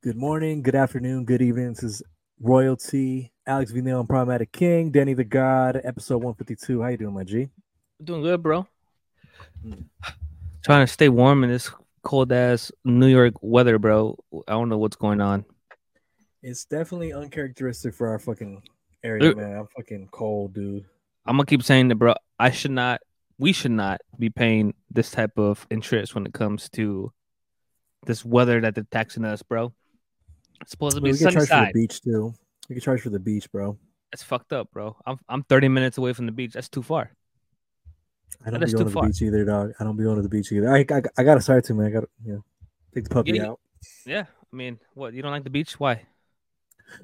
Good 0.00 0.16
morning, 0.16 0.62
good 0.62 0.76
afternoon, 0.76 1.24
good 1.24 1.42
evening. 1.42 1.70
This 1.70 1.82
is 1.82 2.02
RoyalTea, 2.40 3.30
Alex 3.48 3.72
Vinale 3.72 3.98
and 3.98 4.08
Problematic 4.08 4.52
King, 4.52 4.92
Denny 4.92 5.12
the 5.12 5.24
God, 5.24 5.80
episode 5.82 6.18
152. 6.18 6.80
How 6.80 6.88
you 6.90 6.96
doing, 6.98 7.14
my 7.14 7.24
G? 7.24 7.48
Doing 8.04 8.22
good, 8.22 8.40
bro. 8.40 8.64
Mm. 9.66 9.86
Trying 10.64 10.86
to 10.86 10.92
stay 10.92 11.08
warm 11.08 11.42
in 11.42 11.50
this 11.50 11.72
cold 12.04 12.30
ass 12.30 12.70
New 12.84 13.08
York 13.08 13.34
weather, 13.40 13.80
bro. 13.80 14.16
I 14.46 14.52
don't 14.52 14.68
know 14.68 14.78
what's 14.78 14.94
going 14.94 15.20
on. 15.20 15.44
It's 16.44 16.64
definitely 16.64 17.12
uncharacteristic 17.12 17.92
for 17.92 18.06
our 18.06 18.20
fucking 18.20 18.62
area, 19.02 19.34
man. 19.34 19.58
I'm 19.58 19.66
fucking 19.76 20.10
cold, 20.12 20.54
dude. 20.54 20.84
I'm 21.26 21.38
gonna 21.38 21.46
keep 21.46 21.64
saying 21.64 21.88
that, 21.88 21.96
bro. 21.96 22.14
I 22.38 22.52
should 22.52 22.70
not. 22.70 23.00
We 23.36 23.52
should 23.52 23.72
not 23.72 24.00
be 24.16 24.30
paying 24.30 24.74
this 24.92 25.10
type 25.10 25.36
of 25.36 25.66
interest 25.70 26.14
when 26.14 26.24
it 26.24 26.34
comes 26.34 26.68
to 26.70 27.12
this 28.06 28.24
weather 28.24 28.60
that 28.60 28.76
they're 28.76 28.86
taxing 28.92 29.24
us, 29.24 29.42
bro. 29.42 29.72
It's 30.60 30.70
supposed 30.70 30.96
to 30.96 31.00
be 31.00 31.12
we 31.12 31.18
get 31.18 31.32
charged 31.32 31.50
for 31.50 31.66
the 31.66 31.72
beach 31.72 32.00
too. 32.00 32.34
We 32.68 32.74
get 32.74 32.84
charged 32.84 33.02
for 33.02 33.10
the 33.10 33.18
beach, 33.18 33.50
bro. 33.50 33.78
That's 34.12 34.22
fucked 34.22 34.52
up, 34.52 34.70
bro. 34.72 34.96
I'm 35.06 35.18
I'm 35.28 35.42
30 35.42 35.68
minutes 35.68 35.98
away 35.98 36.12
from 36.12 36.26
the 36.26 36.32
beach. 36.32 36.52
That's 36.52 36.68
too 36.68 36.82
far. 36.82 37.12
I 38.44 38.50
don't 38.50 38.60
That's 38.60 38.72
be 38.72 38.78
going 38.78 38.86
to 38.86 38.90
the 38.90 38.94
far. 38.94 39.06
beach 39.06 39.22
either, 39.22 39.44
dog. 39.44 39.72
I 39.80 39.84
don't 39.84 39.96
be 39.96 40.04
going 40.04 40.16
to 40.16 40.22
the 40.22 40.28
beach 40.28 40.52
either. 40.52 40.70
I 40.72 40.80
I, 40.90 41.02
I 41.18 41.22
gotta 41.24 41.40
start 41.40 41.64
to, 41.64 41.74
man. 41.74 41.86
I 41.86 41.90
gotta 41.90 42.08
you 42.24 42.32
know 42.34 42.44
take 42.94 43.04
the 43.04 43.10
puppy 43.10 43.32
Yeah, 43.32 43.48
out. 43.48 43.60
Yeah. 44.06 44.24
I 44.52 44.56
mean, 44.56 44.78
what? 44.94 45.12
You 45.14 45.22
don't 45.22 45.32
like 45.32 45.44
the 45.44 45.50
beach? 45.50 45.78
Why? 45.78 46.06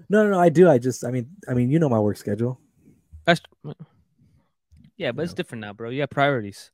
No, 0.09 0.25
no, 0.25 0.31
no. 0.31 0.41
I 0.41 0.49
do. 0.49 0.69
I 0.71 0.79
just, 0.79 1.05
I 1.05 1.11
mean, 1.11 1.29
I 1.47 1.53
mean, 1.53 1.71
you 1.71 1.79
know 1.79 1.91
my 1.91 1.99
work 1.99 2.17
schedule. 2.17 2.59
That's 3.27 3.41
yeah, 4.97 5.13
but 5.13 5.23
it's 5.25 5.35
different 5.35 5.61
now, 5.61 5.73
bro. 5.73 5.91
You 5.91 6.01
have 6.01 6.11
priorities. 6.11 6.71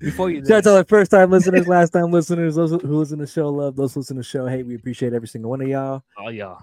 Before 0.00 0.30
you, 0.30 0.44
Shout 0.44 0.58
out 0.58 0.64
to 0.64 0.76
our 0.76 0.84
first 0.84 1.10
time 1.10 1.30
listeners, 1.30 1.68
last 1.68 1.90
time 1.90 2.10
listeners, 2.10 2.54
those 2.54 2.70
who 2.70 2.98
listen 2.98 3.18
to 3.18 3.26
the 3.26 3.30
show, 3.30 3.50
love 3.50 3.76
those 3.76 3.92
who 3.92 4.00
listen 4.00 4.16
to 4.16 4.20
the 4.20 4.24
show. 4.24 4.46
Hey, 4.46 4.62
we 4.62 4.74
appreciate 4.74 5.12
every 5.12 5.28
single 5.28 5.50
one 5.50 5.60
of 5.60 5.68
y'all. 5.68 6.02
oh 6.18 6.30
yeah, 6.30 6.56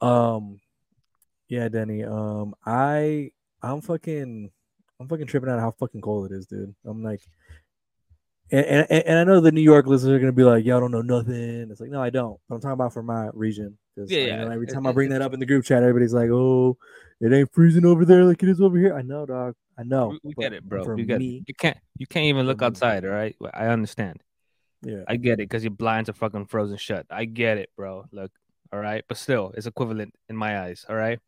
Um, 0.00 0.60
yeah, 1.48 1.68
Denny. 1.68 2.02
Um, 2.02 2.54
I 2.66 3.30
I'm 3.62 3.82
fucking 3.82 4.50
I'm 4.98 5.08
fucking 5.08 5.26
tripping 5.26 5.48
out 5.48 5.60
how 5.60 5.70
fucking 5.70 6.00
cold 6.00 6.32
it 6.32 6.34
is, 6.34 6.46
dude. 6.46 6.74
I'm 6.84 7.04
like, 7.04 7.20
and 8.50 8.66
and, 8.66 8.90
and 8.90 9.18
I 9.18 9.24
know 9.24 9.40
the 9.40 9.52
New 9.52 9.60
York 9.60 9.86
listeners 9.86 10.14
are 10.14 10.18
gonna 10.18 10.32
be 10.32 10.42
like, 10.42 10.64
y'all 10.64 10.80
don't 10.80 10.90
know 10.90 11.02
nothing. 11.02 11.68
It's 11.70 11.80
like, 11.80 11.90
no, 11.90 12.02
I 12.02 12.10
don't. 12.10 12.40
But 12.48 12.56
I'm 12.56 12.60
talking 12.60 12.72
about 12.72 12.92
for 12.92 13.04
my 13.04 13.28
region. 13.32 13.78
Yeah, 13.96 14.18
yeah. 14.18 14.44
know, 14.44 14.50
every 14.50 14.66
time 14.66 14.86
I 14.86 14.92
bring 14.92 15.10
that 15.10 15.22
up 15.22 15.34
in 15.34 15.40
the 15.40 15.46
group 15.46 15.64
chat, 15.64 15.82
everybody's 15.82 16.14
like, 16.14 16.30
oh, 16.30 16.76
it 17.20 17.32
ain't 17.32 17.52
freezing 17.52 17.84
over 17.84 18.04
there 18.04 18.24
like 18.24 18.42
it 18.42 18.48
is 18.48 18.60
over 18.60 18.76
here. 18.78 18.96
I 18.96 19.02
know, 19.02 19.26
dog. 19.26 19.54
I 19.78 19.84
know. 19.84 20.08
we, 20.08 20.18
we 20.24 20.34
get 20.34 20.52
it, 20.52 20.64
bro. 20.64 20.84
We 20.94 21.04
get 21.04 21.18
me, 21.18 21.38
it. 21.38 21.44
You 21.48 21.54
can't, 21.54 21.76
you 21.98 22.06
can't 22.06 22.26
even 22.26 22.46
look 22.46 22.62
outside. 22.62 23.04
All 23.04 23.10
right, 23.10 23.34
I 23.54 23.66
understand. 23.68 24.22
yeah. 24.82 25.04
I 25.08 25.16
get 25.16 25.34
it 25.34 25.48
because 25.48 25.64
your 25.64 25.70
blinds 25.72 26.08
are 26.08 26.14
fucking 26.14 26.46
frozen 26.46 26.76
shut. 26.76 27.06
I 27.10 27.24
get 27.24 27.58
it, 27.58 27.70
bro. 27.76 28.04
Look, 28.12 28.30
all 28.72 28.80
right, 28.80 29.04
but 29.08 29.16
still, 29.16 29.52
it's 29.56 29.66
equivalent 29.66 30.14
in 30.28 30.36
my 30.36 30.60
eyes. 30.62 30.84
All 30.88 30.96
right, 30.96 31.18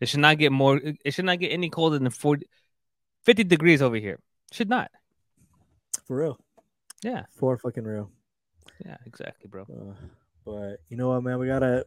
it 0.00 0.08
should 0.08 0.20
not 0.20 0.38
get 0.38 0.52
more. 0.52 0.76
It 0.76 0.98
it 1.04 1.10
should 1.14 1.24
not 1.24 1.38
get 1.40 1.48
any 1.52 1.70
colder 1.70 1.98
than 1.98 2.10
40, 2.10 2.46
50 3.24 3.44
degrees 3.44 3.80
over 3.82 3.96
here. 3.96 4.18
Should 4.52 4.68
not. 4.68 4.90
For 6.06 6.16
real. 6.16 6.38
Yeah, 7.02 7.24
For 7.34 7.56
fucking 7.56 7.84
real. 7.84 8.10
yeah, 8.84 8.96
exactly, 9.06 9.48
bro. 9.48 9.62
Uh, 9.62 9.94
but 10.44 10.80
you 10.90 10.96
know 10.96 11.08
what, 11.08 11.22
man? 11.22 11.38
We 11.38 11.46
got 11.46 11.62
a 11.62 11.86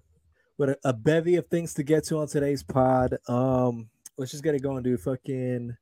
with 0.57 0.69
a, 0.69 0.78
a 0.83 0.94
bevy 0.94 1.35
of 1.35 1.47
things 1.47 1.73
to 1.75 1.83
get 1.83 2.05
to 2.05 2.17
on 2.19 2.28
today's 2.28 2.63
pod. 2.63 3.17
Um, 3.28 3.89
let's 4.17 4.31
just 4.31 4.44
get 4.44 4.55
it 4.55 4.63
going, 4.63 4.81
dude. 4.83 5.00
Fucking 5.02 5.75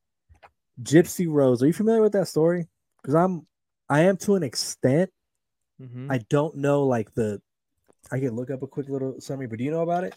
Gypsy 0.82 1.28
Rose. 1.30 1.62
Are 1.64 1.68
you 1.68 1.74
familiar 1.74 2.02
with 2.02 2.14
that 2.14 2.28
story? 2.28 2.68
Because 3.02 3.16
I'm, 3.16 3.46
I 3.90 4.02
am 4.02 4.18
to 4.18 4.36
an 4.36 4.44
extent. 4.44 5.10
Mhm. 5.82 6.08
I 6.12 6.20
don't 6.30 6.58
know 6.58 6.84
like 6.86 7.14
the. 7.14 7.42
I 8.12 8.20
can 8.20 8.36
look 8.36 8.50
up 8.52 8.62
a 8.62 8.68
quick 8.68 8.90
little 8.90 9.20
summary, 9.20 9.48
but 9.48 9.58
do 9.58 9.64
you 9.64 9.72
know 9.72 9.82
about 9.82 10.04
it? 10.04 10.14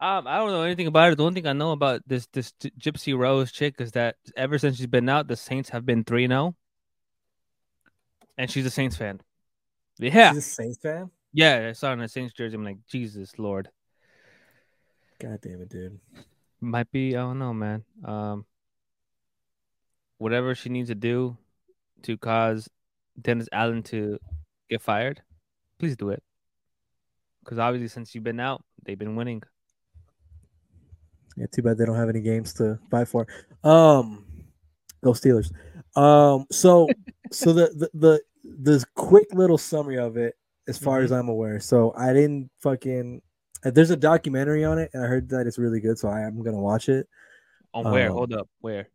Um, 0.00 0.26
I 0.26 0.36
don't 0.38 0.50
know 0.50 0.62
anything 0.62 0.86
about 0.86 1.12
it. 1.12 1.16
The 1.18 1.24
only 1.24 1.40
thing 1.40 1.48
I 1.48 1.52
know 1.52 1.72
about 1.72 2.02
this 2.06 2.26
this 2.32 2.52
Gypsy 2.78 3.16
Rose 3.16 3.52
chick 3.52 3.76
is 3.80 3.92
that 3.92 4.16
ever 4.36 4.58
since 4.58 4.76
she's 4.76 4.86
been 4.86 5.08
out, 5.08 5.28
the 5.28 5.36
Saints 5.36 5.68
have 5.70 5.86
been 5.86 6.04
three 6.04 6.26
0 6.26 6.54
and 8.36 8.50
she's 8.50 8.66
a 8.66 8.70
Saints 8.70 8.96
fan. 8.96 9.20
Yeah, 9.98 10.30
She's 10.30 10.38
a 10.38 10.42
Saints 10.42 10.78
fan. 10.78 11.10
yeah. 11.32 11.68
I 11.68 11.72
saw 11.72 11.88
her 11.88 11.92
in 11.94 12.00
a 12.00 12.08
Saints 12.08 12.34
jersey. 12.34 12.56
I'm 12.56 12.64
like, 12.64 12.78
Jesus 12.88 13.38
Lord, 13.38 13.68
God 15.20 15.38
damn 15.40 15.62
it, 15.62 15.68
dude. 15.68 16.00
might 16.60 16.90
be. 16.90 17.16
I 17.16 17.20
don't 17.20 17.38
know, 17.38 17.54
man. 17.54 17.84
Um, 18.04 18.44
whatever 20.18 20.54
she 20.54 20.68
needs 20.68 20.88
to 20.88 20.94
do 20.94 21.36
to 22.02 22.16
cause 22.16 22.68
Dennis 23.20 23.48
Allen 23.52 23.82
to 23.84 24.18
get 24.70 24.82
fired, 24.82 25.22
please 25.78 25.96
do 25.96 26.10
it. 26.10 26.22
Because 27.42 27.58
obviously, 27.58 27.88
since 27.88 28.14
you've 28.14 28.24
been 28.24 28.40
out, 28.40 28.64
they've 28.84 28.98
been 28.98 29.16
winning. 29.16 29.42
Yeah, 31.36 31.46
too 31.52 31.62
bad 31.62 31.78
they 31.78 31.84
don't 31.84 31.96
have 31.96 32.08
any 32.08 32.20
games 32.20 32.54
to 32.54 32.78
fight 32.90 33.08
for. 33.08 33.26
Um, 33.62 34.24
go 35.02 35.12
Steelers. 35.12 35.52
Um, 35.96 36.46
so 36.50 36.88
so 37.32 37.52
the 37.52 37.68
the 37.74 37.90
the 37.94 38.20
this 38.44 38.84
quick 38.94 39.28
little 39.32 39.58
summary 39.58 39.98
of 39.98 40.16
it, 40.16 40.34
as 40.68 40.78
far 40.78 41.00
as 41.00 41.12
I'm 41.12 41.28
aware. 41.28 41.60
So 41.60 41.92
I 41.96 42.12
didn't 42.12 42.50
fucking. 42.60 43.20
uh, 43.64 43.70
There's 43.70 43.90
a 43.90 43.96
documentary 43.96 44.64
on 44.64 44.78
it, 44.78 44.90
and 44.94 45.04
I 45.04 45.06
heard 45.06 45.28
that 45.30 45.46
it's 45.46 45.58
really 45.58 45.80
good. 45.80 45.98
So 45.98 46.08
I 46.08 46.20
am 46.22 46.42
gonna 46.42 46.60
watch 46.60 46.88
it. 46.88 47.08
On 47.72 47.90
where? 47.90 48.08
Um, 48.08 48.14
Hold 48.14 48.32
up, 48.32 48.48
where? 48.60 48.88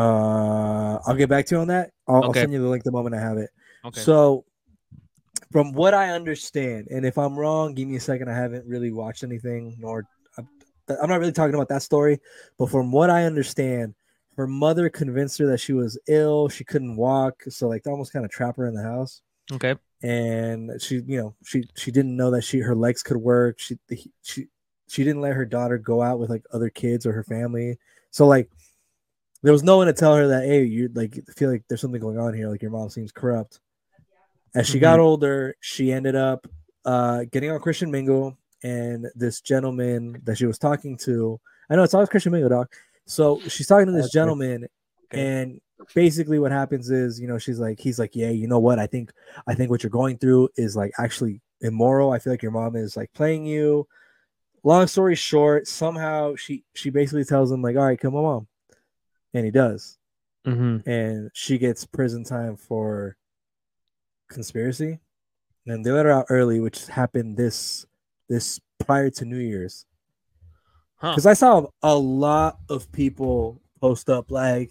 Uh, 0.00 0.98
I'll 1.06 1.14
get 1.14 1.28
back 1.28 1.46
to 1.46 1.56
you 1.56 1.60
on 1.60 1.68
that. 1.68 1.90
I'll, 2.08 2.24
I'll 2.24 2.34
send 2.34 2.52
you 2.52 2.62
the 2.62 2.68
link 2.68 2.84
the 2.84 2.90
moment 2.90 3.14
I 3.14 3.20
have 3.20 3.36
it. 3.36 3.50
Okay. 3.84 4.00
So, 4.00 4.44
from 5.52 5.72
what 5.72 5.92
I 5.94 6.10
understand, 6.10 6.88
and 6.90 7.04
if 7.04 7.18
I'm 7.18 7.36
wrong, 7.38 7.74
give 7.74 7.86
me 7.86 7.96
a 7.96 8.00
second. 8.00 8.30
I 8.30 8.34
haven't 8.34 8.66
really 8.66 8.92
watched 8.92 9.24
anything, 9.24 9.76
nor 9.78 10.06
I'm 10.38 10.48
I'm 11.02 11.08
not 11.10 11.20
really 11.20 11.32
talking 11.32 11.54
about 11.54 11.68
that 11.68 11.82
story. 11.82 12.18
But 12.58 12.70
from 12.70 12.90
what 12.92 13.10
I 13.10 13.24
understand, 13.24 13.94
her 14.36 14.46
mother 14.46 14.88
convinced 14.88 15.38
her 15.38 15.46
that 15.48 15.60
she 15.60 15.74
was 15.74 15.98
ill. 16.08 16.48
She 16.48 16.64
couldn't 16.64 16.96
walk, 16.96 17.42
so 17.48 17.68
like 17.68 17.82
they 17.82 17.90
almost 17.90 18.12
kind 18.12 18.24
of 18.24 18.30
trap 18.30 18.56
her 18.56 18.66
in 18.66 18.74
the 18.74 18.82
house. 18.82 19.22
okay. 19.52 19.74
And 20.02 20.80
she, 20.80 21.02
you 21.06 21.18
know, 21.18 21.34
she 21.44 21.64
she 21.76 21.90
didn't 21.90 22.16
know 22.16 22.30
that 22.30 22.42
she 22.42 22.60
her 22.60 22.74
legs 22.74 23.02
could 23.02 23.18
work. 23.18 23.58
She 23.58 23.76
she 24.22 24.46
she 24.88 25.04
didn't 25.04 25.20
let 25.20 25.34
her 25.34 25.44
daughter 25.44 25.76
go 25.76 26.00
out 26.00 26.18
with 26.18 26.30
like 26.30 26.44
other 26.54 26.70
kids 26.70 27.04
or 27.04 27.12
her 27.12 27.24
family. 27.24 27.78
So 28.10 28.26
like 28.26 28.50
there 29.42 29.52
was 29.52 29.62
no 29.62 29.76
one 29.78 29.86
to 29.86 29.92
tell 29.92 30.14
her 30.16 30.28
that 30.28 30.44
hey 30.44 30.64
you 30.64 30.90
like 30.94 31.18
feel 31.36 31.50
like 31.50 31.64
there's 31.68 31.80
something 31.80 32.00
going 32.00 32.18
on 32.18 32.34
here 32.34 32.48
like 32.48 32.62
your 32.62 32.70
mom 32.70 32.90
seems 32.90 33.12
corrupt. 33.12 33.60
As 34.54 34.66
she 34.68 34.78
got 34.78 35.00
older 35.00 35.54
she 35.60 35.92
ended 35.92 36.16
up 36.16 36.46
uh 36.84 37.24
getting 37.30 37.50
on 37.50 37.60
christian 37.60 37.90
mingle 37.90 38.36
and 38.62 39.06
this 39.14 39.40
gentleman 39.40 40.20
that 40.24 40.36
she 40.36 40.46
was 40.46 40.58
talking 40.58 40.96
to 40.96 41.38
i 41.70 41.76
know 41.76 41.82
it's 41.82 41.94
always 41.94 42.08
christian 42.08 42.32
mingle 42.32 42.50
dog. 42.50 42.68
So 43.06 43.40
she's 43.48 43.66
talking 43.66 43.86
to 43.86 43.92
this 43.92 44.02
That's 44.06 44.12
gentleman 44.12 44.66
Okay. 45.12 45.40
and 45.42 45.60
basically 45.94 46.38
what 46.38 46.52
happens 46.52 46.90
is 46.90 47.18
you 47.18 47.26
know 47.26 47.38
she's 47.38 47.58
like 47.58 47.80
he's 47.80 47.98
like 47.98 48.14
yeah 48.14 48.30
you 48.30 48.46
know 48.46 48.58
what? 48.58 48.78
I 48.78 48.86
think 48.86 49.12
i 49.46 49.54
think 49.54 49.70
what 49.70 49.82
you're 49.82 49.90
going 49.90 50.18
through 50.18 50.50
is 50.56 50.76
like 50.76 50.92
actually 50.98 51.40
immoral. 51.62 52.12
I 52.12 52.18
feel 52.18 52.32
like 52.32 52.42
your 52.42 52.52
mom 52.52 52.76
is 52.76 52.96
like 52.96 53.12
playing 53.12 53.44
you. 53.44 53.86
Long 54.62 54.86
story 54.86 55.14
short 55.14 55.66
somehow 55.66 56.36
she 56.36 56.64
she 56.74 56.90
basically 56.90 57.24
tells 57.24 57.50
him 57.50 57.62
like 57.62 57.76
all 57.76 57.84
right 57.86 57.98
kill 58.00 58.10
my 58.10 58.20
mom 58.20 58.46
and 59.34 59.44
he 59.44 59.50
does 59.50 59.96
Mm-hmm. 60.46 60.88
and 60.88 61.30
she 61.34 61.58
gets 61.58 61.84
prison 61.84 62.24
time 62.24 62.56
for 62.56 63.16
conspiracy 64.28 64.98
and 65.66 65.84
they 65.84 65.90
let 65.90 66.06
her 66.06 66.10
out 66.12 66.26
early 66.30 66.60
which 66.60 66.86
happened 66.86 67.36
this 67.36 67.84
this 68.28 68.60
prior 68.78 69.10
to 69.10 69.24
new 69.24 69.38
year's 69.38 69.84
Huh. 70.96 71.12
because 71.12 71.26
i 71.26 71.32
saw 71.34 71.66
a 71.82 71.94
lot 71.96 72.58
of 72.68 72.90
people 72.92 73.60
post 73.80 74.08
up 74.10 74.30
like 74.30 74.70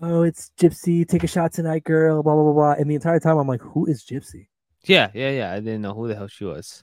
oh 0.00 0.22
it's 0.22 0.50
gypsy 0.58 1.06
take 1.06 1.24
a 1.24 1.26
shot 1.26 1.52
tonight 1.52 1.84
girl 1.84 2.22
blah 2.22 2.34
blah 2.34 2.42
blah 2.44 2.52
blah 2.52 2.72
and 2.72 2.90
the 2.90 2.94
entire 2.94 3.20
time 3.20 3.36
i'm 3.38 3.46
like 3.48 3.60
who 3.60 3.86
is 3.86 4.02
gypsy 4.04 4.48
Yeah, 4.84 5.10
yeah, 5.14 5.30
yeah. 5.30 5.52
I 5.52 5.60
didn't 5.60 5.82
know 5.82 5.94
who 5.94 6.08
the 6.08 6.14
hell 6.16 6.26
she 6.28 6.44
was. 6.44 6.82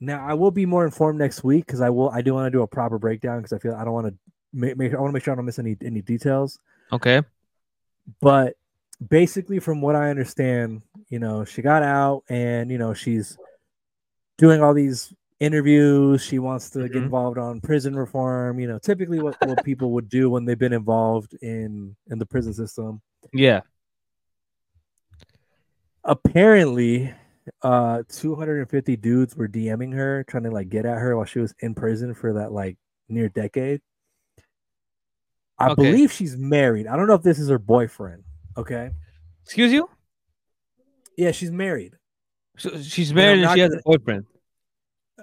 now 0.00 0.24
i 0.26 0.32
will 0.34 0.50
be 0.52 0.64
more 0.66 0.84
informed 0.84 1.18
next 1.18 1.42
week 1.44 1.66
because 1.66 1.80
i 1.80 1.90
will 1.90 2.10
i 2.10 2.22
do 2.22 2.34
want 2.34 2.46
to 2.46 2.50
do 2.56 2.62
a 2.62 2.66
proper 2.68 2.98
breakdown 2.98 3.38
because 3.38 3.52
i 3.52 3.58
feel 3.58 3.74
i 3.74 3.84
don't 3.84 3.94
want 3.94 4.06
to 4.06 4.14
make, 4.52 4.76
make 4.76 4.94
i 4.94 4.96
want 4.98 5.08
to 5.10 5.12
make 5.12 5.22
sure 5.24 5.32
i 5.32 5.36
don't 5.36 5.44
miss 5.44 5.58
any 5.58 5.76
any 5.84 6.02
details 6.02 6.58
Okay. 6.92 7.22
but 8.20 8.54
basically 9.08 9.58
from 9.58 9.80
what 9.80 9.94
i 9.94 10.10
understand 10.10 10.82
you 11.08 11.18
know 11.18 11.44
she 11.44 11.62
got 11.62 11.82
out 11.82 12.22
and 12.28 12.70
you 12.70 12.78
know 12.78 12.92
she's 12.94 13.36
doing 14.38 14.62
all 14.62 14.74
these 14.74 15.12
interviews 15.40 16.20
she 16.22 16.38
wants 16.40 16.70
to 16.70 16.80
get 16.88 16.92
Mhm. 17.00 17.04
involved 17.04 17.38
on 17.38 17.60
prison 17.60 17.94
reform 17.94 18.58
you 18.58 18.66
know 18.66 18.78
typically 18.78 19.20
what, 19.20 19.36
what 19.46 19.62
people 19.64 19.92
would 19.92 20.08
do 20.08 20.28
when 20.30 20.44
they've 20.44 20.58
been 20.58 20.72
involved 20.72 21.34
in 21.42 21.94
in 22.10 22.18
the 22.18 22.26
prison 22.26 22.52
system 22.52 23.00
Yeah. 23.32 23.60
apparently 26.04 27.12
uh 27.62 28.02
250 28.08 28.96
dudes 28.96 29.36
were 29.36 29.48
dming 29.48 29.94
her 29.94 30.24
trying 30.24 30.42
to 30.44 30.50
like 30.50 30.68
get 30.68 30.84
at 30.86 30.98
her 30.98 31.16
while 31.16 31.24
she 31.24 31.38
was 31.38 31.54
in 31.60 31.74
prison 31.74 32.14
for 32.14 32.32
that 32.34 32.52
like 32.52 32.76
near 33.08 33.28
decade 33.28 33.80
i 35.58 35.68
Okay. 35.70 35.74
believe 35.82 36.12
she's 36.12 36.36
married 36.36 36.86
i 36.86 36.96
don't 36.96 37.06
know 37.08 37.14
if 37.14 37.22
this 37.22 37.38
is 37.38 37.48
her 37.48 37.58
boyfriend 37.58 38.24
okay 38.56 38.90
Excuse 39.44 39.72
you? 39.72 39.88
Yeah, 41.16 41.30
she's 41.30 41.50
married. 41.50 41.94
So 42.58 42.80
she's 42.82 43.14
married 43.14 43.42
and 43.42 43.50
she 43.54 43.60
has 43.60 43.70
gonna- 43.70 43.80
a 43.80 43.98
boyfriend. 43.98 44.26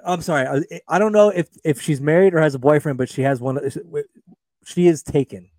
I'm 0.04 0.22
sorry. 0.24 0.48
I, 0.48 0.80
I 0.88 0.98
don't 0.98 1.12
know 1.12 1.30
if 1.30 1.48
if 1.64 1.80
she's 1.80 2.02
married 2.02 2.34
or 2.34 2.40
has 2.42 2.56
a 2.56 2.60
boyfriend, 2.60 2.98
but 2.98 3.08
she 3.08 3.22
has 3.22 3.40
one. 3.40 3.60
She 4.66 4.88
is 4.88 5.04
taken. 5.04 5.52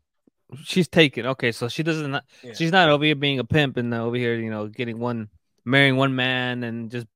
She's 0.64 0.88
taken. 0.88 1.26
Okay, 1.26 1.52
so 1.52 1.68
she 1.68 1.84
doesn't. 1.84 2.10
Yeah. 2.42 2.54
She's 2.54 2.72
not 2.72 2.88
over 2.90 3.04
here 3.04 3.14
being 3.14 3.38
a 3.38 3.44
pimp 3.44 3.76
and 3.76 3.94
uh, 3.94 4.04
over 4.04 4.16
here, 4.16 4.34
you 4.34 4.50
know, 4.50 4.66
getting 4.66 4.98
one, 4.98 5.28
marrying 5.64 5.96
one 5.96 6.16
man 6.16 6.64
and 6.64 6.90
just, 6.90 7.06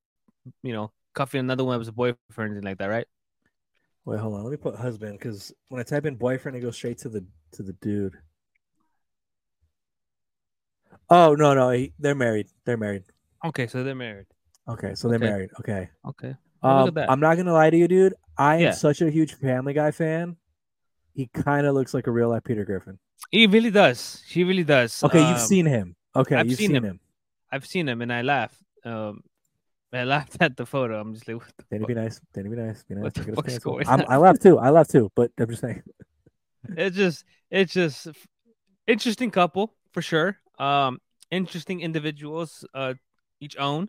you 0.62 0.72
know, 0.72 0.92
cuffing 1.14 1.40
another 1.40 1.64
one 1.64 1.80
as 1.80 1.88
a 1.88 1.92
boyfriend 1.92 2.18
or 2.38 2.44
anything 2.44 2.62
like 2.64 2.78
that, 2.78 2.86
right? 2.86 3.06
Wait, 4.04 4.18
hold 4.18 4.34
on. 4.34 4.44
Let 4.44 4.50
me 4.50 4.56
put 4.56 4.74
husband 4.76 5.18
because 5.18 5.52
when 5.68 5.80
I 5.80 5.84
type 5.84 6.06
in 6.06 6.16
boyfriend, 6.16 6.56
it 6.56 6.60
goes 6.60 6.76
straight 6.76 6.98
to 6.98 7.08
the 7.08 7.24
to 7.52 7.62
the 7.62 7.72
dude. 7.74 8.14
Oh 11.08 11.34
no, 11.34 11.54
no, 11.54 11.70
he, 11.70 11.92
they're 11.98 12.14
married. 12.14 12.46
They're 12.64 12.76
married. 12.76 13.04
Okay, 13.44 13.66
so 13.66 13.82
they're 13.82 13.94
married. 13.94 14.26
Okay, 14.68 14.94
so 14.94 15.08
they're 15.08 15.16
Okay. 15.16 15.26
married. 15.28 15.50
Okay. 15.60 15.88
Okay. 16.06 16.34
Um. 16.62 16.96
I'm 17.08 17.20
not 17.20 17.36
gonna 17.36 17.52
lie 17.52 17.70
to 17.70 17.76
you, 17.76 17.88
dude. 17.88 18.14
I 18.38 18.56
am 18.56 18.60
Yeah. 18.62 18.70
such 18.72 19.00
a 19.00 19.10
huge 19.10 19.34
Family 19.34 19.72
Guy 19.72 19.90
fan. 19.90 20.36
He 21.14 21.26
kind 21.28 21.66
of 21.66 21.74
looks 21.74 21.92
like 21.94 22.06
a 22.06 22.10
real 22.10 22.28
life 22.30 22.44
Peter 22.44 22.64
Griffin. 22.64 22.98
He 23.30 23.46
really 23.46 23.70
does. 23.70 24.22
He 24.28 24.44
really 24.44 24.64
does. 24.64 25.02
Okay, 25.04 25.20
you've 25.20 25.38
Um, 25.38 25.46
seen 25.46 25.66
him. 25.66 25.96
Okay, 26.14 26.36
I've 26.36 26.46
you've 26.48 26.58
seen 26.58 26.68
seen, 26.68 26.76
him. 26.76 26.84
him. 26.84 27.00
I've 27.52 27.66
seen 27.66 27.88
him 27.88 28.02
and 28.02 28.12
I 28.12 28.22
laugh. 28.22 28.56
Um, 28.84 29.22
I 29.92 30.04
laughed 30.04 30.36
at 30.40 30.56
the 30.56 30.64
photo. 30.66 31.00
I'm 31.00 31.14
just 31.14 31.26
like, 31.26 31.38
what 31.38 31.52
the 31.56 31.64
Didn't 31.70 31.82
fuck? 31.82 31.88
be 31.88 31.94
nice. 31.94 32.20
Didn't 32.32 32.50
be 32.52 32.56
nice. 32.56 32.84
Be 32.84 32.94
nice. 32.94 33.02
What 33.02 33.14
the 33.14 33.20
Don't 33.24 33.26
get 33.26 33.32
us 33.32 33.44
fuck 33.44 33.48
is 33.48 33.58
going 33.58 33.88
on? 33.88 34.04
I 34.08 34.16
laugh 34.18 34.38
too. 34.38 34.58
I 34.58 34.70
laugh 34.70 34.88
too. 34.88 35.10
But 35.16 35.32
I'm 35.38 35.48
just 35.48 35.60
saying. 35.62 35.82
it's 36.76 36.96
just 36.96 37.24
it's 37.50 37.72
just 37.72 38.06
interesting 38.86 39.30
couple 39.30 39.74
for 39.92 40.02
sure 40.02 40.36
um 40.58 41.00
interesting 41.30 41.80
individuals 41.80 42.66
uh 42.74 42.92
each 43.40 43.56
own 43.56 43.88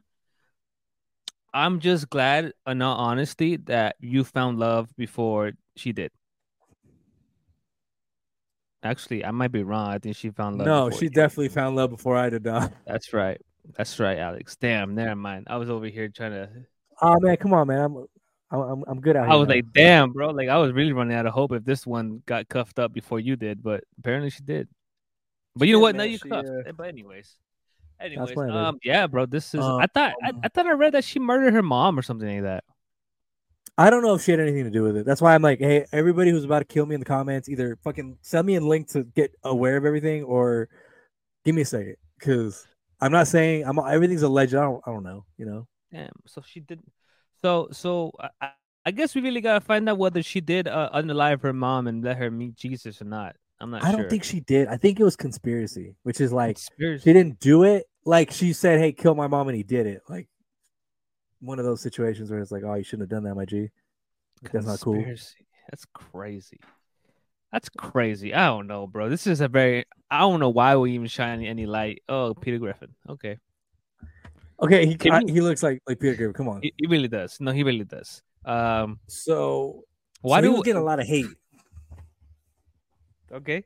i'm 1.54 1.80
just 1.82 2.10
glad 2.10 2.54
in 2.66 2.82
all 2.82 2.96
honesty 2.96 3.58
that 3.58 3.96
you 4.00 4.24
found 4.24 4.58
love 4.58 4.88
before 4.96 5.52
she 5.76 5.92
did 5.92 6.12
actually 8.84 9.24
i 9.26 9.32
might 9.32 9.52
be 9.52 9.64
wrong 9.64 9.90
i 9.90 9.98
think 10.00 10.16
she 10.16 10.30
found 10.30 10.58
love 10.58 10.68
No, 10.68 10.90
she 10.90 11.10
definitely 11.10 11.50
found 11.50 11.76
love 11.76 11.90
before 11.90 12.16
I 12.18 12.30
did. 12.30 12.46
Not. 12.46 12.72
that's 12.88 13.12
right 13.14 13.40
that's 13.76 14.00
right 14.00 14.18
alex 14.18 14.56
damn 14.56 14.96
never 14.96 15.16
mind 15.16 15.48
i 15.50 15.58
was 15.58 15.70
over 15.70 15.86
here 15.86 16.08
trying 16.10 16.32
to 16.32 16.50
Oh 17.04 17.20
man, 17.20 17.36
come 17.38 17.52
on, 17.54 17.68
man. 17.68 17.80
I'm 17.82 18.06
I'm 18.62 18.84
I'm, 18.88 19.02
good 19.02 19.16
out 19.16 19.24
here. 19.26 19.32
i 19.34 19.36
was 19.36 19.48
man. 19.48 19.58
like 19.58 19.66
damn 19.74 20.12
bro 20.12 20.30
like 20.30 20.50
i 20.50 20.58
was 20.58 20.72
really 20.72 20.92
running 20.94 21.16
out 21.18 21.26
of 21.26 21.34
hope 21.34 21.52
if 21.54 21.64
this 21.64 21.88
one 21.88 22.22
got 22.26 22.48
cuffed 22.50 22.78
up 22.80 22.94
before 22.94 23.20
you 23.20 23.36
did 23.36 23.64
but 23.64 23.84
apparently 23.98 24.30
she 24.30 24.44
did 24.44 24.68
but 25.56 25.68
you 25.68 25.74
know 25.76 25.80
what 25.80 25.96
now 25.96 26.04
you 26.04 26.18
She, 26.18 26.30
cuffed 26.30 26.48
uh, 26.48 26.72
but 26.76 26.88
anyways 26.88 27.38
anyways 28.00 28.30
babe. 28.30 28.50
um 28.52 28.78
yeah 28.84 29.08
bro 29.08 29.26
this 29.26 29.54
is 29.56 29.62
i 29.62 29.88
thought 29.88 30.14
I, 30.22 30.30
Um, 30.30 30.42
I 30.44 30.50
thought 30.50 30.68
i 30.68 30.72
read 30.74 30.94
that 30.94 31.04
she 31.06 31.18
murdered 31.20 31.54
her 31.54 31.64
mom 31.64 31.98
or 31.98 32.02
something 32.02 32.28
like 32.28 32.44
that 32.44 32.64
I 33.78 33.90
don't 33.90 34.04
know 34.04 34.14
if 34.16 34.22
she 34.24 34.32
had 34.32 34.40
anything 34.42 34.66
to 34.66 34.70
do 34.70 34.84
with 34.84 34.98
it. 34.98 35.06
That's 35.06 35.22
why 35.22 35.34
I'm 35.34 35.42
like, 35.42 35.60
hey, 35.60 35.86
everybody 35.92 36.30
who's 36.30 36.44
about 36.44 36.60
to 36.60 36.66
kill 36.66 36.86
me 36.86 36.94
in 36.94 37.00
the 37.00 37.06
comments, 37.06 37.50
either 37.50 37.78
fucking 37.84 38.18
send 38.22 38.46
me 38.46 38.56
a 38.56 38.62
link 38.62 38.90
to 38.90 39.06
get 39.06 39.32
aware 39.44 39.78
of 39.78 39.86
everything, 39.86 40.24
or 40.24 40.68
give 41.46 41.56
me 41.56 41.62
a 41.64 41.66
second, 41.66 41.96
because 42.20 42.68
I'm 43.02 43.12
not 43.12 43.28
saying 43.28 43.66
I'm 43.66 43.78
everything's 43.80 44.22
alleged. 44.24 44.54
I 44.56 44.62
don't 44.62 44.82
I 44.86 44.92
don't 44.92 45.04
know. 45.04 45.26
You 45.38 45.46
know. 45.46 45.68
damn 45.92 46.12
so 46.28 46.42
she 46.46 46.60
did 46.60 46.80
so 47.42 47.68
so 47.72 48.12
I- 48.20 48.30
I, 48.40 48.50
I 48.86 48.92
guess 48.92 49.14
we 49.16 49.22
really 49.22 49.42
gotta 49.42 49.62
find 49.62 49.88
out 49.90 49.98
whether 49.98 50.24
she 50.24 50.42
did 50.42 50.68
uh, 50.68 50.90
unalive 50.94 51.42
her 51.42 51.54
mom 51.54 51.88
and 51.88 52.04
let 52.04 52.18
her 52.18 52.32
meet 52.32 52.56
jesus 52.56 53.02
or 53.02 53.06
not 53.06 53.36
i'm 53.60 53.70
not 53.70 53.84
I 53.84 53.92
sure 53.92 54.00
don't 54.02 54.10
think 54.10 54.24
she 54.24 54.40
did. 54.40 54.68
I 54.68 54.78
think 54.78 55.00
it 55.00 55.04
was 55.04 55.16
conspiracy, 55.16 55.96
which 56.04 56.20
is 56.22 56.32
like 56.34 56.56
Conspiracy. 56.56 57.04
she 57.04 57.14
didn't 57.14 57.40
do 57.40 57.64
it. 57.64 57.86
Like 58.06 58.32
she 58.32 58.54
said, 58.54 58.80
"Hey, 58.80 58.92
kill 58.92 59.14
my 59.14 59.28
mom," 59.28 59.48
and 59.50 59.56
he 59.56 59.62
did 59.62 59.86
it. 59.86 60.02
Like 60.10 60.28
one 61.40 61.60
of 61.60 61.66
those 61.66 61.80
situations 61.82 62.32
where 62.32 62.40
it's 62.40 62.52
like, 62.52 62.64
"Oh, 62.64 62.74
you 62.74 62.84
shouldn't 62.84 63.04
have 63.12 63.16
done 63.16 63.24
that, 63.30 63.36
my 63.36 63.46
G." 63.46 63.70
Like, 64.42 64.52
that's 64.52 64.66
not 64.66 64.80
cool. 64.80 65.04
That's 65.70 65.86
crazy. 65.94 66.60
That's 67.52 67.70
crazy. 67.70 68.34
I 68.34 68.48
don't 68.48 68.68
know, 68.68 68.88
bro. 68.88 69.10
This 69.10 69.28
is 69.28 69.42
a 69.42 69.48
very. 69.48 69.86
I 70.10 70.20
don't 70.20 70.40
know 70.40 70.50
why 70.50 70.76
we 70.78 70.94
even 70.94 71.08
shine 71.08 71.44
any 71.44 71.66
light. 71.66 72.02
Oh, 72.08 72.34
Peter 72.34 72.58
Griffin. 72.58 72.96
Okay, 73.10 73.38
Okay, 74.62 74.86
he 74.86 74.98
I- 75.12 75.22
he 75.28 75.42
looks 75.42 75.62
like 75.64 75.82
like 75.88 76.00
Peter 76.00 76.16
Griffin. 76.16 76.34
Come 76.34 76.48
on. 76.50 76.62
he, 76.62 76.74
he 76.78 76.88
really 76.88 77.08
does. 77.10 77.40
No, 77.42 77.52
he 77.52 77.64
really 77.64 77.84
does. 77.84 78.22
Um, 78.46 79.00
So 79.08 79.84
why 80.22 80.40
so 80.40 80.48
do 80.48 80.54
we 80.56 80.62
get 80.62 80.76
a 80.76 80.82
lot 80.82 81.00
of 81.00 81.08
hate? 81.08 81.26
Okay. 83.32 83.64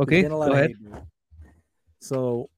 Okay. 0.00 0.22
getting 0.22 0.32
a 0.32 0.36
lot 0.38 0.48
Go 0.50 0.54
ahead. 0.54 0.70
hate. 0.70 1.02
So, 2.00 2.50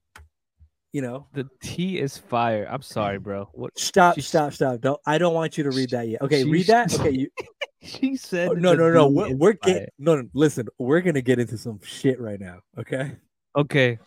you 0.93 1.01
know, 1.01 1.27
The 1.33 1.47
tea 1.63 1.99
is 1.99 2.17
fire. 2.17 2.67
I'm 2.69 2.81
sorry, 2.81 3.17
bro. 3.27 3.49
What 3.53 3.77
stop, 3.79 4.15
She's- 4.15 4.27
stop, 4.27 4.53
stop. 4.53 4.81
Don't. 4.81 4.99
I 5.05 5.17
don't 5.17 5.33
want 5.33 5.57
you 5.57 5.63
to 5.63 5.71
read 5.71 5.89
that 5.91 6.07
yet. 6.07 6.21
Okay, 6.21 6.43
She- 6.43 6.49
read 6.49 6.67
that. 6.67 6.93
Okay, 6.99 7.11
you. 7.11 7.29
she 7.81 8.15
said? 8.15 8.49
Oh, 8.49 8.53
no, 8.53 8.73
no, 8.73 8.91
no. 8.91 9.07
We're, 9.07 9.35
we're 9.35 9.53
getting 9.53 9.87
no, 9.97 10.15
no. 10.17 10.27
Listen, 10.33 10.67
we're 10.77 11.01
gonna 11.01 11.21
get 11.21 11.39
into 11.39 11.57
some 11.57 11.79
shit 11.83 12.19
right 12.19 12.39
now. 12.39 12.59
Okay. 12.77 13.13
Okay. 13.55 13.99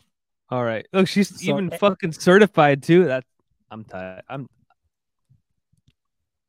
All 0.51 0.63
right. 0.65 0.87
Look, 0.93 1.09
she's 1.09 1.41
So, 1.45 1.53
even 1.53 1.73
eh, 1.73 1.77
fucking 1.79 2.13
certified 2.13 2.83
too. 2.83 3.05
That 3.07 3.25
I'm 3.71 3.85
tired. 3.85 4.23
I'm. 4.29 4.47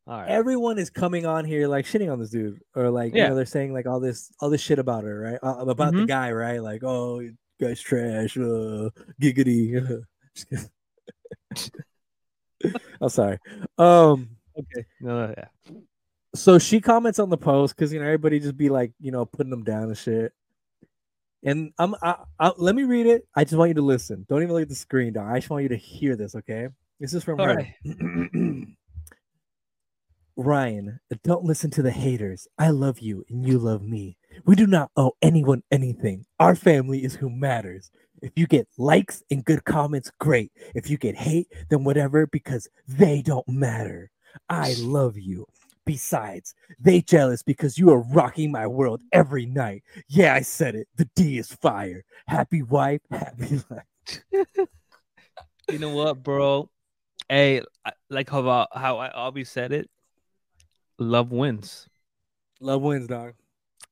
All 0.06 0.18
right. 0.18 0.28
Everyone 0.28 0.76
is 0.78 0.90
coming 0.90 1.24
on 1.24 1.44
here 1.44 1.68
like 1.68 1.84
shitting 1.86 2.10
on 2.12 2.18
this 2.18 2.30
dude, 2.30 2.60
or 2.74 2.90
like 2.90 3.14
you 3.14 3.22
know 3.22 3.34
they're 3.36 3.46
saying 3.46 3.72
like 3.72 3.86
all 3.86 4.00
this 4.00 4.32
all 4.40 4.50
this 4.50 4.60
shit 4.60 4.80
about 4.80 5.04
her, 5.04 5.20
right? 5.20 5.38
Uh, 5.42 5.58
about 5.66 5.92
the 5.92 6.00
Mhm. 6.00 6.08
guy, 6.08 6.32
right? 6.32 6.60
Like, 6.60 6.82
oh, 6.82 7.22
guy's 7.60 7.80
trash, 7.80 8.36
uh, 8.36 8.90
giggity. 9.20 10.04
I'm 13.00 13.08
sorry. 13.08 13.38
Um. 13.78 14.30
okay. 14.58 14.86
No, 15.00 15.26
no, 15.26 15.34
yeah. 15.36 15.48
so 16.34 16.58
she 16.58 16.80
comments 16.80 17.18
on 17.18 17.30
the 17.30 17.36
post 17.36 17.76
because 17.76 17.92
you 17.92 17.98
know 18.00 18.06
everybody 18.06 18.40
just 18.40 18.56
be 18.56 18.68
like 18.68 18.92
you 19.00 19.10
know 19.10 19.24
putting 19.24 19.50
them 19.50 19.64
down 19.64 19.84
and 19.84 19.98
shit 19.98 20.32
and 21.42 21.72
i'm 21.78 21.94
I, 22.02 22.16
I, 22.38 22.52
let 22.56 22.74
me 22.74 22.84
read 22.84 23.06
it 23.06 23.26
i 23.34 23.44
just 23.44 23.56
want 23.56 23.68
you 23.68 23.74
to 23.74 23.82
listen 23.82 24.26
don't 24.28 24.42
even 24.42 24.54
look 24.54 24.62
at 24.62 24.68
the 24.68 24.74
screen 24.74 25.12
dog. 25.14 25.28
i 25.28 25.38
just 25.38 25.50
want 25.50 25.62
you 25.62 25.68
to 25.70 25.76
hear 25.76 26.16
this 26.16 26.34
okay 26.34 26.68
this 26.98 27.14
is 27.14 27.24
from 27.24 27.40
All 27.40 27.46
her 27.46 27.54
right. 27.54 27.74
ryan 30.36 31.00
don't 31.24 31.44
listen 31.44 31.70
to 31.72 31.82
the 31.82 31.90
haters 31.90 32.46
i 32.58 32.70
love 32.70 33.00
you 33.00 33.24
and 33.28 33.46
you 33.46 33.58
love 33.58 33.82
me 33.82 34.16
we 34.44 34.54
do 34.54 34.66
not 34.66 34.90
owe 34.96 35.12
anyone 35.22 35.62
anything 35.70 36.24
our 36.38 36.54
family 36.54 37.04
is 37.04 37.14
who 37.14 37.30
matters 37.30 37.90
if 38.22 38.32
you 38.36 38.46
get 38.46 38.68
likes 38.78 39.22
and 39.30 39.44
good 39.44 39.64
comments 39.64 40.10
great 40.18 40.52
if 40.74 40.90
you 40.90 40.96
get 40.96 41.16
hate 41.16 41.48
then 41.68 41.84
whatever 41.84 42.26
because 42.26 42.68
they 42.86 43.22
don't 43.22 43.48
matter 43.48 44.10
i 44.48 44.74
love 44.78 45.18
you 45.18 45.46
Besides, 45.90 46.54
they 46.78 47.00
jealous 47.00 47.42
because 47.42 47.76
you 47.76 47.90
are 47.90 47.98
rocking 48.00 48.52
my 48.52 48.64
world 48.64 49.00
every 49.12 49.44
night. 49.44 49.82
Yeah, 50.08 50.34
I 50.34 50.42
said 50.42 50.76
it. 50.76 50.86
The 50.94 51.08
D 51.16 51.36
is 51.38 51.52
fire. 51.52 52.04
Happy 52.28 52.62
wife, 52.62 53.00
happy 53.10 53.60
life. 53.70 54.68
You 55.68 55.78
know 55.80 55.90
what, 55.90 56.22
bro? 56.22 56.70
Hey, 57.28 57.62
like 58.08 58.30
how 58.30 58.38
about 58.38 58.68
how 58.72 58.98
I 58.98 59.10
always 59.10 59.50
said 59.50 59.72
it. 59.72 59.90
Love 60.98 61.32
wins. 61.32 61.88
Love 62.60 62.82
wins, 62.82 63.08
dog. 63.08 63.34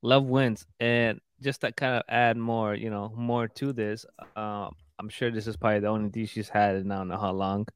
Love 0.02 0.24
wins, 0.24 0.64
and 0.80 1.20
just 1.40 1.60
to 1.62 1.72
kind 1.72 1.96
of 1.96 2.02
add 2.08 2.36
more, 2.36 2.74
you 2.74 2.88
know, 2.90 3.12
more 3.16 3.48
to 3.48 3.72
this. 3.72 4.06
Um, 4.36 4.74
I'm 4.98 5.08
sure 5.08 5.30
this 5.30 5.46
is 5.46 5.56
probably 5.56 5.80
the 5.80 5.88
only 5.88 6.10
tea 6.10 6.26
she's 6.26 6.48
had 6.48 6.76
in 6.76 6.90
I 6.92 6.98
don't 6.98 7.08
know 7.08 7.18
how 7.18 7.32
long. 7.32 7.66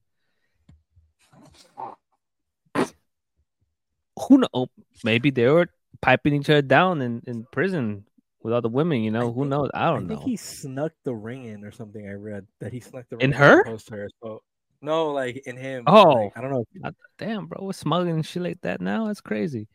Who 4.28 4.38
know? 4.38 4.66
Maybe 5.04 5.30
they 5.30 5.48
were 5.48 5.68
piping 6.00 6.34
each 6.34 6.50
other 6.50 6.62
down 6.62 7.00
in, 7.00 7.22
in 7.26 7.46
prison 7.50 8.04
with 8.42 8.52
all 8.52 8.60
the 8.60 8.68
women. 8.68 9.02
You 9.02 9.10
know, 9.10 9.28
I 9.30 9.32
who 9.32 9.40
think- 9.42 9.48
knows? 9.50 9.70
I 9.74 9.86
I 9.88 9.90
don't 9.90 10.06
think 10.08 10.20
know. 10.20 10.26
he 10.26 10.36
snuck 10.36 10.92
the 11.04 11.14
ring 11.14 11.44
in 11.46 11.64
or 11.64 11.72
something. 11.72 12.06
I 12.08 12.12
read 12.12 12.46
that 12.60 12.72
he 12.72 12.80
snuck 12.80 13.06
the 13.08 13.16
ring 13.16 13.24
In 13.24 13.32
her? 13.32 13.64
Post 13.64 13.90
her. 13.90 14.08
So 14.22 14.42
no, 14.80 15.10
like 15.12 15.38
in 15.46 15.56
him. 15.56 15.84
Oh. 15.86 16.12
like, 16.24 16.36
I 16.36 16.40
don't 16.40 16.50
know. 16.52 16.64
I- 16.84 16.90
Damn, 17.18 17.46
bro, 17.46 17.64
we're 17.64 17.72
smuggling 17.72 18.14
and 18.16 18.26
shit 18.26 18.42
like 18.42 18.60
that 18.62 18.80
now. 18.80 19.06
That's 19.06 19.20
crazy. 19.20 19.68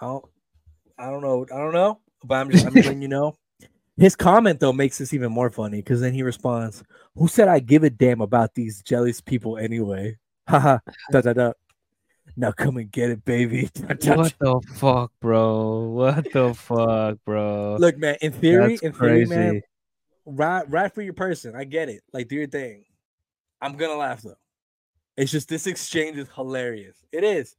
I 0.00 0.06
don't, 0.06 0.24
I 1.00 1.10
don't 1.10 1.22
know. 1.22 1.46
I 1.52 1.58
don't 1.58 1.72
know. 1.72 2.00
But 2.22 2.34
I'm 2.34 2.50
just, 2.50 2.66
I'm 2.66 2.74
just 2.74 2.86
letting 2.86 3.02
you 3.02 3.08
know. 3.08 3.36
His 3.96 4.16
comment 4.16 4.60
though 4.60 4.72
makes 4.72 4.98
this 4.98 5.12
even 5.12 5.32
more 5.32 5.50
funny 5.50 5.78
because 5.78 6.00
then 6.00 6.14
he 6.14 6.22
responds, 6.22 6.82
"Who 7.16 7.28
said 7.28 7.48
I 7.48 7.58
give 7.58 7.84
a 7.84 7.90
damn 7.90 8.20
about 8.20 8.54
these 8.54 8.82
jealous 8.82 9.20
people 9.20 9.58
anyway?" 9.58 10.16
Haha. 10.48 10.78
da 11.10 11.20
da 11.20 11.32
da. 11.32 11.52
Now 12.36 12.52
come 12.52 12.76
and 12.76 12.90
get 12.90 13.10
it, 13.10 13.24
baby. 13.24 13.70
What 13.86 14.00
the 14.00 14.62
fuck, 14.74 15.12
bro? 15.20 15.88
What 15.88 16.32
the 16.32 16.54
fuck, 16.54 17.18
bro? 17.24 17.76
Look, 17.78 17.98
man. 17.98 18.16
In 18.20 18.32
theory, 18.32 18.76
That's 18.76 18.82
in 18.82 18.92
theory, 18.92 19.26
man, 19.26 19.62
ride, 20.24 20.70
ride 20.70 20.94
for 20.94 21.02
your 21.02 21.12
person. 21.12 21.54
I 21.56 21.64
get 21.64 21.88
it. 21.88 22.02
Like, 22.12 22.28
do 22.28 22.36
your 22.36 22.46
thing. 22.46 22.84
I'm 23.60 23.76
gonna 23.76 23.96
laugh 23.96 24.22
though. 24.22 24.36
It's 25.16 25.30
just 25.30 25.48
this 25.48 25.66
exchange 25.66 26.16
is 26.16 26.28
hilarious. 26.34 26.96
It 27.12 27.24
is. 27.24 27.56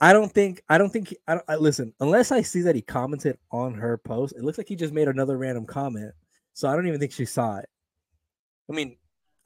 I 0.00 0.12
don't 0.12 0.32
think. 0.32 0.62
I 0.68 0.78
don't 0.78 0.90
think. 0.90 1.08
he- 1.08 1.18
I 1.26 1.34
don't. 1.34 1.44
I, 1.48 1.56
listen, 1.56 1.92
unless 2.00 2.32
I 2.32 2.42
see 2.42 2.62
that 2.62 2.74
he 2.74 2.82
commented 2.82 3.38
on 3.50 3.74
her 3.74 3.98
post, 3.98 4.34
it 4.36 4.42
looks 4.42 4.58
like 4.58 4.68
he 4.68 4.76
just 4.76 4.94
made 4.94 5.08
another 5.08 5.36
random 5.36 5.66
comment. 5.66 6.12
So 6.54 6.68
I 6.68 6.74
don't 6.74 6.86
even 6.86 7.00
think 7.00 7.12
she 7.12 7.26
saw 7.26 7.58
it. 7.58 7.68
I 8.70 8.74
mean, 8.74 8.96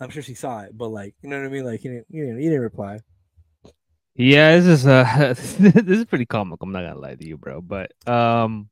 I'm 0.00 0.10
sure 0.10 0.22
she 0.22 0.34
saw 0.34 0.60
it, 0.60 0.76
but 0.76 0.88
like, 0.88 1.14
you 1.22 1.28
know 1.28 1.38
what 1.38 1.46
I 1.46 1.48
mean? 1.48 1.64
Like, 1.64 1.80
he 1.80 1.88
didn't, 1.88 2.06
he 2.10 2.20
didn't, 2.20 2.38
he 2.38 2.44
didn't 2.44 2.60
reply. 2.60 3.00
Yeah, 4.16 4.56
this 4.56 4.66
is 4.66 4.86
uh 4.86 5.34
this 5.58 5.98
is 5.98 6.04
pretty 6.04 6.26
comic. 6.26 6.60
I'm 6.62 6.72
not 6.72 6.82
gonna 6.82 6.98
lie 7.00 7.16
to 7.16 7.26
you, 7.26 7.36
bro. 7.36 7.60
But 7.60 7.92
um, 8.08 8.68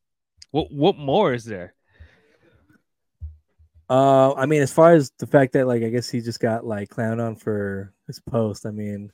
what 0.51 0.73
what 0.73 0.97
more 0.97 1.33
is 1.33 1.45
there? 1.45 1.75
Uh, 3.91 4.33
I 4.35 4.47
mean, 4.47 4.63
as 4.63 4.73
far 4.73 4.95
as 4.95 5.11
the 5.19 5.27
fact 5.27 5.53
that 5.53 5.67
like, 5.67 5.83
I 5.83 5.89
guess 5.89 6.09
he 6.09 6.21
just 6.21 6.41
got 6.41 6.65
like 6.65 6.89
clowned 6.91 7.25
on 7.25 7.37
for 7.37 7.93
his 8.07 8.21
post. 8.21 8.65
I 8.67 8.71
mean, 8.71 9.13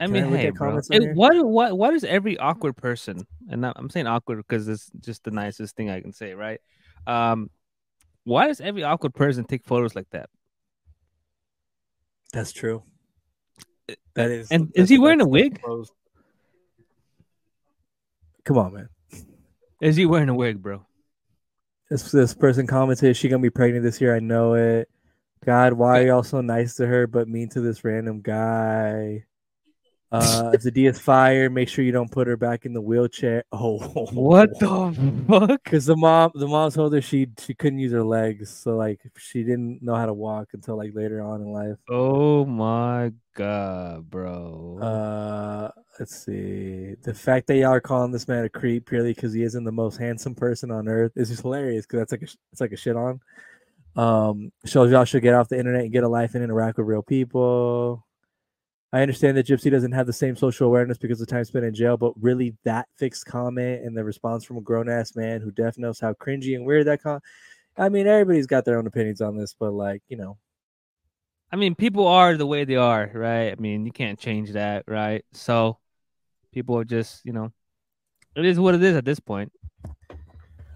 I 0.00 0.04
Can 0.04 0.12
mean, 0.12 0.24
I 0.24 0.36
hey, 0.36 0.50
bro. 0.50 0.80
It, 0.90 1.14
what 1.16 1.44
what 1.44 1.76
what 1.76 1.94
is 1.94 2.04
every 2.04 2.38
awkward 2.38 2.76
person? 2.76 3.26
And 3.50 3.64
I'm 3.64 3.90
saying 3.90 4.06
awkward 4.06 4.38
because 4.38 4.68
it's 4.68 4.90
just 5.00 5.24
the 5.24 5.30
nicest 5.30 5.74
thing 5.74 5.90
I 5.90 6.00
can 6.00 6.12
say, 6.12 6.34
right? 6.34 6.60
Um, 7.06 7.50
why 8.24 8.46
does 8.46 8.60
every 8.60 8.84
awkward 8.84 9.14
person 9.14 9.44
take 9.44 9.64
photos 9.64 9.96
like 9.96 10.08
that? 10.10 10.28
that's 12.32 12.52
true. 12.52 12.82
That 14.14 14.30
is. 14.30 14.50
And 14.50 14.70
is 14.74 14.88
he 14.88 14.98
wearing 14.98 15.20
a 15.20 15.26
wig? 15.26 15.54
exposed. 15.54 15.92
Come 18.44 18.58
on, 18.58 18.74
man. 18.74 18.88
Is 19.80 19.96
he 19.96 20.06
wearing 20.06 20.28
a 20.28 20.34
wig, 20.34 20.62
bro? 20.62 20.84
This 21.90 22.10
this 22.10 22.34
person 22.34 22.66
commented, 22.66 23.16
"She 23.16 23.28
gonna 23.28 23.42
be 23.42 23.50
pregnant 23.50 23.84
this 23.84 24.00
year. 24.00 24.14
I 24.14 24.20
know 24.20 24.54
it. 24.54 24.88
God, 25.44 25.72
why 25.72 26.00
are 26.00 26.06
y'all 26.06 26.22
so 26.22 26.40
nice 26.40 26.74
to 26.74 26.86
her 26.86 27.06
but 27.06 27.28
mean 27.28 27.48
to 27.50 27.60
this 27.60 27.84
random 27.84 28.20
guy? 28.20 29.24
Uh, 30.10 30.52
if 30.54 30.62
the 30.62 30.70
D 30.70 30.86
is 30.86 30.98
fired, 30.98 31.52
make 31.52 31.68
sure 31.68 31.84
you 31.84 31.92
don't 31.92 32.10
put 32.10 32.26
her 32.26 32.36
back 32.36 32.64
in 32.64 32.72
the 32.72 32.80
wheelchair. 32.80 33.44
Oh, 33.52 33.78
What 34.12 34.58
the 34.58 35.24
fuck? 35.28 35.62
Because 35.62 35.84
the 35.84 35.96
mom, 35.96 36.30
the 36.34 36.46
mom 36.46 36.70
told 36.70 36.94
her 36.94 37.02
she 37.02 37.28
she 37.38 37.52
couldn't 37.54 37.78
use 37.78 37.92
her 37.92 38.02
legs, 38.02 38.48
so 38.48 38.76
like 38.76 39.00
she 39.18 39.42
didn't 39.42 39.82
know 39.82 39.94
how 39.94 40.06
to 40.06 40.14
walk 40.14 40.48
until 40.54 40.76
like 40.76 40.94
later 40.94 41.20
on 41.20 41.42
in 41.42 41.52
life. 41.52 41.76
Oh 41.90 42.46
my 42.46 43.12
god, 43.34 44.08
bro. 44.08 44.78
Uh, 44.80 45.70
let's 45.98 46.24
see. 46.24 46.94
The 47.02 47.12
fact 47.12 47.46
that 47.48 47.56
y'all 47.56 47.72
are 47.74 47.80
calling 47.80 48.10
this 48.12 48.28
man 48.28 48.44
a 48.44 48.48
creep 48.48 48.86
purely 48.86 49.12
because 49.12 49.34
he 49.34 49.42
isn't 49.42 49.64
the 49.64 49.72
most 49.72 49.98
handsome 49.98 50.34
person 50.34 50.70
on 50.70 50.88
earth 50.88 51.12
is 51.16 51.28
just 51.28 51.42
hilarious. 51.42 51.84
Because 51.84 52.00
that's 52.00 52.12
like 52.12 52.22
a, 52.22 52.28
it's 52.52 52.60
like 52.60 52.72
a 52.72 52.76
shit 52.76 52.96
on. 52.96 53.20
Um, 53.96 54.52
shows 54.64 54.90
y'all 54.90 55.04
should 55.04 55.22
get 55.22 55.34
off 55.34 55.48
the 55.48 55.58
internet 55.58 55.82
and 55.82 55.92
get 55.92 56.04
a 56.04 56.08
life 56.08 56.34
and 56.34 56.42
interact 56.44 56.78
with 56.78 56.86
real 56.86 57.02
people. 57.02 58.06
I 58.92 59.02
understand 59.02 59.36
that 59.36 59.46
Gypsy 59.46 59.70
doesn't 59.70 59.92
have 59.92 60.06
the 60.06 60.12
same 60.14 60.34
social 60.34 60.66
awareness 60.66 60.96
because 60.96 61.20
of 61.20 61.26
time 61.28 61.44
spent 61.44 61.64
in 61.66 61.74
jail, 61.74 61.98
but 61.98 62.14
really 62.20 62.56
that 62.64 62.88
fixed 62.96 63.26
comment 63.26 63.84
and 63.84 63.94
the 63.94 64.02
response 64.02 64.44
from 64.44 64.56
a 64.56 64.62
grown 64.62 64.88
ass 64.88 65.14
man 65.14 65.42
who 65.42 65.50
def 65.50 65.76
knows 65.76 66.00
how 66.00 66.14
cringy 66.14 66.54
and 66.54 66.64
weird 66.64 66.86
that 66.86 67.02
con. 67.02 67.20
I 67.76 67.90
mean, 67.90 68.06
everybody's 68.06 68.46
got 68.46 68.64
their 68.64 68.78
own 68.78 68.86
opinions 68.86 69.20
on 69.20 69.36
this, 69.36 69.54
but 69.58 69.72
like 69.72 70.02
you 70.08 70.16
know, 70.16 70.38
I 71.52 71.56
mean, 71.56 71.74
people 71.74 72.06
are 72.06 72.36
the 72.36 72.46
way 72.46 72.64
they 72.64 72.76
are, 72.76 73.10
right? 73.14 73.52
I 73.52 73.56
mean, 73.58 73.84
you 73.84 73.92
can't 73.92 74.18
change 74.18 74.52
that, 74.52 74.84
right? 74.86 75.24
So 75.32 75.78
people 76.52 76.78
are 76.78 76.84
just, 76.84 77.24
you 77.26 77.32
know, 77.32 77.52
it 78.36 78.46
is 78.46 78.58
what 78.58 78.74
it 78.74 78.82
is 78.82 78.96
at 78.96 79.04
this 79.04 79.20
point. 79.20 79.52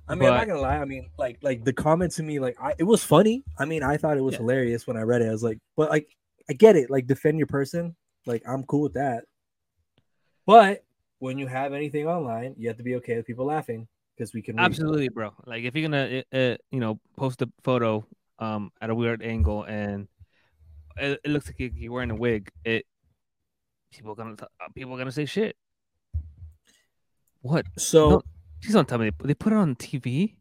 I 0.09 0.15
mean, 0.15 0.29
I'm 0.29 0.35
not 0.37 0.47
gonna 0.47 0.61
lie. 0.61 0.77
I 0.79 0.85
mean, 0.85 1.09
like, 1.19 1.39
like 1.43 1.65
the 1.65 1.73
comment 1.73 2.13
to 2.13 2.23
me, 2.23 2.41
like, 2.41 2.57
I 2.61 2.75
it 2.79 2.85
was 2.85 3.03
funny. 3.03 3.43
I 3.59 3.65
mean, 3.65 3.83
I 3.83 3.97
thought 3.97 4.19
it 4.19 4.23
was 4.23 4.35
Yeah. 4.35 4.41
hilarious 4.41 4.87
when 4.87 4.99
I 4.99 5.03
read 5.03 5.23
it. 5.23 5.29
I 5.29 5.33
was 5.33 5.43
like, 5.43 5.59
but 5.77 5.89
like, 5.89 6.15
I 6.51 6.53
get 6.53 6.77
it. 6.77 6.91
Like, 6.91 7.07
defend 7.07 7.39
your 7.39 7.47
person. 7.47 7.97
Like, 8.27 8.43
I'm 8.47 8.65
cool 8.65 8.83
with 8.83 8.95
that. 8.95 9.25
But 10.47 10.85
when 11.19 11.39
you 11.39 11.47
have 11.47 11.73
anything 11.73 12.07
online, 12.07 12.55
you 12.59 12.69
have 12.69 12.77
to 12.79 12.83
be 12.83 12.97
okay 12.97 13.17
with 13.17 13.27
people 13.27 13.47
laughing 13.47 13.87
because 14.17 14.33
we 14.35 14.43
can 14.43 14.57
read. 14.57 14.65
Absolutely, 14.65 15.09
bro. 15.09 15.33
Like 15.47 15.65
if 15.65 15.75
you're 15.75 15.89
gonna, 15.89 16.23
uh, 16.33 16.57
you 16.71 16.81
know, 16.81 16.99
post 17.17 17.43
a 17.43 17.51
photo 17.63 18.05
um 18.39 18.73
at 18.81 18.91
a 18.91 18.95
weird 18.95 19.23
angle 19.23 19.63
and 19.65 20.09
it, 20.97 21.21
it 21.25 21.31
looks 21.31 21.47
like 21.47 21.61
you- 21.61 21.71
you're 21.77 21.93
wearing 21.93 22.11
a 22.11 22.17
wig, 22.17 22.51
it 22.65 22.87
people 23.93 24.15
gonna 24.15 24.35
uh, 24.43 24.69
people 24.75 24.97
gonna 24.97 25.13
say 25.13 25.27
shit. 25.27 25.57
What? 27.43 27.67
So, 27.79 28.09
No. 28.11 28.23
Don't 28.71 28.89
tell 28.89 28.99
they, 28.99 29.11
they 29.25 29.35
put 29.35 29.53
it 29.53 29.57
on 29.57 29.75
TV. 29.75 30.37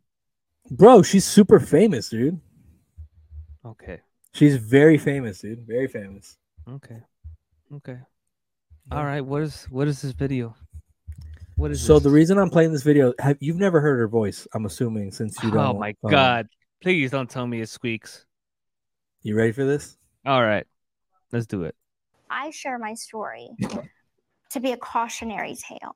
bro, 0.69 1.01
she's 1.01 1.25
super 1.25 1.59
famous, 1.59 2.09
dude. 2.09 2.39
Okay, 3.65 3.99
She's 4.33 4.55
very 4.57 4.97
famous, 4.97 5.41
dude. 5.41 5.65
Very 5.67 5.87
famous. 5.87 6.37
okay, 6.67 7.01
okay. 7.75 7.97
All 8.91 9.05
right. 9.05 9.21
What 9.21 9.43
is 9.43 9.65
what 9.69 9.87
is 9.87 10.01
this 10.01 10.11
video? 10.11 10.55
What 11.55 11.71
is 11.71 11.81
So 11.81 11.95
this? 11.95 12.03
the 12.03 12.09
reason 12.09 12.37
I'm 12.37 12.49
playing 12.49 12.71
this 12.71 12.83
video, 12.83 13.13
have 13.19 13.37
you've 13.39 13.57
never 13.57 13.81
heard 13.81 13.99
her 13.99 14.07
voice? 14.07 14.47
I'm 14.53 14.65
assuming 14.65 15.11
since 15.11 15.41
you 15.43 15.51
don't. 15.51 15.75
Oh 15.75 15.79
my 15.79 15.93
um, 16.03 16.11
god! 16.11 16.47
Please 16.81 17.11
don't 17.11 17.29
tell 17.29 17.45
me 17.45 17.61
it 17.61 17.69
squeaks. 17.69 18.25
You 19.21 19.35
ready 19.35 19.51
for 19.51 19.65
this? 19.65 19.97
All 20.25 20.41
right, 20.41 20.65
let's 21.31 21.45
do 21.45 21.63
it. 21.63 21.75
I 22.29 22.49
share 22.49 22.79
my 22.79 22.95
story 22.95 23.49
to 24.49 24.59
be 24.59 24.71
a 24.71 24.77
cautionary 24.77 25.55
tale. 25.55 25.93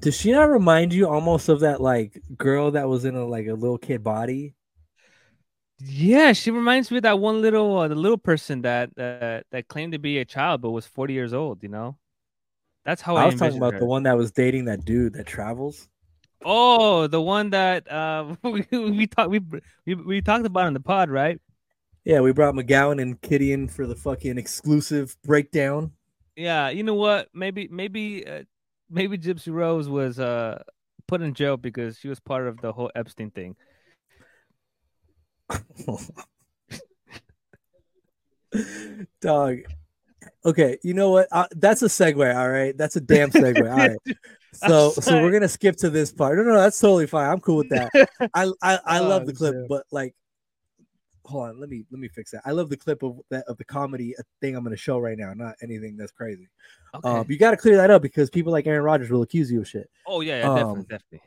Does 0.00 0.16
she 0.16 0.32
not 0.32 0.48
remind 0.48 0.94
you 0.94 1.08
almost 1.08 1.48
of 1.48 1.60
that 1.60 1.80
like 1.80 2.20
girl 2.36 2.70
that 2.70 2.88
was 2.88 3.04
in 3.04 3.16
a 3.16 3.24
like 3.26 3.46
a 3.46 3.54
little 3.54 3.78
kid 3.78 4.02
body? 4.02 4.54
Yeah, 5.82 6.32
she 6.34 6.50
reminds 6.50 6.90
me 6.90 6.98
of 6.98 7.04
that 7.04 7.18
one 7.18 7.40
little 7.40 7.78
uh, 7.78 7.88
the 7.88 7.94
little 7.94 8.18
person 8.18 8.62
that 8.62 8.90
uh, 8.98 9.42
that 9.50 9.68
claimed 9.68 9.92
to 9.92 9.98
be 9.98 10.18
a 10.18 10.24
child 10.24 10.60
but 10.60 10.70
was 10.70 10.86
40 10.86 11.14
years 11.14 11.32
old, 11.32 11.62
you 11.62 11.68
know? 11.68 11.96
That's 12.84 13.02
how 13.02 13.16
I, 13.16 13.22
I 13.22 13.26
was 13.26 13.34
talking 13.34 13.56
about 13.56 13.74
her. 13.74 13.78
the 13.80 13.86
one 13.86 14.02
that 14.04 14.16
was 14.16 14.30
dating 14.32 14.66
that 14.66 14.84
dude 14.84 15.14
that 15.14 15.26
travels. 15.26 15.88
Oh, 16.44 17.06
the 17.06 17.20
one 17.20 17.50
that 17.50 17.90
uh 17.90 18.34
we 18.42 18.66
we 18.72 19.06
talked 19.06 19.30
we, 19.30 19.40
we 19.86 19.94
we 19.94 20.20
talked 20.20 20.46
about 20.46 20.66
in 20.68 20.74
the 20.74 20.80
pod, 20.80 21.10
right? 21.10 21.40
Yeah, 22.04 22.20
we 22.20 22.32
brought 22.32 22.54
McGowan 22.54 23.00
and 23.00 23.20
Kitty 23.20 23.52
in 23.52 23.68
for 23.68 23.86
the 23.86 23.94
fucking 23.94 24.38
exclusive 24.38 25.16
breakdown. 25.22 25.92
Yeah, 26.36 26.70
you 26.70 26.82
know 26.82 26.94
what? 26.94 27.28
Maybe 27.34 27.68
maybe 27.70 28.26
uh, 28.26 28.44
maybe 28.88 29.18
Gypsy 29.18 29.52
Rose 29.52 29.88
was 29.88 30.18
uh 30.18 30.62
put 31.06 31.20
in 31.22 31.34
jail 31.34 31.56
because 31.56 31.98
she 31.98 32.08
was 32.08 32.20
part 32.20 32.46
of 32.46 32.60
the 32.60 32.72
whole 32.72 32.90
Epstein 32.94 33.30
thing. 33.30 33.56
Dog. 39.20 39.58
Okay, 40.44 40.78
you 40.82 40.94
know 40.94 41.10
what? 41.10 41.28
Uh, 41.30 41.46
that's 41.52 41.82
a 41.82 41.86
segue. 41.86 42.34
All 42.36 42.50
right, 42.50 42.76
that's 42.76 42.96
a 42.96 43.00
damn 43.00 43.30
segue. 43.30 43.70
All 43.70 43.76
right. 43.76 43.96
So, 44.52 44.90
so 44.90 45.22
we're 45.22 45.30
gonna 45.30 45.46
skip 45.48 45.76
to 45.76 45.90
this 45.90 46.12
part. 46.12 46.36
No, 46.36 46.42
no, 46.42 46.58
that's 46.58 46.78
totally 46.80 47.06
fine. 47.06 47.30
I'm 47.30 47.38
cool 47.38 47.58
with 47.58 47.68
that. 47.68 47.88
I, 48.34 48.50
I, 48.60 48.78
I 48.84 48.98
love 48.98 49.22
Oh, 49.22 49.26
the 49.26 49.32
clip, 49.32 49.54
shit. 49.54 49.68
but 49.68 49.84
like, 49.92 50.12
hold 51.24 51.50
on. 51.50 51.60
Let 51.60 51.70
me, 51.70 51.84
let 51.92 52.00
me 52.00 52.08
fix 52.08 52.32
that. 52.32 52.42
I 52.44 52.50
love 52.50 52.68
the 52.68 52.76
clip 52.76 53.04
of 53.04 53.20
that 53.30 53.44
of 53.46 53.58
the 53.58 53.64
comedy 53.64 54.12
uh, 54.18 54.22
thing 54.40 54.56
I'm 54.56 54.64
gonna 54.64 54.76
show 54.76 54.98
right 54.98 55.16
now. 55.16 55.32
Not 55.34 55.54
anything 55.62 55.96
that's 55.96 56.10
crazy. 56.10 56.48
Okay. 56.96 57.08
Um, 57.08 57.26
you 57.28 57.38
got 57.38 57.52
to 57.52 57.56
clear 57.56 57.76
that 57.76 57.92
up 57.92 58.02
because 58.02 58.28
people 58.28 58.50
like 58.50 58.66
Aaron 58.66 58.82
Rodgers 58.82 59.08
will 59.08 59.22
accuse 59.22 59.52
you 59.52 59.60
of 59.60 59.68
shit. 59.68 59.88
oh 60.08 60.20
yeah, 60.20 60.38
yeah, 60.38 60.48
definitely, 60.48 60.80
um, 60.80 60.86
definitely. 60.90 61.20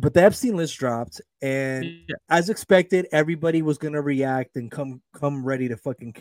But 0.00 0.14
the 0.14 0.22
Epstein 0.22 0.56
list 0.56 0.78
dropped, 0.78 1.20
and 1.42 1.84
Yeah. 1.84 2.16
as 2.28 2.48
expected, 2.48 3.06
everybody 3.12 3.62
was 3.62 3.78
gonna 3.78 4.00
react 4.02 4.56
and 4.56 4.70
come 4.70 5.02
come 5.12 5.44
ready 5.44 5.68
to 5.68 5.76
fucking 5.76 6.14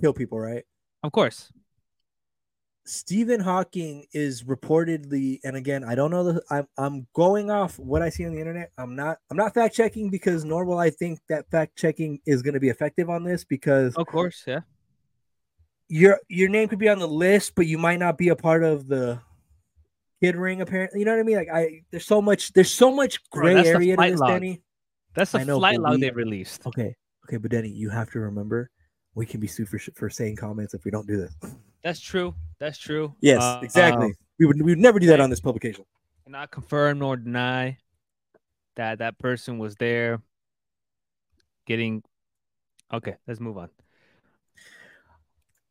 kill 0.00 0.12
people, 0.12 0.38
right? 0.40 0.64
Of 1.02 1.12
course. 1.12 1.52
Stephen 2.88 3.40
Hawking 3.40 4.06
is 4.12 4.44
reportedly, 4.44 5.40
and 5.42 5.56
again, 5.56 5.82
I 5.82 5.96
don't 5.96 6.10
know 6.10 6.22
the. 6.24 6.42
I'm 6.50 6.68
I'm 6.78 7.06
going 7.14 7.50
off 7.50 7.78
what 7.80 8.00
I 8.00 8.10
see 8.10 8.24
on 8.26 8.32
the 8.32 8.38
internet. 8.38 8.70
I'm 8.78 8.94
not 8.94 9.18
I'm 9.30 9.36
not 9.36 9.54
fact 9.54 9.74
checking 9.74 10.08
because 10.08 10.44
nor 10.44 10.64
will 10.64 10.78
I 10.78 10.90
think 10.90 11.18
that 11.28 11.50
fact 11.50 11.76
checking 11.76 12.20
is 12.26 12.42
going 12.42 12.54
to 12.54 12.60
be 12.60 12.68
effective 12.68 13.10
on 13.10 13.24
this 13.24 13.44
because 13.44 13.94
Of 13.96 14.06
course, 14.06 14.44
yeah. 14.46 14.60
your 15.88 16.20
your 16.28 16.48
name 16.48 16.68
could 16.68 16.78
be 16.78 16.88
on 16.88 17.00
the 17.00 17.08
list, 17.08 17.54
but 17.56 17.66
you 17.66 17.76
might 17.78 17.98
not 17.98 18.18
be 18.18 18.28
a 18.28 18.36
part 18.36 18.62
of 18.62 18.86
the 18.86 19.20
kid 20.22 20.36
ring. 20.36 20.60
Apparently, 20.60 21.00
you 21.00 21.04
know 21.06 21.12
what 21.12 21.20
I 21.20 21.24
mean. 21.24 21.36
Like 21.36 21.48
I, 21.52 21.82
there's 21.90 22.06
so 22.06 22.20
much 22.22 22.52
there's 22.52 22.72
so 22.72 22.90
much 22.92 23.18
gray 23.30 23.54
the 23.54 23.66
area 23.68 23.96
to 23.96 24.02
this, 24.02 24.20
log. 24.20 24.30
Denny. 24.30 24.62
That's 25.14 25.32
the 25.32 25.44
know, 25.44 25.58
flight 25.58 25.80
log 25.80 25.94
we- 25.94 26.00
they 26.00 26.10
released. 26.10 26.66
Okay, 26.66 26.94
okay, 27.26 27.36
but 27.38 27.50
Denny, 27.50 27.68
you 27.68 27.88
have 27.90 28.10
to 28.10 28.20
remember 28.20 28.70
we 29.14 29.24
can 29.26 29.40
be 29.40 29.46
sued 29.46 29.68
for 29.68 29.78
for 29.94 30.10
saying 30.10 30.36
comments 30.36 30.74
if 30.74 30.84
we 30.84 30.90
don't 30.90 31.06
do 31.06 31.16
this. 31.16 31.34
That's 31.82 32.00
true. 32.00 32.34
That's 32.58 32.78
true. 32.78 33.14
Yes, 33.20 33.42
Uh, 33.42 33.60
exactly. 33.62 34.06
um, 34.06 34.14
we 34.38 34.46
would 34.46 34.56
we 34.62 34.72
would 34.72 34.78
never 34.78 34.98
do 34.98 35.06
that 35.06 35.20
on 35.20 35.30
this 35.30 35.40
publication. 35.40 35.84
cannot 36.24 36.50
confirm 36.50 36.98
nor 36.98 37.16
deny 37.16 37.78
that 38.74 38.98
that 38.98 39.18
person 39.18 39.58
was 39.58 39.76
there 39.76 40.20
getting 41.66 42.02
okay 42.92 43.14
let's 43.26 43.40
move 43.40 43.56
on 43.58 43.68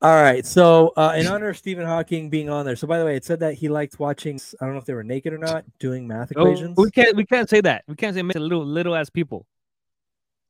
All 0.01 0.21
right. 0.21 0.45
So, 0.45 0.93
uh, 0.97 1.13
in 1.17 1.25
honor 1.25 1.49
of 1.49 1.57
Stephen 1.57 1.85
Hawking 1.85 2.29
being 2.29 2.49
on 2.49 2.65
there. 2.65 2.75
So, 2.75 2.85
by 2.85 2.99
the 2.99 3.05
way, 3.05 3.15
it 3.15 3.23
said 3.23 3.39
that 3.39 3.53
he 3.55 3.69
liked 3.69 3.97
watching. 3.97 4.39
I 4.61 4.65
don't 4.65 4.73
know 4.73 4.79
if 4.79 4.85
they 4.85 4.93
were 4.93 5.03
naked 5.03 5.33
or 5.33 5.37
not, 5.37 5.63
doing 5.79 6.05
math 6.07 6.31
Oh, 6.35 6.41
equations. 6.41 6.77
we 6.77 6.91
can't 6.91 7.15
we 7.15 7.25
can't 7.25 7.49
say 7.49 7.61
that 7.61 7.83
we 7.87 7.95
can't 7.95 8.13
say 8.15 8.21
little 8.21 8.65
little 8.65 8.93
ass 8.95 9.09
people 9.09 9.47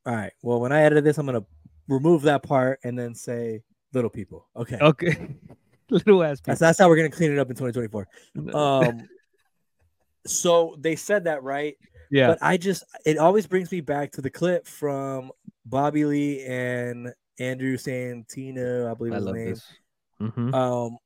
All 0.05 0.15
right. 0.15 0.33
Well, 0.41 0.59
when 0.59 0.71
I 0.71 0.81
edit 0.81 1.03
this, 1.03 1.17
I'm 1.17 1.25
gonna 1.25 1.45
remove 1.87 2.23
that 2.23 2.43
part 2.43 2.79
and 2.83 2.97
then 2.97 3.13
say 3.13 3.63
little 3.93 4.09
people. 4.09 4.47
Okay. 4.55 4.77
okay 4.81 5.35
little 5.89 6.23
ass 6.23 6.39
people 6.41 6.51
That's 6.51 6.59
that's 6.59 6.79
how 6.79 6.89
we're 6.89 6.97
gonna 6.97 7.09
clean 7.09 7.31
it 7.31 7.37
up 7.39 7.49
in 7.49 7.55
2024. 7.55 8.07
Um. 8.55 9.07
so 10.25 10.75
they 10.79 10.95
said 10.95 11.25
that 11.25 11.43
right, 11.43 11.75
yeah 12.09 12.27
but 12.27 12.39
I 12.41 12.57
just 12.57 12.83
it 13.05 13.19
always 13.19 13.45
brings 13.45 13.71
me 13.71 13.81
back 13.81 14.11
to 14.13 14.21
the 14.21 14.29
clip 14.31 14.65
from 14.67 15.31
Bobby 15.65 16.03
Lee 16.05 16.43
and 16.45 17.13
Andrew 17.39 17.77
Santino, 17.77 18.89
I 18.89 18.93
believe 18.93 19.13
I 19.13 19.17
his 19.17 19.25
love 19.25 19.35
name. 19.35 19.45
this. 19.53 19.63
Mhm. 20.21 20.53
Um, 20.53 20.97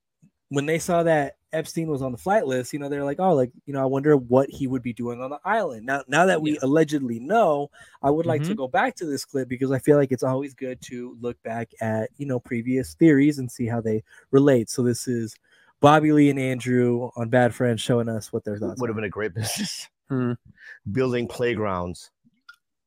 when 0.49 0.65
they 0.65 0.79
saw 0.79 1.03
that 1.03 1.35
Epstein 1.53 1.87
was 1.87 2.01
on 2.01 2.11
the 2.11 2.17
flight 2.17 2.45
list, 2.45 2.73
you 2.73 2.79
know, 2.79 2.89
they're 2.89 3.03
like, 3.03 3.19
oh, 3.19 3.33
like, 3.33 3.51
you 3.65 3.73
know, 3.73 3.81
I 3.81 3.85
wonder 3.85 4.15
what 4.17 4.49
he 4.49 4.67
would 4.67 4.81
be 4.83 4.93
doing 4.93 5.21
on 5.21 5.29
the 5.31 5.39
island. 5.45 5.85
Now, 5.85 6.03
now 6.07 6.25
that 6.27 6.41
we 6.41 6.53
Yeah. 6.53 6.59
allegedly 6.63 7.19
know, 7.19 7.69
I 8.03 8.09
would 8.11 8.25
like 8.25 8.43
to 8.43 8.53
Mhm. 8.53 8.57
go 8.57 8.67
back 8.67 8.95
to 8.97 9.05
this 9.05 9.25
clip 9.25 9.47
because 9.47 9.71
I 9.71 9.79
feel 9.79 9.97
like 9.97 10.11
it's 10.11 10.23
always 10.23 10.53
good 10.53 10.79
to 10.83 11.17
look 11.21 11.41
back 11.43 11.71
at, 11.81 12.09
you 12.17 12.25
know, 12.25 12.39
previous 12.39 12.93
theories 12.95 13.39
and 13.39 13.51
see 13.51 13.65
how 13.67 13.81
they 13.81 14.03
relate. 14.31 14.69
So 14.69 14.83
this 14.83 15.07
is 15.07 15.35
Bobby 15.81 16.11
Lee 16.11 16.29
and 16.29 16.39
Andrew 16.39 17.09
on 17.15 17.29
Bad 17.29 17.53
Friends 17.55 17.81
showing 17.81 18.09
us 18.09 18.31
what 18.33 18.43
their 18.43 18.57
thoughts 18.57 18.79
Would 18.81 18.89
have 18.89 18.95
been 18.95 19.05
a 19.05 19.09
great 19.09 19.33
business. 19.33 19.87
Hmm. 20.09 20.33
Building 20.91 21.27
playgrounds 21.27 22.11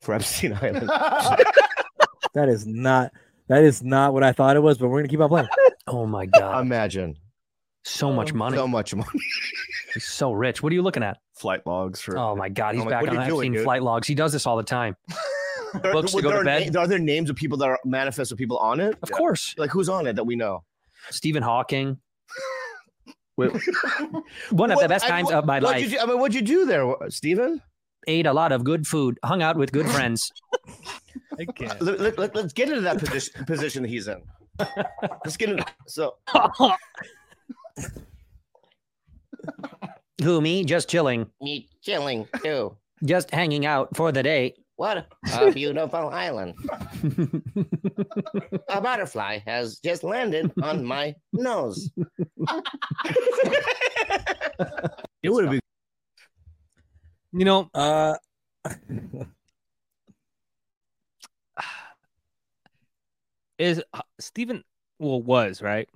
for 0.00 0.14
Epstein 0.14 0.52
Island. 0.60 0.88
That 2.34 2.48
is 2.48 2.66
not 2.66 3.12
that 3.52 3.64
is 3.64 3.82
not 3.82 4.12
what 4.14 4.22
I 4.22 4.32
thought 4.32 4.56
it 4.56 4.60
was, 4.60 4.78
but 4.78 4.88
we're 4.88 4.98
gonna 5.00 5.08
keep 5.08 5.20
on 5.20 5.28
playing. 5.28 5.48
Oh 5.88 6.06
my 6.06 6.26
god, 6.26 6.60
Imagine 6.60 7.16
so 7.84 8.12
much 8.12 8.32
money. 8.32 8.56
so 8.56 8.68
much 8.68 8.94
money. 8.94 9.08
He's 9.94 10.04
so 10.04 10.32
rich. 10.32 10.62
What 10.62 10.70
are 10.72 10.74
you 10.76 10.82
looking 10.82 11.02
at? 11.02 11.18
Flight 11.34 11.66
logs 11.66 12.00
for. 12.00 12.16
Oh 12.16 12.36
my 12.36 12.48
god, 12.48 12.76
he's 12.76 12.84
I'm 12.84 12.88
back 12.88 13.02
what 13.02 13.10
on 13.10 13.16
are 13.18 13.22
you 13.24 13.28
doing, 13.28 13.46
Epstein 13.48 13.52
dude? 13.54 13.64
flight 13.64 13.82
logs. 13.82 14.06
He 14.06 14.14
does 14.14 14.32
this 14.32 14.46
all 14.46 14.56
the 14.56 14.62
time. 14.62 14.96
There- 15.82 15.92
books 15.92 16.12
to 16.12 16.22
go 16.22 16.30
to 16.30 16.36
are 16.38 16.44
bed? 16.44 16.72
na- 16.72 16.80
Are 16.82 16.86
there 16.86 17.00
names 17.00 17.28
of 17.30 17.36
people 17.36 17.58
that 17.58 17.68
are 17.68 17.78
manifest 17.84 18.30
of 18.30 18.38
people 18.38 18.58
on 18.58 18.78
it? 18.78 18.96
Of 19.02 19.10
course, 19.10 19.54
Like 19.58 19.70
who's 19.70 19.88
on 19.88 20.06
it 20.06 20.14
that 20.16 20.24
we 20.24 20.36
know? 20.36 20.62
Stephen 21.10 21.42
Hawking. 21.42 21.98
Wait, 23.36 23.50
One 24.50 24.70
of 24.70 24.76
the 24.78 24.82
what- 24.84 24.88
best 24.88 25.04
I- 25.06 25.08
times 25.08 25.26
what- 25.26 25.34
of 25.34 25.46
my 25.46 25.58
life. 25.58 25.82
You 25.82 25.88
do, 25.88 25.98
I 25.98 26.06
mean, 26.06 26.20
what'd 26.20 26.34
you 26.36 26.42
do 26.42 26.64
there, 26.64 26.94
Stephen? 27.08 27.60
Ate 28.06 28.26
a 28.26 28.32
lot 28.32 28.52
of 28.52 28.62
good 28.62 28.86
food. 28.86 29.18
Hung 29.24 29.42
out 29.42 29.56
with 29.56 29.72
good 29.72 29.88
friends. 29.88 30.30
I 31.38 31.44
can't. 31.44 31.80
Let, 31.80 32.00
let, 32.00 32.18
let, 32.18 32.36
us 32.36 32.52
get 32.52 32.68
into 32.68 32.82
that 32.82 32.98
position, 32.98 33.44
position 33.44 33.82
that 33.82 33.88
he's 33.88 34.08
in. 34.08 34.22
Let's 35.24 35.36
get 35.36 35.50
into 35.50 35.64
so. 35.86 36.16
Who 40.22 40.40
me? 40.40 40.64
Just 40.64 40.88
chilling. 40.88 41.28
Me 41.40 41.68
chilling 41.82 42.26
too. 42.42 42.76
Just 43.04 43.30
hanging 43.30 43.66
out 43.66 43.96
for 43.96 44.12
the 44.12 44.22
day. 44.22 44.54
What 44.76 45.06
a 45.32 45.50
beautiful 45.52 46.08
island. 46.08 46.54
A 48.68 48.80
butterfly 48.80 49.40
has 49.46 49.78
just 49.78 50.04
landed 50.04 50.52
on 50.62 50.84
my 50.84 51.14
nose. 51.32 51.90
It 55.22 55.30
would 55.30 55.44
have 55.44 55.52
been. 55.52 55.60
You 57.32 57.44
know, 57.44 57.70
Uh 57.74 58.16
is 63.62 63.82
uh, 63.94 64.02
Stephen 64.18 64.64
well 64.98 65.22
was 65.22 65.62
right? 65.62 65.88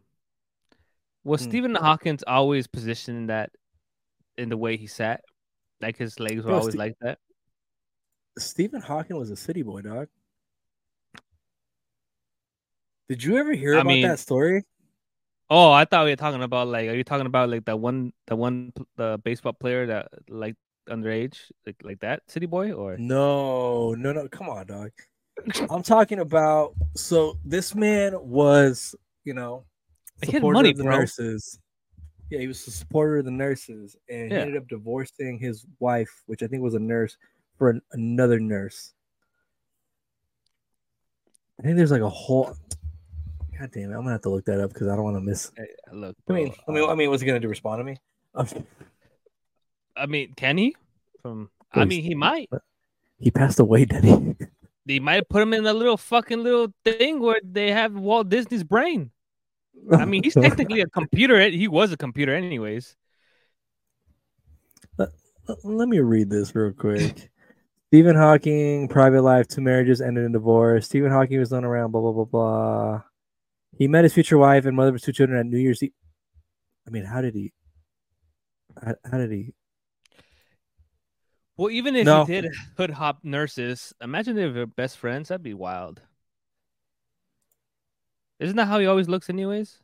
Was 1.24 1.42
Hmm. 1.42 1.50
Stephen 1.50 1.74
Hawkins 1.74 2.22
always 2.26 2.66
positioned 2.66 3.28
that 3.30 3.50
in 4.38 4.48
the 4.48 4.56
way 4.56 4.76
he 4.76 4.86
sat? 4.86 5.22
Like 5.80 5.96
his 5.96 6.18
legs 6.20 6.44
were 6.44 6.52
always 6.54 6.74
Ste- 6.74 6.78
like 6.78 6.94
that? 7.00 7.18
Stephen 8.38 8.80
Hawking 8.80 9.16
was 9.16 9.30
a 9.30 9.36
city 9.36 9.62
boy, 9.62 9.82
dog. 9.82 10.08
Did 13.08 13.22
you 13.22 13.36
ever 13.38 13.52
hear 13.52 13.74
I 13.76 13.80
about 13.80 13.86
mean- 13.88 14.08
that 14.08 14.18
story? 14.18 14.64
Oh, 15.48 15.70
I 15.70 15.84
thought 15.84 16.04
we 16.04 16.10
were 16.10 16.16
talking 16.16 16.42
about 16.42 16.66
like 16.66 16.88
are 16.88 16.94
you 16.94 17.04
talking 17.04 17.26
about 17.26 17.48
like 17.48 17.64
that 17.66 17.78
one 17.78 18.12
the 18.26 18.34
one 18.34 18.72
the 18.96 19.20
baseball 19.22 19.52
player 19.52 19.86
that 19.86 20.08
like 20.28 20.56
underage 20.90 21.38
like 21.64 21.76
like 21.84 22.00
that 22.00 22.22
city 22.28 22.46
boy 22.46 22.72
or 22.72 22.96
No, 22.98 23.94
no, 23.94 24.12
no. 24.12 24.26
Come 24.28 24.48
on, 24.48 24.66
dog. 24.66 24.90
I'm 25.70 25.82
talking 25.82 26.18
about. 26.20 26.74
So 26.94 27.38
this 27.44 27.74
man 27.74 28.14
was, 28.20 28.94
you 29.24 29.34
know, 29.34 29.64
He 30.22 30.26
had 30.32 30.36
supporter 30.40 30.54
money, 30.54 30.70
of 30.70 30.76
the 30.78 30.84
bro. 30.84 30.98
nurses. 30.98 31.58
Yeah, 32.30 32.40
he 32.40 32.48
was 32.48 32.66
a 32.66 32.70
supporter 32.70 33.18
of 33.18 33.24
the 33.24 33.30
nurses, 33.30 33.96
and 34.08 34.30
Yeah. 34.30 34.36
he 34.38 34.42
ended 34.42 34.56
up 34.56 34.68
divorcing 34.68 35.38
his 35.38 35.64
wife, 35.78 36.22
which 36.26 36.42
I 36.42 36.46
think 36.48 36.62
was 36.62 36.74
a 36.74 36.78
nurse, 36.80 37.16
for 37.56 37.70
an, 37.70 37.82
another 37.92 38.40
nurse. 38.40 38.94
I 41.58 41.62
think 41.62 41.76
there's 41.76 41.90
like 41.92 42.02
a 42.02 42.08
whole. 42.08 42.54
God 43.58 43.70
damn 43.72 43.90
it! 43.90 43.94
I'm 43.94 44.00
gonna 44.00 44.12
have 44.12 44.22
to 44.22 44.28
look 44.30 44.44
that 44.46 44.60
up 44.60 44.72
because 44.72 44.88
I 44.88 44.96
don't 44.96 45.04
want 45.04 45.16
to 45.16 45.20
miss. 45.22 45.50
Hey, 45.56 45.68
look? 45.92 46.16
I 46.28 46.32
mean, 46.32 46.52
I 46.68 46.72
mean, 46.72 46.90
I 46.90 46.94
mean, 46.94 47.08
what's 47.10 47.22
he 47.22 47.26
gonna 47.26 47.40
do? 47.40 47.48
Respond 47.48 47.80
to 47.80 47.84
me? 47.84 47.98
I 49.96 50.04
mean, 50.06 50.34
can 50.36 50.58
he? 50.58 50.76
From 51.22 51.48
I 51.72 51.84
mean, 51.86 52.02
he 52.02 52.14
might. 52.14 52.50
He 53.18 53.30
passed 53.30 53.58
away, 53.60 53.86
did 53.86 54.04
he? 54.04 54.34
They 54.86 55.00
might 55.00 55.14
have 55.14 55.28
put 55.28 55.42
him 55.42 55.52
in 55.52 55.66
a 55.66 55.72
little 55.74 55.96
fucking 55.96 56.42
little 56.42 56.72
thing 56.84 57.20
where 57.20 57.40
they 57.42 57.72
have 57.72 57.92
Walt 57.94 58.28
Disney's 58.28 58.62
brain. 58.64 59.10
I 59.92 60.04
mean, 60.04 60.22
he's 60.22 60.34
technically 60.40 60.80
a 60.80 60.86
computer. 60.86 61.40
He 61.50 61.66
was 61.68 61.92
a 61.92 61.96
computer, 61.96 62.34
anyways. 62.34 62.96
Let- 64.96 65.10
Let 65.64 65.88
me 65.88 65.98
read 66.00 66.30
this 66.30 66.54
real 66.54 66.72
quick. 66.72 67.30
Stephen 67.88 68.16
Hawking, 68.16 68.88
private 68.88 69.22
life, 69.22 69.46
two 69.46 69.60
marriages 69.60 70.00
ended 70.00 70.24
in 70.24 70.32
divorce. 70.32 70.86
Stephen 70.86 71.10
Hawking 71.10 71.38
was 71.38 71.50
known 71.52 71.64
around, 71.64 71.92
blah, 71.92 72.00
blah, 72.00 72.12
blah, 72.12 72.24
blah. 72.24 73.02
He 73.78 73.86
met 73.88 74.04
his 74.04 74.14
future 74.14 74.38
wife 74.38 74.66
and 74.66 74.76
mother 74.76 74.88
of 74.88 74.94
his 74.94 75.02
two 75.02 75.12
children 75.12 75.38
at 75.38 75.46
New 75.46 75.58
Year's 75.58 75.82
Eve. 75.82 75.92
I 76.86 76.90
mean, 76.90 77.04
how 77.04 77.20
did 77.20 77.34
he? 77.34 77.52
How, 78.82 78.94
how 79.10 79.18
did 79.18 79.30
he? 79.30 79.52
Well, 81.56 81.70
even 81.70 81.96
if 81.96 82.04
No. 82.04 82.24
he 82.24 82.40
did 82.40 82.52
hood 82.76 82.90
hop 82.90 83.20
nurses, 83.22 83.94
imagine 84.00 84.36
they're 84.36 84.66
best 84.66 84.98
friends. 84.98 85.28
That'd 85.28 85.42
be 85.42 85.54
wild. 85.54 86.02
Isn't 88.38 88.56
that 88.56 88.66
how 88.68 88.78
he 88.78 88.86
always 88.86 89.08
looks, 89.08 89.30
anyways? 89.30 89.78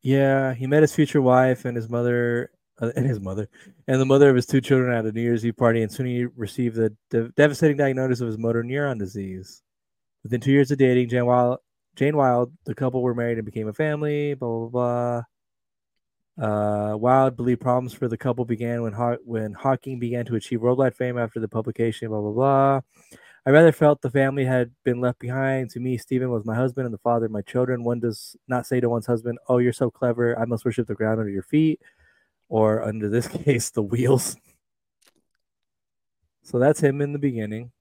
Yeah, 0.00 0.54
he 0.54 0.66
met 0.66 0.82
his 0.82 0.94
future 0.94 1.20
wife 1.20 1.64
and 1.64 1.76
his 1.76 1.88
mother, 1.88 2.50
uh, 2.80 2.90
and 2.96 3.06
his 3.06 3.20
mother, 3.20 3.48
and 3.86 4.00
the 4.00 4.06
mother 4.06 4.30
of 4.30 4.36
his 4.36 4.46
two 4.46 4.60
children 4.60 4.92
at 4.96 5.04
a 5.04 5.12
New 5.12 5.20
Year's 5.20 5.44
Eve 5.44 5.56
party, 5.56 5.82
and 5.82 5.92
soon 5.92 6.06
he 6.06 6.24
received 6.24 6.76
the 6.76 6.96
de- 7.10 7.28
devastating 7.30 7.76
diagnosis 7.76 8.20
of 8.20 8.26
his 8.26 8.38
motor 8.38 8.64
neuron 8.64 8.98
disease. 8.98 9.62
Within 10.24 10.40
two 10.40 10.50
years 10.52 10.70
of 10.70 10.78
dating, 10.78 11.08
Jane 11.10 11.26
Wilde, 11.26 11.58
Jane 11.94 12.16
Wilde, 12.16 12.52
the 12.64 12.74
couple 12.74 13.02
were 13.02 13.14
married 13.14 13.38
and 13.38 13.44
became 13.44 13.68
a 13.68 13.72
family. 13.72 14.34
Blah 14.34 14.48
blah 14.48 14.68
blah. 14.68 15.22
Uh, 16.40 16.96
Wilde 16.98 17.36
believed 17.36 17.60
problems 17.60 17.92
for 17.92 18.08
the 18.08 18.16
couple 18.16 18.44
began 18.44 18.82
when 18.82 18.92
Haw- 18.92 19.18
when 19.24 19.52
Hawking 19.52 19.98
began 19.98 20.24
to 20.26 20.34
achieve 20.34 20.62
worldwide 20.62 20.94
fame 20.94 21.18
after 21.18 21.40
the 21.40 21.48
publication. 21.48 22.08
Blah 22.08 22.20
blah 22.20 22.30
blah. 22.32 22.80
I 23.44 23.50
rather 23.50 23.72
felt 23.72 24.00
the 24.00 24.10
family 24.10 24.44
had 24.44 24.70
been 24.84 25.00
left 25.00 25.18
behind. 25.18 25.70
To 25.70 25.80
me, 25.80 25.98
Stephen 25.98 26.30
was 26.30 26.44
my 26.46 26.54
husband 26.54 26.86
and 26.86 26.94
the 26.94 26.98
father 26.98 27.26
of 27.26 27.32
my 27.32 27.42
children. 27.42 27.82
One 27.84 27.98
does 28.00 28.36
not 28.48 28.66
say 28.66 28.80
to 28.80 28.88
one's 28.88 29.06
husband, 29.06 29.38
"Oh, 29.48 29.58
you're 29.58 29.72
so 29.72 29.90
clever. 29.90 30.38
I 30.38 30.44
must 30.46 30.64
worship 30.64 30.86
the 30.86 30.94
ground 30.94 31.20
under 31.20 31.30
your 31.32 31.42
feet," 31.42 31.80
or 32.48 32.82
under 32.82 33.08
this 33.10 33.28
case, 33.44 33.70
the 33.70 33.82
wheels. 33.82 34.36
So 36.44 36.58
that's 36.58 36.80
him 36.80 37.00
in 37.00 37.12
the 37.12 37.18
beginning. 37.18 37.72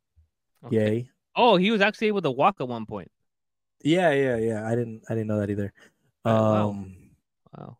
Okay. 0.66 0.76
Yay. 0.76 1.10
Oh, 1.36 1.56
he 1.58 1.72
was 1.72 1.82
actually 1.82 2.08
able 2.08 2.22
to 2.24 2.32
walk 2.32 2.58
at 2.60 2.68
one 2.68 2.86
point. 2.86 3.10
Yeah, 3.84 4.12
yeah, 4.12 4.38
yeah. 4.38 4.68
I 4.68 4.76
didn't, 4.76 5.04
I 5.10 5.14
didn't 5.16 5.28
know 5.28 5.40
that 5.40 5.50
either. 5.50 5.74
Oh. 6.26 6.70
Um, 6.70 6.78
Wow. 6.78 6.86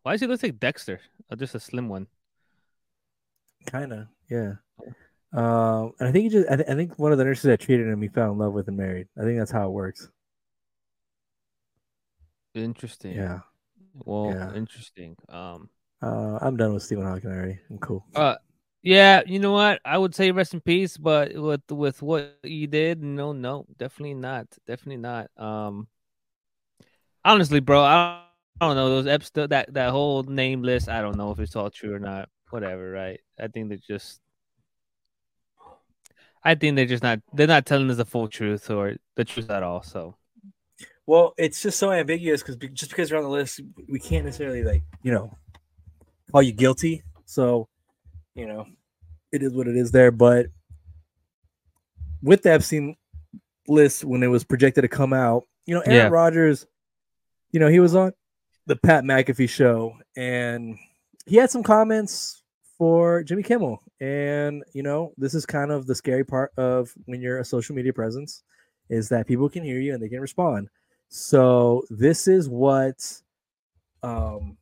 Why 0.04 0.12
does 0.14 0.22
he 0.22 0.28
look 0.28 0.44
like 0.44 0.60
Dexter? 0.60 1.00
Uh, 1.30 1.36
just 1.36 1.56
a 1.56 1.60
slim 1.60 1.90
one. 1.90 2.08
kind 3.66 3.94
of, 3.94 4.08
yeah. 4.30 4.54
Um, 5.34 5.94
and 6.00 6.10
I 6.10 6.12
think 6.12 6.24
he 6.24 6.30
just, 6.30 6.50
I, 6.50 6.58
th- 6.58 6.70
I 6.70 6.76
think 6.76 7.00
one 7.00 7.12
of 7.12 7.18
the 7.18 7.24
nurses 7.24 7.44
that 7.44 7.60
treated 7.60 7.88
him, 7.88 8.02
he 8.02 8.10
fell 8.10 8.32
in 8.32 8.38
love 8.38 8.54
with 8.54 8.68
and 8.68 8.78
married. 8.78 9.08
I 9.18 9.24
think 9.24 9.40
that's 9.40 9.52
how 9.52 9.68
it 9.68 9.72
works. 9.72 10.10
Interesting. 12.54 13.16
Yeah. 13.16 13.40
Well, 14.06 14.32
Yeah. 14.34 14.54
interesting. 14.54 15.16
Um. 15.30 15.70
Uh, 16.02 16.40
I'm 16.42 16.58
done 16.58 16.74
with 16.74 16.84
Stephen 16.84 17.06
Hawking 17.06 17.30
already. 17.32 17.60
I'm 17.70 17.78
cool. 17.80 18.06
Uh. 18.16 18.36
Yeah. 18.82 19.22
You 19.26 19.40
know 19.40 19.52
what? 19.52 19.80
I 19.86 19.98
would 19.98 20.16
say 20.16 20.32
rest 20.32 20.54
in 20.54 20.62
peace, 20.62 20.98
but 20.98 21.34
with 21.36 21.62
with 21.72 22.02
what 22.02 22.38
you 22.44 22.68
did, 22.68 23.02
no, 23.04 23.32
no, 23.32 23.66
definitely 23.78 24.16
not. 24.16 24.48
Definitely 24.66 24.98
not. 24.98 25.30
Um. 25.38 25.88
Honestly, 27.24 27.60
bro, 27.60 27.82
I, 27.82 28.24
I 28.62 28.68
don't 28.68 28.76
know 28.76 28.90
those 28.90 29.08
episodes. 29.08 29.50
That 29.50 29.74
that 29.74 29.90
whole 29.90 30.22
name 30.22 30.62
list. 30.62 30.88
I 30.88 31.02
don't 31.02 31.18
know 31.18 31.32
if 31.32 31.40
it's 31.40 31.56
all 31.56 31.72
true 31.72 31.96
or 31.96 32.00
not. 32.00 32.30
Whatever, 32.52 32.92
right? 32.92 33.20
I 33.40 33.48
think 33.48 33.70
they're 33.70 33.80
just. 33.80 34.22
I 36.44 36.54
think 36.54 36.76
they're 36.76 36.86
just 36.86 37.02
not. 37.02 37.22
They're 37.34 37.48
not 37.48 37.66
telling 37.66 37.90
us 37.90 37.98
the 37.98 38.06
full 38.06 38.28
truth 38.28 38.70
or 38.70 38.98
the 39.16 39.26
truth 39.26 39.50
at 39.50 39.64
all. 39.64 39.82
So. 39.82 40.16
Well, 41.08 41.34
it's 41.40 41.64
just 41.64 41.80
so 41.80 41.92
ambiguous 41.92 42.44
because 42.44 42.58
just 42.74 42.92
because 42.92 43.10
you're 43.10 43.18
on 43.18 43.24
the 43.24 43.32
list, 43.32 43.62
we 43.90 44.00
can't 44.00 44.26
necessarily 44.26 44.64
like 44.64 44.84
you 45.02 45.12
know 45.12 45.36
call 46.32 46.44
you 46.44 46.54
guilty. 46.54 47.02
So, 47.26 47.68
you 48.36 48.46
know, 48.46 48.68
it 49.32 49.42
is 49.42 49.54
what 49.54 49.68
it 49.68 49.76
is 49.76 49.90
there. 49.90 50.12
But 50.12 50.48
with 52.22 52.44
the 52.44 52.52
Epstein 52.52 52.96
list, 53.68 54.06
when 54.06 54.22
it 54.22 54.28
was 54.28 54.44
projected 54.44 54.84
to 54.84 54.88
come 54.88 55.14
out, 55.14 55.48
you 55.66 55.74
know, 55.74 55.82
Aaron 55.82 55.98
Yeah. 55.98 56.08
Rodgers, 56.10 56.68
you 57.52 57.60
know, 57.60 57.68
he 57.68 57.80
was 57.80 57.96
on 57.96 58.14
the 58.68 58.76
Pat 58.76 59.04
McAfee 59.04 59.50
show, 59.50 59.96
and 60.16 60.78
he 61.26 61.38
had 61.38 61.50
some 61.50 61.64
comments 61.64 62.44
for 62.78 63.24
Jimmy 63.24 63.44
Kimmel. 63.44 63.82
And 64.00 64.64
you 64.74 64.84
know, 64.84 65.14
this 65.18 65.34
is 65.34 65.46
kind 65.46 65.72
of 65.72 65.88
the 65.88 65.96
scary 65.96 66.24
part 66.24 66.52
of 66.58 66.94
when 67.06 67.22
you're 67.22 67.40
a 67.40 67.46
social 67.46 67.76
media 67.76 67.94
presence 67.94 68.44
is 68.90 69.08
that 69.10 69.28
people 69.28 69.50
can 69.50 69.64
hear 69.64 69.80
you 69.80 69.94
and 69.94 70.02
they 70.02 70.10
can 70.10 70.20
respond. 70.20 70.68
So 71.10 71.84
this 71.90 72.28
is 72.28 72.50
what 72.50 73.22
um 74.04 74.58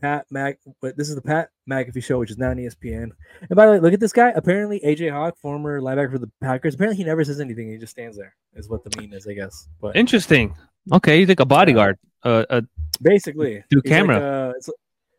Pat 0.00 0.26
Mac 0.30 0.58
this 0.96 1.08
is 1.08 1.14
the 1.14 1.22
Pat 1.22 1.50
McAfee 1.68 2.02
show, 2.02 2.18
which 2.18 2.30
is 2.30 2.38
now 2.38 2.50
on 2.50 2.56
ESPN. 2.56 3.10
And 3.40 3.54
by 3.54 3.66
the 3.66 3.72
way, 3.72 3.80
look 3.80 3.92
at 3.92 4.00
this 4.00 4.12
guy. 4.12 4.30
Apparently 4.30 4.80
AJ 4.80 5.12
Hawk, 5.12 5.36
former 5.38 5.80
linebacker 5.80 6.12
for 6.12 6.18
the 6.18 6.30
Packers, 6.40 6.74
apparently 6.74 6.96
he 6.96 7.04
never 7.04 7.24
says 7.24 7.40
anything, 7.40 7.70
he 7.70 7.78
just 7.78 7.92
stands 7.92 8.16
there, 8.16 8.34
is 8.54 8.68
what 8.68 8.82
the 8.82 8.90
meme 9.00 9.12
is, 9.12 9.26
I 9.26 9.34
guess. 9.34 9.68
But 9.80 9.96
Interesting. 9.96 10.54
Okay, 10.92 11.18
he's 11.20 11.28
like 11.28 11.40
a 11.40 11.44
bodyguard. 11.44 11.98
Uh, 12.24 12.44
uh, 12.50 12.60
basically 13.00 13.62
Through 13.70 13.82
he's 13.84 13.90
like 13.90 13.98
camera. 14.00 14.18
a- 14.20 14.50
it's, 14.56 14.68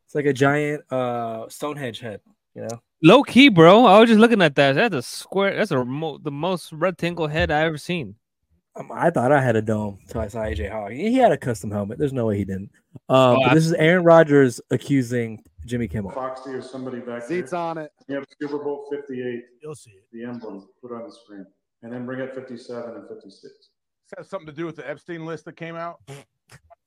it's 0.05 0.15
like 0.15 0.25
a 0.25 0.33
giant 0.33 0.83
uh 0.91 1.47
Stonehenge 1.49 1.99
head, 1.99 2.21
you 2.55 2.61
know. 2.63 2.81
low 3.03 3.23
key, 3.23 3.49
bro. 3.49 3.85
I 3.85 3.99
was 3.99 4.09
just 4.09 4.19
looking 4.19 4.41
at 4.41 4.55
that. 4.55 4.73
That's 4.73 4.95
a 4.95 5.01
square. 5.01 5.55
That's 5.55 5.71
a 5.71 5.83
mo- 5.85 6.17
the 6.17 6.31
most 6.31 6.71
rectangle 6.73 7.27
head 7.27 7.49
I 7.51 7.61
ever 7.61 7.77
seen. 7.77 8.15
Um, 8.75 8.89
I 8.93 9.09
thought 9.09 9.33
I 9.33 9.41
had 9.41 9.57
a 9.57 9.61
dome 9.61 9.99
until 10.03 10.21
I 10.21 10.27
saw 10.29 10.39
AJ 10.39 10.71
Hawk. 10.71 10.91
He 10.91 11.09
he 11.11 11.15
had 11.17 11.31
a 11.33 11.37
custom 11.37 11.71
helmet. 11.71 11.97
There's 11.97 12.13
no 12.13 12.25
way 12.27 12.37
he 12.37 12.45
didn't. 12.45 12.71
Um, 13.09 13.37
Oh, 13.37 13.43
but 13.45 13.53
this 13.53 13.65
is 13.65 13.73
Aaron 13.73 14.03
Rodgers 14.05 14.61
accusing 14.71 15.43
Jimmy 15.65 15.87
Kimmel. 15.89 16.11
Foxy 16.11 16.51
or 16.51 16.61
somebody 16.61 16.99
back 16.99 17.19
there. 17.27 17.41
Seats 17.41 17.51
on 17.53 17.77
it. 17.77 17.91
Yep, 18.07 18.23
Super 18.41 18.59
Bowl 18.59 18.87
58, 18.91 19.43
You'll 19.61 19.75
see 19.75 19.91
it. 19.91 20.03
the 20.13 20.23
emblem, 20.23 20.67
put 20.81 20.91
on 20.93 21.03
the 21.03 21.11
screen. 21.11 21.45
And 21.83 21.91
then 21.91 22.05
bring 22.05 22.21
up 22.21 22.33
57 22.33 22.95
and 22.95 23.07
56. 23.09 23.41
This 23.41 23.51
has 24.17 24.29
something 24.29 24.47
to 24.47 24.53
do 24.53 24.65
with 24.65 24.75
the 24.77 24.89
Epstein 24.89 25.25
list 25.25 25.45
that 25.45 25.55
came 25.57 25.75
out. 25.75 25.99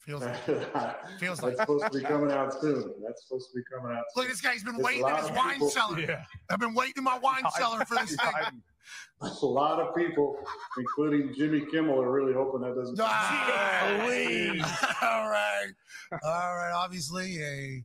Feels 0.06 0.22
like. 0.74 1.18
Feels 1.18 1.38
That's 1.40 1.56
supposed 1.58 1.84
to 1.92 1.98
be 1.98 2.04
coming 2.04 2.30
out 2.30 2.52
soon. 2.60 2.92
That's 3.04 3.24
supposed 3.26 3.50
to 3.52 3.56
be 3.56 3.62
coming 3.74 3.96
out. 3.96 4.04
Look, 4.16 4.28
this 4.28 4.40
guy's 4.40 4.62
been 4.62 4.74
There's 4.76 4.84
waiting 4.84 5.08
in 5.08 5.16
his 5.16 5.30
wine 5.30 5.52
people- 5.54 5.70
cellar. 5.70 6.00
Yeah. 6.00 6.22
I've 6.50 6.60
been 6.60 6.74
waiting 6.74 6.94
in 6.98 7.04
my 7.04 7.18
wine 7.18 7.42
cellar 7.56 7.84
for 7.84 7.94
this 7.94 8.10
He's 8.10 8.20
thing. 8.20 8.32
hiding. 8.34 8.62
A 9.22 9.46
lot 9.46 9.80
of 9.80 9.94
people, 9.96 10.36
including 10.76 11.32
Jimmy 11.34 11.64
Kimmel, 11.70 11.98
are 12.02 12.10
really 12.12 12.34
hoping 12.34 12.60
that 12.60 12.74
doesn't. 12.74 12.98
Ah, 13.00 13.92
all 15.02 15.30
right. 15.30 15.70
All 16.22 16.54
right. 16.54 16.72
Obviously, 16.74 17.42
a 17.42 17.84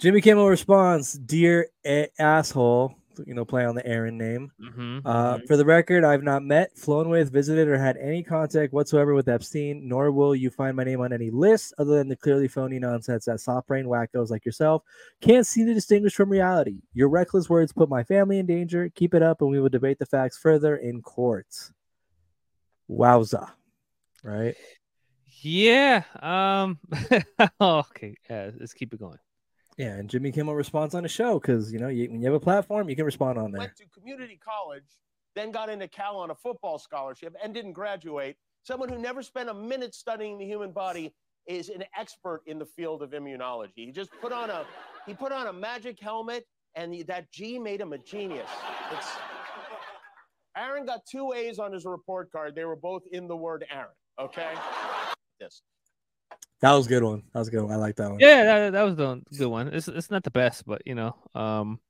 Jimmy 0.00 0.20
Kimmel 0.20 0.48
responds, 0.48 1.14
"Dear 1.14 1.68
a- 1.84 2.08
asshole," 2.20 2.94
you 3.26 3.34
know, 3.34 3.44
play 3.44 3.64
on 3.64 3.74
the 3.74 3.86
Aaron 3.86 4.18
name. 4.18 4.52
Mm-hmm. 4.60 4.98
Uh, 5.04 5.38
for 5.46 5.56
the 5.56 5.64
record, 5.64 6.04
I've 6.04 6.22
not 6.22 6.42
met, 6.42 6.76
flown 6.76 7.08
with, 7.08 7.32
visited, 7.32 7.68
or 7.68 7.78
had 7.78 7.96
any 7.96 8.22
contact 8.22 8.72
whatsoever 8.72 9.14
with 9.14 9.28
Epstein, 9.28 9.88
nor 9.88 10.10
will 10.12 10.34
you 10.34 10.50
find 10.50 10.76
my 10.76 10.84
name 10.84 11.00
on 11.00 11.12
any 11.12 11.30
list 11.30 11.74
other 11.78 11.96
than 11.96 12.08
the 12.08 12.16
clearly 12.16 12.48
phony 12.48 12.78
nonsense 12.78 13.24
that 13.26 13.40
soft 13.40 13.68
brain 13.68 13.86
wackos 13.86 14.30
like 14.30 14.44
yourself 14.44 14.82
can't 15.20 15.46
see 15.46 15.64
to 15.64 15.74
distinguish 15.74 16.14
from 16.14 16.30
reality. 16.30 16.80
Your 16.94 17.08
reckless 17.08 17.48
words 17.48 17.72
put 17.72 17.88
my 17.88 18.04
family 18.04 18.38
in 18.38 18.46
danger. 18.46 18.90
Keep 18.94 19.14
it 19.14 19.22
up, 19.22 19.40
and 19.40 19.50
we 19.50 19.60
will 19.60 19.68
debate 19.68 19.98
the 19.98 20.06
facts 20.06 20.38
further 20.38 20.76
in 20.76 21.02
court. 21.02 21.46
Wowza. 22.90 23.50
Right? 24.22 24.54
Yeah. 25.42 26.02
Um. 26.20 26.78
okay. 27.60 28.16
Yeah. 28.28 28.50
Let's 28.58 28.72
keep 28.72 28.92
it 28.92 29.00
going. 29.00 29.18
Yeah, 29.76 29.96
and 29.96 30.08
Jimmy 30.08 30.32
Kimmel 30.32 30.54
responds 30.54 30.94
on 30.94 31.02
the 31.02 31.08
show 31.08 31.38
because 31.38 31.72
you 31.72 31.78
know 31.78 31.88
you, 31.88 32.08
when 32.10 32.20
you 32.20 32.26
have 32.26 32.34
a 32.34 32.40
platform, 32.40 32.88
you 32.88 32.96
can 32.96 33.04
respond 33.04 33.38
on 33.38 33.52
there. 33.52 33.58
went 33.60 33.76
to 33.76 33.84
community 33.88 34.40
college, 34.42 34.84
then 35.34 35.50
got 35.50 35.68
into 35.68 35.86
Cal 35.86 36.16
on 36.16 36.30
a 36.30 36.34
football 36.34 36.78
scholarship 36.78 37.34
and 37.42 37.52
didn't 37.52 37.72
graduate. 37.74 38.36
Someone 38.62 38.88
who 38.88 38.98
never 38.98 39.22
spent 39.22 39.48
a 39.50 39.54
minute 39.54 39.94
studying 39.94 40.38
the 40.38 40.46
human 40.46 40.72
body 40.72 41.14
is 41.46 41.68
an 41.68 41.84
expert 41.96 42.42
in 42.46 42.58
the 42.58 42.64
field 42.64 43.02
of 43.02 43.10
immunology. 43.10 43.70
He 43.76 43.92
just 43.92 44.10
put 44.20 44.32
on 44.32 44.48
a 44.50 44.64
he 45.06 45.12
put 45.14 45.30
on 45.30 45.46
a 45.46 45.52
magic 45.52 46.00
helmet, 46.00 46.46
and 46.74 46.94
he- 46.94 47.02
that 47.04 47.30
G 47.30 47.58
made 47.58 47.80
him 47.80 47.92
a 47.92 47.98
genius. 47.98 48.48
It's, 48.92 49.06
Aaron 50.56 50.86
got 50.86 51.00
two 51.10 51.32
A's 51.34 51.58
on 51.58 51.70
his 51.72 51.84
report 51.84 52.32
card. 52.32 52.54
They 52.54 52.64
were 52.64 52.76
both 52.76 53.02
in 53.12 53.28
the 53.28 53.36
word 53.36 53.66
Aaron. 53.70 53.90
Okay. 54.18 54.54
This. 55.38 55.60
That 56.60 56.72
was 56.72 56.86
a 56.86 56.88
good 56.88 57.02
one. 57.02 57.22
That 57.32 57.40
was 57.40 57.48
a 57.48 57.50
good 57.50 57.62
one. 57.62 57.72
I 57.72 57.76
like 57.76 57.96
that 57.96 58.10
one. 58.10 58.18
Yeah, 58.18 58.44
that, 58.44 58.72
that 58.72 58.82
was 58.82 58.96
the 58.96 59.22
good 59.36 59.48
one. 59.48 59.68
It's 59.68 59.88
it's 59.88 60.10
not 60.10 60.24
the 60.24 60.30
best, 60.30 60.64
but 60.66 60.82
you 60.86 60.94
know, 60.94 61.14
um, 61.34 61.80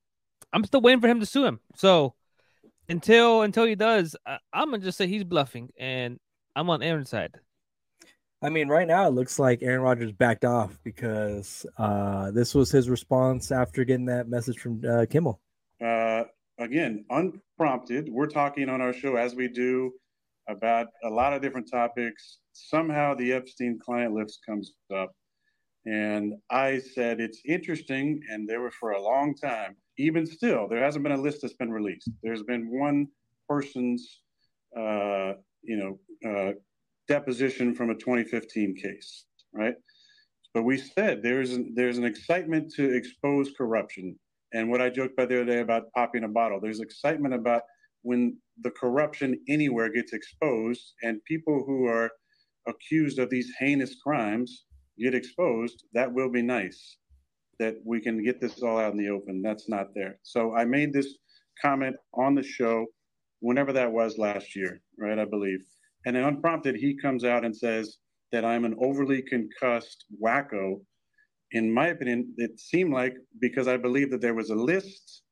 I'm 0.52 0.64
still 0.64 0.80
waiting 0.80 1.00
for 1.00 1.08
him 1.08 1.20
to 1.20 1.26
sue 1.26 1.44
him. 1.44 1.60
So 1.76 2.14
until 2.88 3.42
until 3.42 3.64
he 3.64 3.74
does, 3.74 4.16
I, 4.26 4.38
I'm 4.52 4.70
gonna 4.70 4.82
just 4.82 4.98
say 4.98 5.06
he's 5.06 5.24
bluffing, 5.24 5.70
and 5.78 6.18
I'm 6.56 6.68
on 6.70 6.82
Aaron's 6.82 7.10
side. 7.10 7.34
I 8.42 8.50
mean, 8.50 8.68
right 8.68 8.86
now 8.86 9.06
it 9.06 9.12
looks 9.12 9.38
like 9.38 9.62
Aaron 9.62 9.80
Rodgers 9.80 10.12
backed 10.12 10.44
off 10.44 10.78
because 10.84 11.64
uh, 11.78 12.30
this 12.32 12.54
was 12.54 12.70
his 12.70 12.90
response 12.90 13.50
after 13.50 13.84
getting 13.84 14.06
that 14.06 14.28
message 14.28 14.58
from 14.58 14.82
uh, 14.88 15.06
Kimmel. 15.08 15.40
uh, 15.82 16.24
again, 16.58 17.04
unprompted. 17.10 18.08
We're 18.10 18.26
talking 18.26 18.68
on 18.68 18.80
our 18.80 18.92
show 18.92 19.16
as 19.16 19.34
we 19.34 19.48
do 19.48 19.92
about 20.48 20.88
a 21.02 21.08
lot 21.08 21.32
of 21.32 21.42
different 21.42 21.70
topics. 21.70 22.38
Somehow 22.56 23.14
the 23.14 23.32
Epstein 23.32 23.78
client 23.78 24.14
list 24.14 24.40
comes 24.46 24.72
up. 24.94 25.12
And 25.84 26.34
I 26.50 26.78
said, 26.78 27.20
it's 27.20 27.40
interesting. 27.46 28.20
And 28.30 28.48
there 28.48 28.60
were 28.60 28.70
for 28.70 28.92
a 28.92 29.02
long 29.02 29.34
time, 29.34 29.76
even 29.98 30.26
still, 30.26 30.66
there 30.68 30.82
hasn't 30.82 31.02
been 31.02 31.12
a 31.12 31.20
list 31.20 31.42
that's 31.42 31.54
been 31.54 31.70
released. 31.70 32.10
There's 32.22 32.42
been 32.42 32.68
one 32.70 33.08
person's, 33.48 34.20
uh, 34.76 35.34
you 35.62 35.76
know, 35.76 36.28
uh, 36.28 36.52
deposition 37.08 37.74
from 37.74 37.90
a 37.90 37.94
2015 37.94 38.74
case, 38.76 39.26
right? 39.52 39.74
But 40.52 40.64
we 40.64 40.78
said 40.78 41.22
there's 41.22 41.52
an, 41.52 41.72
there's 41.76 41.98
an 41.98 42.04
excitement 42.04 42.72
to 42.74 42.94
expose 42.94 43.52
corruption 43.56 44.18
and 44.52 44.70
what 44.70 44.80
I 44.80 44.88
joked 44.88 45.12
about 45.12 45.28
the 45.28 45.42
other 45.42 45.52
day 45.52 45.60
about 45.60 45.92
popping 45.92 46.24
a 46.24 46.28
bottle. 46.28 46.60
There's 46.60 46.80
excitement 46.80 47.34
about 47.34 47.62
when 48.02 48.38
the 48.62 48.70
corruption 48.70 49.38
anywhere 49.48 49.90
gets 49.90 50.12
exposed 50.12 50.94
and 51.02 51.24
people 51.24 51.62
who 51.66 51.86
are 51.86 52.10
accused 52.68 53.18
of 53.18 53.30
these 53.30 53.52
heinous 53.58 53.96
crimes 54.02 54.64
get 54.98 55.14
exposed. 55.14 55.84
That 55.94 56.12
will 56.12 56.30
be 56.30 56.42
nice 56.42 56.98
that 57.58 57.76
we 57.84 58.00
can 58.00 58.22
get 58.22 58.40
this 58.40 58.62
all 58.62 58.78
out 58.78 58.92
in 58.92 58.98
the 58.98 59.08
open. 59.08 59.42
That's 59.42 59.68
not 59.68 59.86
there. 59.94 60.18
So 60.22 60.54
I 60.54 60.64
made 60.64 60.92
this 60.92 61.16
comment 61.62 61.96
on 62.14 62.34
the 62.34 62.42
show 62.42 62.86
whenever 63.40 63.72
that 63.72 63.90
was 63.90 64.18
last 64.18 64.54
year, 64.54 64.80
right? 64.98 65.18
I 65.18 65.24
believe. 65.24 65.60
And 66.04 66.14
then 66.14 66.24
unprompted, 66.24 66.76
he 66.76 66.96
comes 66.96 67.24
out 67.24 67.44
and 67.44 67.56
says 67.56 67.96
that 68.32 68.44
I'm 68.44 68.64
an 68.64 68.76
overly 68.78 69.22
concussed 69.22 70.04
wacko 70.22 70.80
in 71.52 71.72
my 71.72 71.88
opinion, 71.88 72.34
it 72.36 72.58
seemed 72.58 72.92
like 72.92 73.16
because 73.40 73.68
I 73.68 73.76
believe 73.76 74.10
that 74.10 74.20
there 74.20 74.34
was 74.34 74.50
a 74.50 74.54
list 74.54 75.22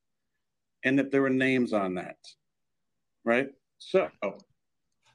and 0.85 0.99
that 0.99 1.11
there 1.11 1.23
were 1.23 1.31
names 1.31 1.73
on 1.73 1.95
that. 1.95 2.17
Right. 3.25 3.49
So, 3.79 4.09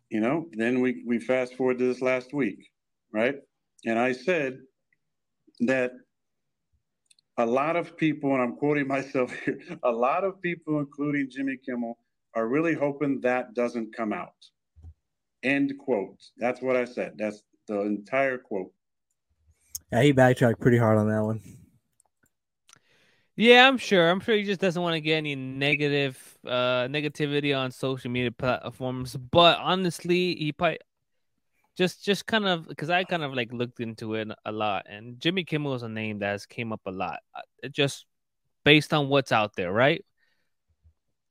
you 0.10 0.20
know, 0.20 0.48
then 0.54 0.82
we, 0.82 1.04
we 1.06 1.20
fast 1.20 1.56
forward 1.56 1.78
to 1.80 1.86
this 1.86 2.02
last 2.02 2.34
week. 2.34 2.70
Right. 3.14 3.36
And 3.86 3.98
I 3.98 4.12
said 4.12 4.60
that 5.62 5.92
a 7.38 7.46
lot 7.46 7.76
of 7.76 7.96
people, 7.98 8.34
and 8.34 8.42
I'm 8.42 8.56
quoting 8.56 8.88
myself 8.98 9.34
here, 9.46 9.60
a 9.84 9.92
lot 9.92 10.24
of 10.24 10.42
people, 10.42 10.80
including 10.80 11.30
Jimmy 11.30 11.58
Kimmel, 11.66 11.98
are 12.36 12.48
really 12.48 12.74
hoping 12.74 13.22
that 13.22 13.54
doesn't 13.54 13.96
come 13.96 14.14
out. 14.14 14.34
End 15.44 15.74
quote. 15.80 16.20
That's 16.38 16.62
what 16.62 16.76
I 16.76 16.86
said. 16.86 17.14
That's 17.18 17.42
the 17.68 17.82
entire 17.82 18.38
quote. 18.38 18.72
Yeah, 19.92 20.04
he 20.04 20.12
backtracked 20.12 20.60
pretty 20.60 20.78
hard 20.78 20.98
on 20.98 21.10
that 21.10 21.24
one. 21.24 21.42
Yeah, 23.40 23.68
I'm 23.70 23.78
sure. 23.78 24.10
I'm 24.10 24.20
sure 24.20 24.36
he 24.36 24.44
just 24.44 24.60
doesn't 24.60 24.82
want 24.82 24.96
to 24.96 25.02
get 25.02 25.16
any 25.18 25.34
negative 25.36 26.18
uh 26.46 26.88
negativity 26.92 27.58
on 27.58 27.72
social 27.72 28.12
media 28.12 28.32
platforms. 28.32 29.16
But 29.16 29.60
honestly, 29.60 30.36
he 30.36 30.52
probably 30.52 30.80
just 31.78 32.04
just 32.06 32.26
kind 32.28 32.46
of 32.46 32.68
because 32.68 32.90
I 32.90 33.04
kind 33.06 33.24
of 33.24 33.34
like 33.34 33.54
looked 33.54 33.80
into 33.80 34.16
it 34.16 34.30
a 34.46 34.52
lot, 34.52 34.86
and 34.90 35.20
Jimmy 35.20 35.44
Kimmel 35.46 35.76
is 35.76 35.84
a 35.84 35.90
name 35.90 36.20
that 36.20 36.32
has 36.32 36.46
came 36.46 36.74
up 36.74 36.82
a 36.86 36.92
lot. 36.92 37.20
Uh, 37.36 37.70
just 37.70 38.06
based 38.66 38.94
on 38.94 39.10
what's 39.10 39.32
out 39.34 39.56
there, 39.56 39.72
right? 39.74 40.06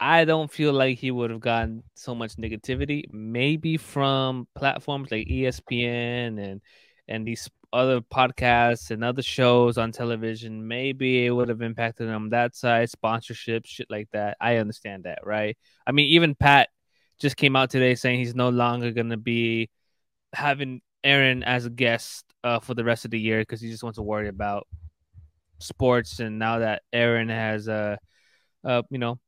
I 0.01 0.25
don't 0.25 0.51
feel 0.51 0.73
like 0.73 0.99
he 0.99 1.11
would 1.11 1.31
have 1.31 1.41
gotten 1.41 1.83
so 1.95 2.15
much 2.15 2.37
negativity. 2.37 3.05
Maybe 3.13 3.77
from 3.77 4.47
platforms 4.55 5.11
like 5.11 5.29
ESPN 5.29 6.39
and 6.39 6.61
and 7.09 7.27
these 7.27 7.49
other 7.73 8.01
podcasts 8.01 8.91
and 8.91 9.05
other 9.05 9.23
shows 9.23 9.79
on 9.79 9.93
television, 9.93 10.67
maybe 10.67 11.27
it 11.27 11.31
would 11.31 11.49
have 11.49 11.63
impacted 11.63 12.09
them 12.09 12.31
that 12.31 12.57
side, 12.57 12.91
sponsorship, 12.91 13.67
shit 13.67 13.89
like 13.91 14.09
that. 14.13 14.37
I 14.41 14.57
understand 14.57 15.05
that, 15.05 15.21
right? 15.25 15.57
I 15.87 15.93
mean, 15.93 16.09
even 16.09 16.35
Pat 16.35 16.69
just 17.19 17.37
came 17.37 17.57
out 17.57 17.71
today 17.71 17.95
saying 17.95 18.19
he's 18.19 18.35
no 18.35 18.49
longer 18.49 18.93
gonna 18.93 19.17
be 19.17 19.71
having 20.33 20.81
Aaron 21.05 21.43
as 21.43 21.67
a 21.67 21.71
guest 21.71 22.25
uh, 22.45 22.61
for 22.61 22.75
the 22.75 22.85
rest 22.85 23.05
of 23.05 23.11
the 23.11 23.21
year 23.21 23.41
because 23.41 23.61
he 23.61 23.71
just 23.71 23.83
wants 23.83 23.97
to 23.97 24.03
worry 24.03 24.29
about 24.29 24.67
sports. 25.59 26.21
And 26.21 26.39
now 26.39 26.61
that 26.61 26.83
Aaron 26.93 27.29
has 27.29 27.69
a, 27.69 27.99
uh, 28.65 28.69
uh, 28.69 28.83
you 28.91 28.99
know, 28.99 29.19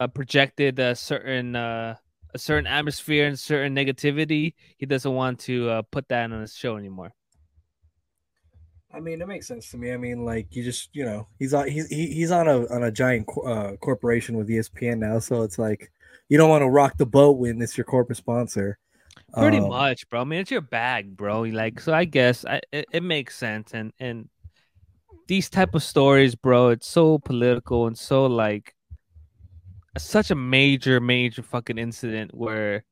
uh, 0.00 0.08
projected 0.08 0.78
a 0.78 0.94
certain 0.94 1.54
uh, 1.54 1.96
a 2.34 2.38
certain 2.38 2.66
atmosphere 2.66 3.26
and 3.26 3.38
certain 3.38 3.74
negativity, 3.74 4.54
he 4.78 4.86
doesn't 4.86 5.12
want 5.12 5.40
to 5.40 5.68
uh, 5.68 5.82
put 5.82 6.08
that 6.08 6.32
on 6.32 6.40
his 6.40 6.54
show 6.54 6.76
anymore. 6.76 7.12
I 8.94 9.00
mean, 9.00 9.22
it 9.22 9.28
makes 9.28 9.46
sense 9.46 9.70
to 9.70 9.78
me. 9.78 9.92
I 9.92 9.96
mean, 9.96 10.24
like 10.24 10.54
you 10.54 10.62
just, 10.62 10.90
you 10.92 11.04
know, 11.04 11.28
he's 11.38 11.54
on 11.54 11.68
he's 11.68 11.88
he's 11.88 12.30
on 12.30 12.46
a 12.48 12.66
on 12.68 12.82
a 12.82 12.90
giant 12.92 13.26
uh, 13.46 13.76
corporation 13.80 14.36
with 14.36 14.48
ESPN 14.48 14.98
now, 15.00 15.18
so 15.18 15.42
it's 15.42 15.58
like 15.58 15.90
you 16.28 16.36
don't 16.36 16.50
want 16.50 16.62
to 16.62 16.68
rock 16.68 16.96
the 16.98 17.06
boat 17.06 17.38
when 17.38 17.60
it's 17.62 17.76
your 17.76 17.84
corporate 17.86 18.18
sponsor. 18.18 18.78
Pretty 19.38 19.60
Um, 19.60 19.60
much, 19.60 20.08
bro. 20.08 20.20
I 20.20 20.24
mean, 20.24 20.40
it's 20.40 20.50
your 20.50 20.60
bag, 20.60 21.16
bro. 21.16 21.42
Like, 21.42 21.80
so 21.80 21.92
I 21.92 22.04
guess 22.04 22.44
I, 22.44 22.60
it, 22.70 22.86
it 22.92 23.02
makes 23.02 23.36
sense. 23.36 23.72
And 23.74 23.92
and 23.98 24.28
these 25.28 25.50
type 25.50 25.74
of 25.74 25.82
stories, 25.82 26.34
bro, 26.34 26.68
it's 26.70 26.88
so 26.88 27.18
political 27.18 27.86
and 27.86 27.96
so 27.98 28.26
like 28.26 28.74
such 29.98 30.30
a 30.30 30.34
major, 30.34 31.00
major 31.00 31.42
fucking 31.42 31.78
incident 31.78 32.34
where 32.34 32.84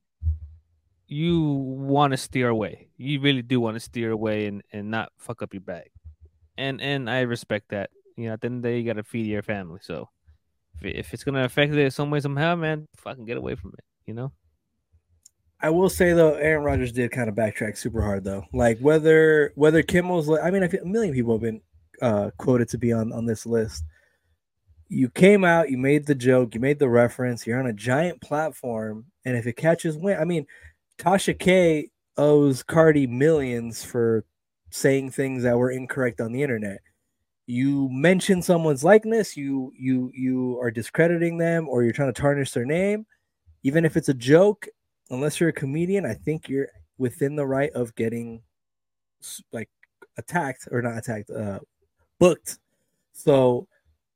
you 1.10 1.42
want 1.42 2.12
to 2.12 2.16
steer 2.16 2.48
away. 2.48 2.88
You 2.96 3.20
really 3.20 3.42
do 3.42 3.60
want 3.60 3.74
to 3.74 3.80
steer 3.80 4.12
away 4.12 4.46
and 4.46 4.62
and 4.72 4.90
not 4.90 5.10
fuck 5.18 5.42
up 5.42 5.52
your 5.52 5.60
bag. 5.60 5.90
And 6.56 6.80
and 6.80 7.10
I 7.10 7.22
respect 7.22 7.70
that. 7.70 7.90
You 8.16 8.28
know, 8.28 8.34
at 8.34 8.40
the 8.40 8.46
end 8.46 8.56
of 8.56 8.62
the 8.62 8.68
day, 8.68 8.78
you 8.78 8.86
got 8.86 8.96
to 8.96 9.02
feed 9.02 9.26
your 9.26 9.42
family. 9.42 9.80
So 9.82 10.08
if, 10.80 10.94
if 10.94 11.14
it's 11.14 11.24
gonna 11.24 11.44
affect 11.44 11.74
it 11.74 11.92
some 11.92 12.10
way 12.10 12.20
somehow, 12.20 12.54
man, 12.54 12.86
fucking 12.96 13.24
get 13.24 13.36
away 13.36 13.56
from 13.56 13.72
it. 13.76 13.84
You 14.06 14.14
know. 14.14 14.32
I 15.60 15.70
will 15.70 15.90
say 15.90 16.12
though, 16.12 16.34
Aaron 16.34 16.64
Rodgers 16.64 16.92
did 16.92 17.10
kind 17.10 17.28
of 17.28 17.34
backtrack 17.34 17.76
super 17.76 18.02
hard 18.02 18.22
though. 18.22 18.44
Like 18.52 18.78
whether 18.78 19.52
whether 19.56 19.82
Kimmel's, 19.82 20.28
li- 20.28 20.40
I 20.40 20.52
mean, 20.52 20.62
I 20.62 20.68
feel 20.68 20.82
a 20.82 20.86
million 20.86 21.12
people 21.12 21.34
have 21.34 21.42
been 21.42 21.60
uh, 22.00 22.30
quoted 22.38 22.68
to 22.68 22.78
be 22.78 22.92
on 22.92 23.12
on 23.12 23.26
this 23.26 23.46
list. 23.46 23.84
You 24.88 25.08
came 25.08 25.44
out, 25.44 25.70
you 25.70 25.78
made 25.78 26.06
the 26.06 26.14
joke, 26.14 26.54
you 26.54 26.60
made 26.60 26.78
the 26.78 26.88
reference. 26.88 27.46
You're 27.46 27.60
on 27.60 27.66
a 27.66 27.72
giant 27.72 28.20
platform, 28.20 29.06
and 29.24 29.36
if 29.36 29.46
it 29.46 29.56
catches 29.56 29.96
wind, 29.96 30.20
I 30.20 30.24
mean, 30.24 30.46
Tasha 31.00 31.38
K 31.38 31.90
owes 32.16 32.62
Cardi 32.62 33.06
millions 33.06 33.84
for 33.84 34.24
saying 34.70 35.10
things 35.10 35.42
that 35.42 35.58
were 35.58 35.70
incorrect 35.70 36.20
on 36.20 36.32
the 36.32 36.42
internet. 36.42 36.80
You 37.46 37.88
mention 37.90 38.42
someone's 38.42 38.84
likeness, 38.84 39.36
you 39.36 39.72
you 39.76 40.12
you 40.14 40.58
are 40.60 40.70
discrediting 40.70 41.38
them, 41.38 41.68
or 41.68 41.82
you're 41.82 41.92
trying 41.92 42.12
to 42.12 42.20
tarnish 42.20 42.52
their 42.52 42.64
name 42.64 43.06
even 43.62 43.84
if 43.84 43.96
it's 43.96 44.08
a 44.08 44.14
joke, 44.14 44.68
unless 45.10 45.40
you're 45.40 45.50
a 45.50 45.54
comedian, 45.54 46.06
I 46.06 46.14
think 46.14 46.48
you're 46.48 46.68
within 46.98 47.36
the 47.36 47.46
right 47.46 47.72
of 47.72 47.94
getting 47.94 48.42
like 49.52 49.68
attacked 50.16 50.68
or 50.70 50.82
not 50.82 50.98
attacked, 50.98 51.30
uh, 51.30 51.60
booked. 52.18 52.58
So 53.12 53.68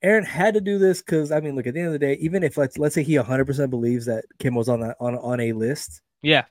Aaron 0.03 0.25
had 0.25 0.55
to 0.55 0.61
do 0.61 0.79
this 0.79 1.03
because 1.03 1.31
I 1.31 1.41
mean, 1.41 1.57
look 1.57 1.67
at 1.67 1.75
the 1.75 1.81
end 1.81 1.89
of 1.89 1.93
the 1.93 1.99
day, 1.99 2.15
even 2.15 2.43
if 2.43 2.57
let's 2.57 2.79
let's 2.79 2.95
say 2.95 3.03
he 3.03 3.15
100% 3.15 3.71
believes 3.71 4.07
that 4.07 4.25
Kim 4.39 4.55
was 4.55 4.69
on 4.69 4.81
that 4.81 4.97
on 5.01 5.17
on 5.17 5.41
a 5.41 5.53
list, 5.53 6.01
Yeah. 6.23 6.45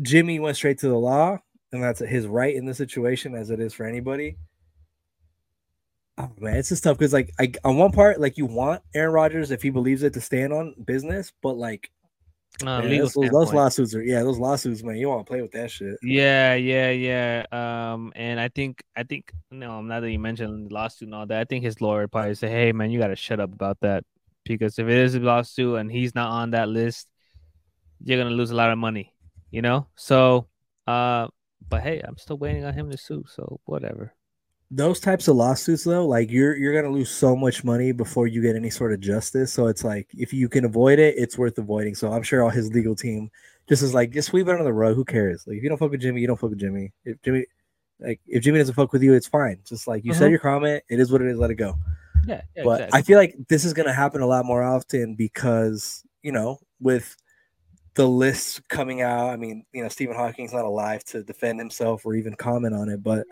Jimmy 0.00 0.40
went 0.40 0.56
straight 0.56 0.78
to 0.78 0.88
the 0.88 0.98
law, 0.98 1.38
and 1.72 1.82
that's 1.82 2.00
his 2.00 2.26
right 2.26 2.54
in 2.54 2.64
the 2.64 2.74
situation 2.74 3.34
as 3.34 3.50
it 3.50 3.60
is 3.60 3.74
for 3.74 3.84
anybody. 3.84 4.38
Oh 6.18 6.30
man, 6.38 6.56
it's 6.56 6.68
just 6.68 6.84
tough 6.84 6.98
because 6.98 7.12
like 7.12 7.32
I 7.40 7.52
on 7.64 7.76
one 7.78 7.92
part, 7.92 8.20
like 8.20 8.36
you 8.36 8.46
want 8.46 8.82
Aaron 8.94 9.12
Rodgers 9.12 9.50
if 9.50 9.62
he 9.62 9.70
believes 9.70 10.02
it 10.02 10.12
to 10.14 10.20
stand 10.20 10.52
on 10.52 10.74
business, 10.84 11.32
but 11.42 11.56
like 11.56 11.90
Uh, 12.62 12.82
man, 12.82 12.90
legal 12.90 13.08
those, 13.08 13.30
those 13.30 13.52
lawsuits 13.52 13.94
are 13.94 14.02
yeah, 14.02 14.22
those 14.22 14.38
lawsuits, 14.38 14.82
man. 14.82 14.96
You 14.96 15.08
want 15.08 15.26
to 15.26 15.30
play 15.30 15.40
with 15.42 15.52
that 15.52 15.70
shit. 15.70 15.96
Yeah, 16.02 16.54
yeah, 16.54 16.90
yeah. 16.90 17.46
Um, 17.50 18.12
and 18.14 18.38
I 18.38 18.48
think, 18.48 18.82
I 18.94 19.04
think, 19.04 19.32
no, 19.50 19.80
now 19.80 20.00
that 20.00 20.10
you 20.10 20.18
mentioned 20.18 20.68
the 20.70 20.74
lawsuit 20.74 21.08
and 21.08 21.14
all 21.14 21.26
that, 21.26 21.40
I 21.40 21.44
think 21.44 21.64
his 21.64 21.80
lawyer 21.80 22.08
probably 22.08 22.34
say, 22.34 22.50
"Hey, 22.50 22.72
man, 22.72 22.90
you 22.90 22.98
got 23.00 23.08
to 23.08 23.16
shut 23.16 23.40
up 23.40 23.52
about 23.52 23.80
that 23.80 24.04
because 24.44 24.78
if 24.78 24.86
it 24.88 24.98
is 24.98 25.14
a 25.14 25.20
lawsuit 25.20 25.78
and 25.80 25.90
he's 25.90 26.14
not 26.14 26.30
on 26.30 26.50
that 26.50 26.68
list, 26.68 27.08
you're 28.04 28.18
gonna 28.22 28.34
lose 28.34 28.50
a 28.50 28.54
lot 28.56 28.70
of 28.70 28.78
money, 28.78 29.14
you 29.52 29.62
know." 29.62 29.86
So, 29.94 30.48
uh, 30.88 31.28
but 31.68 31.82
hey, 31.82 32.00
I'm 32.02 32.18
still 32.18 32.38
waiting 32.38 32.64
on 32.64 32.74
him 32.74 32.90
to 32.90 32.96
sue, 32.98 33.24
so 33.28 33.60
whatever. 33.66 34.12
Those 34.74 35.00
types 35.00 35.28
of 35.28 35.36
lawsuits 35.36 35.84
though, 35.84 36.06
like 36.06 36.30
you're 36.30 36.56
you're 36.56 36.74
gonna 36.74 36.92
lose 36.92 37.10
so 37.10 37.36
much 37.36 37.62
money 37.62 37.92
before 37.92 38.26
you 38.26 38.40
get 38.40 38.56
any 38.56 38.70
sort 38.70 38.92
of 38.92 39.00
justice. 39.00 39.52
So 39.52 39.66
it's 39.66 39.84
like 39.84 40.08
if 40.16 40.32
you 40.32 40.48
can 40.48 40.64
avoid 40.64 40.98
it, 40.98 41.14
it's 41.18 41.36
worth 41.36 41.58
avoiding. 41.58 41.94
So 41.94 42.10
I'm 42.10 42.22
sure 42.22 42.42
all 42.42 42.48
his 42.50 42.72
legal 42.72 42.96
team 42.96 43.30
just 43.68 43.82
is 43.82 43.92
like, 43.94 44.10
just 44.12 44.28
sweep 44.28 44.48
it 44.48 44.50
under 44.50 44.64
the 44.64 44.72
rug. 44.72 44.96
Who 44.96 45.04
cares? 45.04 45.46
Like 45.46 45.58
if 45.58 45.62
you 45.62 45.68
don't 45.68 45.78
fuck 45.78 45.90
with 45.90 46.00
Jimmy, 46.00 46.22
you 46.22 46.26
don't 46.26 46.40
fuck 46.40 46.50
with 46.50 46.58
Jimmy. 46.58 46.90
If 47.04 47.20
Jimmy 47.22 47.44
like 48.00 48.18
if 48.26 48.42
Jimmy 48.42 48.58
doesn't 48.58 48.74
fuck 48.74 48.92
with 48.94 49.02
you, 49.02 49.12
it's 49.12 49.26
fine. 49.28 49.58
Just 49.64 49.86
like 49.86 50.06
you 50.06 50.14
said 50.14 50.28
Mhm. 50.28 50.30
your 50.30 50.40
comment, 50.40 50.82
it 50.88 50.98
is 50.98 51.12
what 51.12 51.20
it 51.20 51.28
is, 51.28 51.36
let 51.38 51.50
it 51.50 51.56
go. 51.56 51.74
Yeah, 52.26 52.40
yeah, 52.56 52.64
but 52.64 52.80
exactly. 52.80 52.98
I 52.98 53.02
feel 53.02 53.18
like 53.18 53.36
this 53.48 53.66
is 53.66 53.74
going 53.74 53.86
to 53.88 53.92
happen 53.92 54.22
a 54.22 54.26
lot 54.26 54.46
more 54.46 54.62
often 54.62 55.16
because 55.16 56.02
you 56.22 56.32
know 56.32 56.58
with 56.80 57.14
the 57.94 58.08
lists 58.08 58.60
coming 58.68 59.02
out. 59.02 59.30
I 59.30 59.36
mean, 59.36 59.64
you 59.72 59.82
know, 59.82 59.88
Stephen 59.88 60.16
Hawking's 60.16 60.52
not 60.52 60.64
alive 60.64 61.04
to 61.04 61.22
defend 61.22 61.58
himself 61.58 62.06
or 62.06 62.14
even 62.14 62.34
comment 62.34 62.74
on 62.74 62.88
it, 62.88 63.02
but 63.02 63.26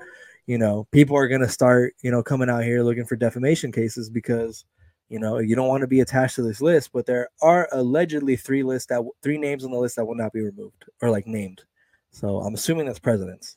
you 0.47 0.59
know, 0.59 0.87
people 0.91 1.17
are 1.17 1.29
going 1.29 1.41
to 1.41 1.49
start 1.49 1.95
you 2.03 2.11
know 2.11 2.23
coming 2.23 2.51
out 2.51 2.65
here 2.65 2.83
looking 2.83 3.07
for 3.07 3.17
defamation 3.17 3.73
cases 3.73 4.11
because 4.11 4.65
you 5.09 5.19
know 5.19 5.39
you 5.39 5.55
don't 5.57 5.69
want 5.69 5.83
to 5.83 5.87
be 5.87 6.01
attached 6.01 6.37
to 6.37 6.43
this 6.43 6.61
list. 6.61 6.91
But 6.93 7.07
there 7.07 7.29
are 7.41 7.69
allegedly 7.73 8.37
three 8.37 8.63
lists 8.63 8.89
that 8.89 9.03
three 9.23 9.39
names 9.39 9.65
on 9.65 9.71
the 9.71 9.79
list 9.79 9.97
that 9.97 10.05
will 10.05 10.17
not 10.17 10.33
be 10.33 10.41
removed 10.41 10.85
or 11.01 11.11
like 11.11 11.27
named. 11.27 11.63
So 12.11 12.41
I'm 12.41 12.55
assuming 12.55 12.87
that's 12.87 12.99
presidents. 12.99 13.57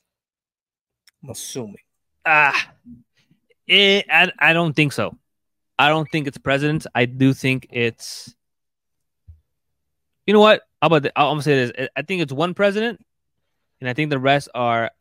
I'm 1.23 1.29
assuming. 1.29 1.77
Ah, 2.25 2.73
it, 3.67 4.05
I, 4.09 4.31
I 4.39 4.53
don't 4.53 4.73
think 4.75 4.93
so. 4.93 5.17
I 5.79 5.89
don't 5.89 6.09
think 6.11 6.27
it's 6.27 6.37
presidents. 6.37 6.87
I 6.93 7.05
do 7.05 7.33
think 7.33 7.67
it's. 7.71 8.35
You 10.25 10.33
know 10.33 10.39
what? 10.39 10.61
How 10.81 10.87
about 10.87 11.03
the, 11.03 11.11
I'm 11.15 11.31
gonna 11.31 11.41
say 11.41 11.65
this. 11.65 11.87
I 11.95 12.01
think 12.01 12.21
it's 12.21 12.33
one 12.33 12.53
president, 12.53 13.01
and 13.81 13.89
I 13.89 13.93
think 13.93 14.09
the 14.09 14.19
rest 14.19 14.49
are 14.53 14.91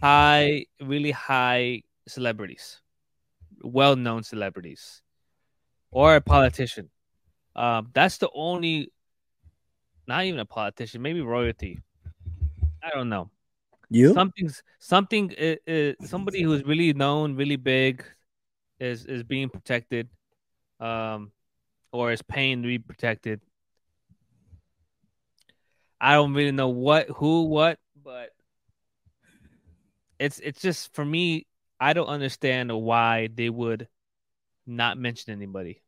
high, 0.00 0.66
really 0.80 1.10
high 1.10 1.82
celebrities, 2.08 2.80
well-known 3.62 4.22
celebrities, 4.22 5.02
or 5.90 6.16
a 6.16 6.20
politician. 6.20 6.90
Um, 7.56 7.90
that's 7.92 8.18
the 8.18 8.30
only. 8.34 8.92
Not 10.06 10.24
even 10.24 10.40
a 10.40 10.44
politician, 10.46 11.02
maybe 11.02 11.20
royalty. 11.20 11.78
I 12.82 12.90
don't 12.90 13.08
know 13.10 13.30
You? 13.90 14.14
something's 14.14 14.62
something 14.78 15.32
uh, 15.38 15.70
uh, 15.70 15.92
somebody 16.04 16.42
who's 16.42 16.64
really 16.64 16.92
known 16.94 17.36
really 17.36 17.56
big 17.56 18.02
is 18.80 19.04
is 19.04 19.22
being 19.22 19.50
protected 19.50 20.08
um 20.80 21.30
or 21.92 22.10
is 22.10 22.22
paying 22.22 22.62
to 22.62 22.66
be 22.68 22.78
protected 22.78 23.40
i 26.00 26.14
don't 26.14 26.34
really 26.34 26.52
know 26.52 26.68
what 26.68 27.08
who 27.08 27.44
what 27.44 27.78
but 28.02 28.30
it's 30.18 30.38
it's 30.40 30.60
just 30.60 30.94
for 30.94 31.04
me 31.04 31.46
i 31.78 31.92
don't 31.92 32.06
understand 32.08 32.72
why 32.72 33.28
they 33.34 33.48
would 33.50 33.88
not 34.66 34.98
mention 34.98 35.32
anybody 35.32 35.82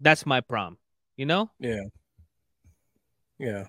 that's 0.00 0.26
my 0.26 0.40
problem 0.40 0.76
you 1.16 1.26
know 1.26 1.50
Yeah. 1.58 1.82
Yeah. 3.38 3.64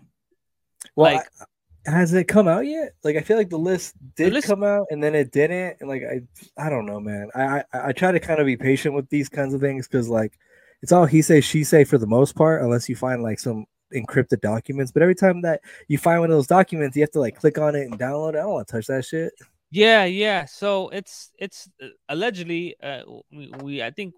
Well, 0.95 1.15
Like- 1.15 1.27
I- 1.41 1.45
has 1.91 2.13
it 2.13 2.25
come 2.25 2.49
out 2.49 2.65
yet? 2.65 2.95
Like, 3.03 3.15
I 3.15 3.21
feel 3.21 3.37
like 3.37 3.49
the 3.49 3.57
list 3.57 3.95
did 4.17 4.33
list- 4.33 4.47
come 4.47 4.61
out 4.61 4.87
and 4.91 5.01
then 5.01 5.15
it 5.15 5.31
didn't. 5.31 5.77
And 5.79 5.87
like, 5.87 6.03
I, 6.03 6.21
I 6.61 6.69
don't 6.69 6.85
know, 6.85 6.99
man. 6.99 7.29
I, 7.33 7.59
I, 7.59 7.63
I 7.87 7.91
try 7.93 8.11
to 8.11 8.19
kind 8.19 8.41
of 8.41 8.45
be 8.45 8.57
patient 8.57 8.93
with 8.93 9.07
these 9.09 9.29
kinds 9.29 9.53
of 9.53 9.61
things 9.61 9.87
because 9.87 10.09
like, 10.09 10.37
it's 10.81 10.91
all 10.91 11.05
he 11.05 11.21
say, 11.21 11.39
she 11.39 11.63
say 11.63 11.85
for 11.85 11.97
the 11.97 12.05
most 12.05 12.35
part, 12.35 12.61
unless 12.61 12.89
you 12.89 12.97
find 12.97 13.23
like 13.23 13.39
some 13.39 13.65
encrypted 13.93 14.41
documents. 14.41 14.91
But 14.91 15.01
every 15.01 15.15
time 15.15 15.41
that 15.41 15.61
you 15.87 15.97
find 15.97 16.19
one 16.19 16.31
of 16.31 16.37
those 16.37 16.47
documents, 16.47 16.95
you 16.95 17.03
have 17.03 17.11
to 17.11 17.19
like 17.19 17.39
click 17.39 17.57
on 17.57 17.75
it 17.75 17.85
and 17.85 17.99
download 17.99 18.33
it. 18.33 18.37
I 18.37 18.41
don't 18.41 18.53
want 18.53 18.67
to 18.67 18.71
touch 18.73 18.87
that 18.87 19.05
shit. 19.05 19.33
Yeah, 19.71 20.05
yeah. 20.05 20.45
So 20.45 20.89
it's 20.89 21.31
it's 21.37 21.69
uh, 21.81 21.87
allegedly 22.07 22.75
uh, 22.81 23.01
we, 23.31 23.51
we 23.61 23.83
I 23.83 23.91
think 23.91 24.13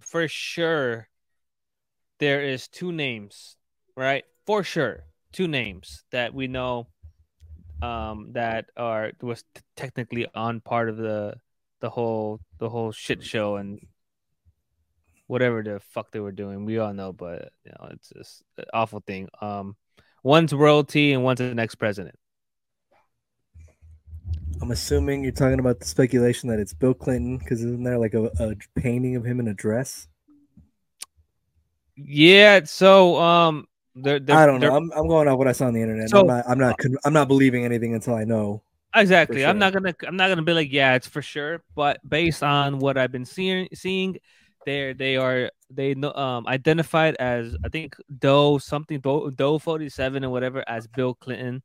for 0.00 0.26
sure 0.28 1.08
there 2.18 2.42
is 2.42 2.68
two 2.68 2.92
names, 2.92 3.56
right? 3.96 4.24
For 4.46 4.64
sure, 4.64 5.04
two 5.32 5.48
names 5.48 6.04
that 6.10 6.34
we 6.34 6.48
know 6.48 6.88
um 7.82 8.32
that 8.32 8.66
are 8.76 9.12
was 9.22 9.42
t- 9.54 9.62
technically 9.74 10.26
on 10.34 10.60
part 10.60 10.90
of 10.90 10.98
the 10.98 11.34
the 11.80 11.88
whole 11.88 12.40
the 12.58 12.68
whole 12.68 12.92
shit 12.92 13.22
show 13.24 13.56
and 13.56 13.80
whatever 15.30 15.62
the 15.62 15.78
fuck 15.78 16.10
they 16.10 16.18
were 16.18 16.32
doing. 16.32 16.64
We 16.64 16.78
all 16.78 16.92
know, 16.92 17.12
but 17.12 17.52
you 17.64 17.70
know, 17.70 17.88
it's 17.92 18.10
just 18.10 18.42
an 18.58 18.64
awful 18.74 19.00
thing. 19.06 19.28
Um 19.40 19.76
one's 20.24 20.52
royalty 20.52 21.12
and 21.12 21.22
one's 21.22 21.38
the 21.38 21.54
next 21.54 21.76
president. 21.76 22.16
I'm 24.60 24.72
assuming 24.72 25.22
you're 25.22 25.32
talking 25.32 25.60
about 25.60 25.78
the 25.78 25.86
speculation 25.86 26.50
that 26.50 26.58
it's 26.58 26.74
Bill 26.74 26.92
Clinton 26.92 27.38
because 27.38 27.62
isn't 27.62 27.84
there 27.84 27.96
like 27.96 28.14
a, 28.14 28.24
a 28.40 28.56
painting 28.74 29.14
of 29.16 29.24
him 29.24 29.38
in 29.40 29.48
a 29.48 29.54
dress? 29.54 30.08
Yeah, 31.96 32.60
so 32.64 33.16
um 33.20 33.66
they're, 33.94 34.18
they're, 34.18 34.36
I 34.36 34.46
don't 34.46 34.60
know. 34.60 34.74
I'm, 34.74 34.90
I'm 34.92 35.06
going 35.06 35.28
off 35.28 35.38
what 35.38 35.48
I 35.48 35.52
saw 35.52 35.66
on 35.66 35.74
the 35.74 35.80
internet. 35.80 36.10
So- 36.10 36.20
I'm 36.20 36.26
not. 36.26 36.44
I'm 36.48 36.58
not. 36.58 36.78
con- 36.78 36.96
I'm 37.04 37.12
not 37.12 37.28
believing 37.28 37.64
anything 37.64 37.94
until 37.94 38.14
I 38.14 38.24
know. 38.24 38.62
Exactly. 38.94 39.44
I'm 39.44 39.58
not 39.58 39.72
gonna 39.72 39.94
I'm 40.06 40.16
not 40.16 40.28
gonna 40.28 40.42
be 40.42 40.52
like, 40.52 40.72
yeah, 40.72 40.94
it's 40.94 41.06
for 41.06 41.22
sure. 41.22 41.62
But 41.76 41.98
based 42.08 42.42
on 42.42 42.78
what 42.78 42.96
I've 42.98 43.12
been 43.12 43.24
seeing 43.24 43.68
seeing, 43.74 44.18
they 44.70 44.92
they 44.92 45.16
are 45.16 45.50
they 45.70 45.92
um 45.94 46.46
identified 46.46 47.16
as 47.16 47.56
I 47.64 47.68
think 47.68 47.96
Doe 48.18 48.58
something 48.58 49.00
Doe, 49.00 49.30
Doe 49.30 49.58
47 49.58 50.24
or 50.24 50.30
whatever 50.30 50.62
as 50.68 50.86
Bill 50.86 51.14
Clinton, 51.14 51.62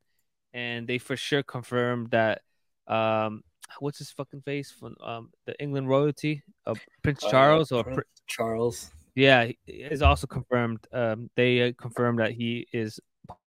and 0.53 0.87
they 0.87 0.97
for 0.97 1.15
sure 1.15 1.43
confirmed 1.43 2.11
that 2.11 2.41
um 2.87 3.43
what's 3.79 3.99
his 3.99 4.11
fucking 4.11 4.41
face 4.41 4.71
from 4.71 4.95
um 5.03 5.29
the 5.45 5.59
England 5.61 5.87
royalty 5.89 6.43
of 6.65 6.79
Prince 7.03 7.23
Uh, 7.23 7.29
Charles 7.29 7.71
or 7.71 7.83
Prince 7.83 7.97
Pr- 7.97 8.25
Charles. 8.27 8.91
Yeah, 9.15 9.51
is 9.65 10.01
also 10.01 10.27
confirmed. 10.27 10.79
Um, 10.91 11.29
they 11.35 11.61
uh, 11.69 11.71
confirmed 11.77 12.19
that 12.19 12.31
he 12.31 12.67
is 12.73 12.99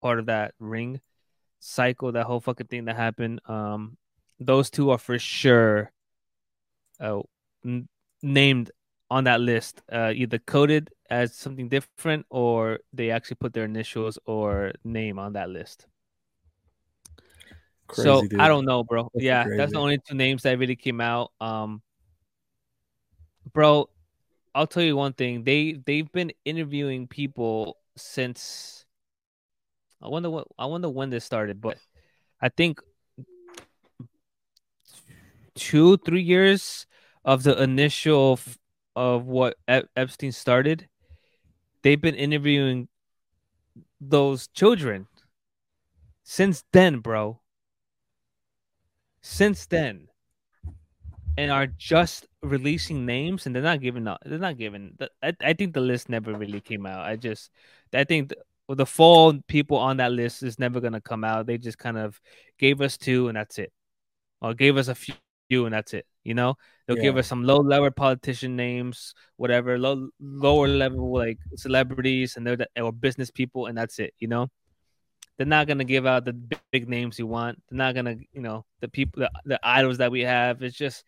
part 0.02 0.18
of 0.18 0.26
that 0.26 0.52
ring 0.58 1.00
cycle, 1.60 2.12
that 2.12 2.26
whole 2.26 2.40
fucking 2.40 2.66
thing 2.66 2.84
that 2.84 2.96
happened. 2.96 3.40
Um, 3.46 3.96
those 4.38 4.68
two 4.68 4.90
are 4.90 4.98
for 4.98 5.18
sure 5.18 5.90
uh, 7.00 7.20
n- 7.64 7.88
named 8.22 8.70
on 9.14 9.22
that 9.22 9.40
list, 9.40 9.80
uh, 9.92 10.12
either 10.12 10.40
coded 10.40 10.90
as 11.08 11.36
something 11.36 11.68
different 11.68 12.26
or 12.30 12.80
they 12.92 13.12
actually 13.12 13.36
put 13.36 13.52
their 13.52 13.64
initials 13.64 14.18
or 14.26 14.72
name 14.82 15.20
on 15.20 15.34
that 15.34 15.48
list. 15.50 15.86
so 17.92 18.22
dude. 18.22 18.40
I 18.40 18.48
don't 18.48 18.64
know, 18.64 18.82
bro. 18.82 19.08
That's 19.14 19.24
yeah, 19.24 19.44
that's 19.56 19.72
the 19.72 19.78
only 19.78 20.00
two 20.04 20.16
names 20.16 20.42
that 20.42 20.58
really 20.58 20.74
came 20.74 21.00
out. 21.00 21.30
Um, 21.40 21.80
bro, 23.52 23.88
I'll 24.52 24.66
tell 24.66 24.82
you 24.82 24.96
one 24.96 25.12
thing. 25.12 25.44
They 25.44 25.78
they've 25.86 26.10
been 26.10 26.32
interviewing 26.44 27.06
people 27.06 27.76
since. 27.96 28.84
I 30.02 30.08
wonder 30.08 30.28
what 30.28 30.48
I 30.58 30.66
wonder 30.66 30.88
when 30.88 31.10
this 31.10 31.24
started, 31.24 31.60
but 31.60 31.78
I 32.40 32.48
think 32.48 32.80
two 35.54 35.98
three 35.98 36.22
years 36.22 36.86
of 37.24 37.44
the 37.44 37.62
initial 37.62 38.40
f- 38.40 38.58
of 38.96 39.26
what 39.26 39.56
Ep- 39.68 39.88
Epstein 39.96 40.32
started. 40.32 40.88
They've 41.82 42.00
been 42.00 42.14
interviewing 42.14 42.88
those 44.00 44.48
children 44.48 45.06
since 46.22 46.64
then, 46.72 47.00
bro. 47.00 47.40
Since 49.22 49.66
then, 49.66 50.08
and 51.36 51.50
are 51.50 51.66
just 51.66 52.26
releasing 52.42 53.06
names, 53.06 53.46
and 53.46 53.54
they're 53.54 53.62
not 53.62 53.80
giving 53.80 54.06
up. 54.06 54.20
They're 54.24 54.38
not 54.38 54.58
giving. 54.58 54.96
I, 55.22 55.32
I 55.40 55.52
think 55.54 55.74
the 55.74 55.80
list 55.80 56.08
never 56.08 56.34
really 56.34 56.60
came 56.60 56.86
out. 56.86 57.06
I 57.06 57.16
just, 57.16 57.50
I 57.92 58.04
think 58.04 58.28
the, 58.68 58.74
the 58.74 58.86
full 58.86 59.40
people 59.48 59.78
on 59.78 59.96
that 59.98 60.12
list 60.12 60.42
is 60.42 60.58
never 60.58 60.80
gonna 60.80 61.00
come 61.00 61.24
out. 61.24 61.46
They 61.46 61.58
just 61.58 61.78
kind 61.78 61.98
of 61.98 62.20
gave 62.58 62.80
us 62.80 62.96
two, 62.96 63.28
and 63.28 63.36
that's 63.36 63.58
it, 63.58 63.72
or 64.40 64.54
gave 64.54 64.76
us 64.76 64.88
a 64.88 64.94
few, 64.94 65.64
and 65.64 65.72
that's 65.72 65.94
it. 65.94 66.06
You 66.24 66.34
know, 66.34 66.56
they'll 66.86 66.96
give 67.02 67.16
us 67.16 67.26
some 67.26 67.44
low 67.44 67.58
level 67.58 67.90
politician 67.90 68.56
names, 68.56 69.14
whatever, 69.36 69.78
low 69.78 70.08
lower 70.20 70.68
level 70.68 71.12
like 71.12 71.38
celebrities, 71.56 72.36
and 72.36 72.46
they're 72.46 72.56
the, 72.56 72.68
or 72.80 72.92
business 72.92 73.30
people, 73.30 73.66
and 73.66 73.76
that's 73.76 73.98
it. 73.98 74.14
You 74.18 74.28
know 74.28 74.50
they're 75.36 75.46
not 75.46 75.66
gonna 75.66 75.84
give 75.84 76.06
out 76.06 76.24
the 76.24 76.32
big, 76.32 76.60
big 76.70 76.88
names 76.88 77.18
you 77.18 77.26
want. 77.26 77.60
They're 77.68 77.76
not 77.76 77.94
gonna, 77.94 78.16
you 78.32 78.40
know, 78.40 78.64
the 78.80 78.88
people, 78.88 79.22
the, 79.22 79.30
the 79.44 79.60
idols 79.62 79.98
that 79.98 80.12
we 80.12 80.20
have. 80.20 80.62
It's 80.62 80.76
just 80.76 81.04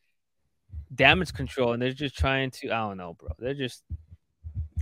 damage 0.95 1.33
control, 1.33 1.73
and 1.73 1.81
they're 1.81 1.93
just 1.93 2.19
trying 2.19 2.51
to. 2.53 2.71
I 2.71 2.79
don't 2.89 2.97
know, 2.97 3.15
bro. 3.15 3.31
They're 3.39 3.55
just 3.55 3.83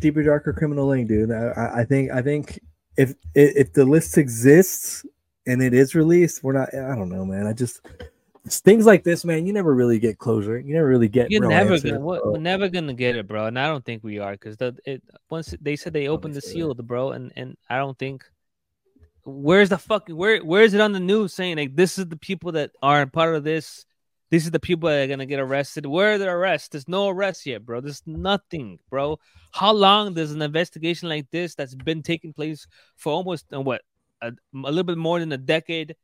deeper 0.00 0.22
darker 0.22 0.52
criminal 0.52 0.86
link, 0.86 1.08
dude 1.08 1.30
I- 1.30 1.80
I, 1.80 1.84
think 1.84 2.10
i 2.10 2.20
think 2.20 2.60
if 2.96 3.14
if 3.34 3.72
the 3.72 3.84
list 3.84 4.18
exists 4.18 5.04
and 5.46 5.62
it 5.62 5.72
is 5.72 5.94
released 5.94 6.42
we're 6.42 6.52
not 6.52 6.74
i 6.74 6.94
don't 6.94 7.08
know 7.08 7.24
man 7.24 7.46
i 7.46 7.52
just 7.52 7.80
things 8.46 8.84
like 8.84 9.04
this 9.04 9.24
man 9.24 9.46
you 9.46 9.52
never 9.54 9.74
really 9.74 9.98
get 9.98 10.18
closure 10.18 10.58
you 10.58 10.74
never 10.74 10.86
really 10.86 11.08
get 11.08 11.30
you're 11.30 11.48
never 11.48 11.72
answers, 11.72 11.82
gonna. 11.82 12.00
We're, 12.00 12.20
bro. 12.20 12.32
we're 12.32 12.38
never 12.38 12.68
gonna 12.68 12.92
get 12.94 13.16
it, 13.16 13.26
bro. 13.26 13.46
And 13.46 13.58
I 13.58 13.68
don't 13.68 13.84
think 13.84 14.04
we 14.04 14.18
are, 14.18 14.32
because 14.32 14.56
the 14.56 14.76
it 14.84 15.02
once 15.30 15.54
they 15.60 15.76
said 15.76 15.92
they 15.92 16.08
opened 16.08 16.34
the 16.34 16.40
seal, 16.40 16.74
the 16.74 16.82
bro, 16.82 17.12
and 17.12 17.32
and 17.36 17.56
I 17.68 17.78
don't 17.78 17.98
think. 17.98 18.24
Where's 19.26 19.70
the 19.70 19.78
fucking 19.78 20.14
where? 20.14 20.44
Where 20.44 20.62
is 20.62 20.74
it 20.74 20.82
on 20.82 20.92
the 20.92 21.00
news 21.00 21.32
saying 21.32 21.56
like 21.56 21.74
this 21.74 21.98
is 21.98 22.06
the 22.08 22.16
people 22.16 22.52
that 22.52 22.72
are 22.82 23.06
part 23.06 23.34
of 23.34 23.44
this? 23.44 23.86
These 24.30 24.46
are 24.46 24.50
the 24.50 24.60
people 24.60 24.90
that 24.90 25.04
are 25.04 25.06
gonna 25.06 25.24
get 25.24 25.40
arrested. 25.40 25.86
Where 25.86 26.14
are 26.14 26.18
the 26.18 26.28
arrests? 26.28 26.68
There's 26.68 26.88
no 26.88 27.08
arrests 27.08 27.46
yet, 27.46 27.64
bro. 27.64 27.80
There's 27.80 28.02
nothing, 28.04 28.78
bro. 28.90 29.18
How 29.52 29.72
long 29.72 30.12
does 30.12 30.32
an 30.32 30.42
investigation 30.42 31.08
like 31.08 31.30
this 31.30 31.54
that's 31.54 31.74
been 31.74 32.02
taking 32.02 32.34
place 32.34 32.66
for 32.96 33.14
almost 33.14 33.46
uh, 33.54 33.62
what 33.62 33.80
a, 34.20 34.32
a 34.54 34.70
little 34.70 34.84
bit 34.84 34.98
more 34.98 35.20
than 35.20 35.32
a 35.32 35.38
decade, 35.38 35.96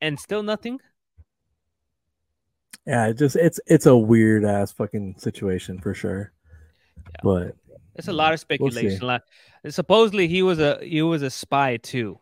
and 0.00 0.20
still 0.20 0.44
nothing? 0.44 0.78
Yeah 2.86 3.06
it 3.08 3.14
just 3.18 3.36
it's 3.36 3.60
it's 3.66 3.86
a 3.86 3.96
weird 3.96 4.44
ass 4.44 4.72
fucking 4.72 5.14
situation 5.18 5.78
for 5.78 5.94
sure 5.94 6.32
but 7.22 7.54
It's 7.96 8.08
a 8.08 8.12
lot 8.12 8.32
of 8.32 8.40
We'll 8.60 8.70
speculation. 8.70 9.06
lot- 9.06 9.22
supposedly 9.68 10.28
he 10.28 10.42
was 10.42 10.58
a 10.60 10.78
he 10.82 11.02
was 11.02 11.22
a 11.22 11.30
spy 11.30 11.78
too. 11.78 12.20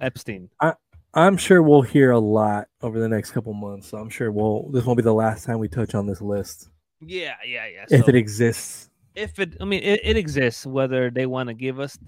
Epstein. 0.00 0.48
I 0.60 0.74
I'm 1.14 1.36
sure 1.36 1.62
we'll 1.62 1.82
hear 1.82 2.10
a 2.12 2.18
lot 2.18 2.68
over 2.82 2.98
the 3.00 3.08
next 3.08 3.30
couple 3.32 3.52
months 3.54 3.88
so 3.88 3.98
i'm 3.98 4.10
sure 4.10 4.30
we'll 4.30 4.68
this 4.70 4.84
won't 4.84 4.96
be 4.98 5.02
the 5.02 5.12
last 5.14 5.44
time 5.46 5.58
we 5.58 5.68
touch 5.68 5.94
on 5.94 6.06
this 6.06 6.20
list 6.20 6.68
Yeah, 7.00 7.34
yeah, 7.46 7.66
yeah. 7.66 7.84
if 7.88 8.04
So 8.04 8.08
it 8.08 8.14
exists 8.14 8.90
if 9.14 9.38
it, 9.40 9.56
I 9.60 9.64
mean, 9.64 9.82
it, 9.82 9.98
it 10.04 10.16
exists. 10.16 10.64
Whether 10.64 11.10
they 11.10 11.26
want 11.26 11.48
to 11.48 11.54
give 11.54 11.80
us 11.80 11.98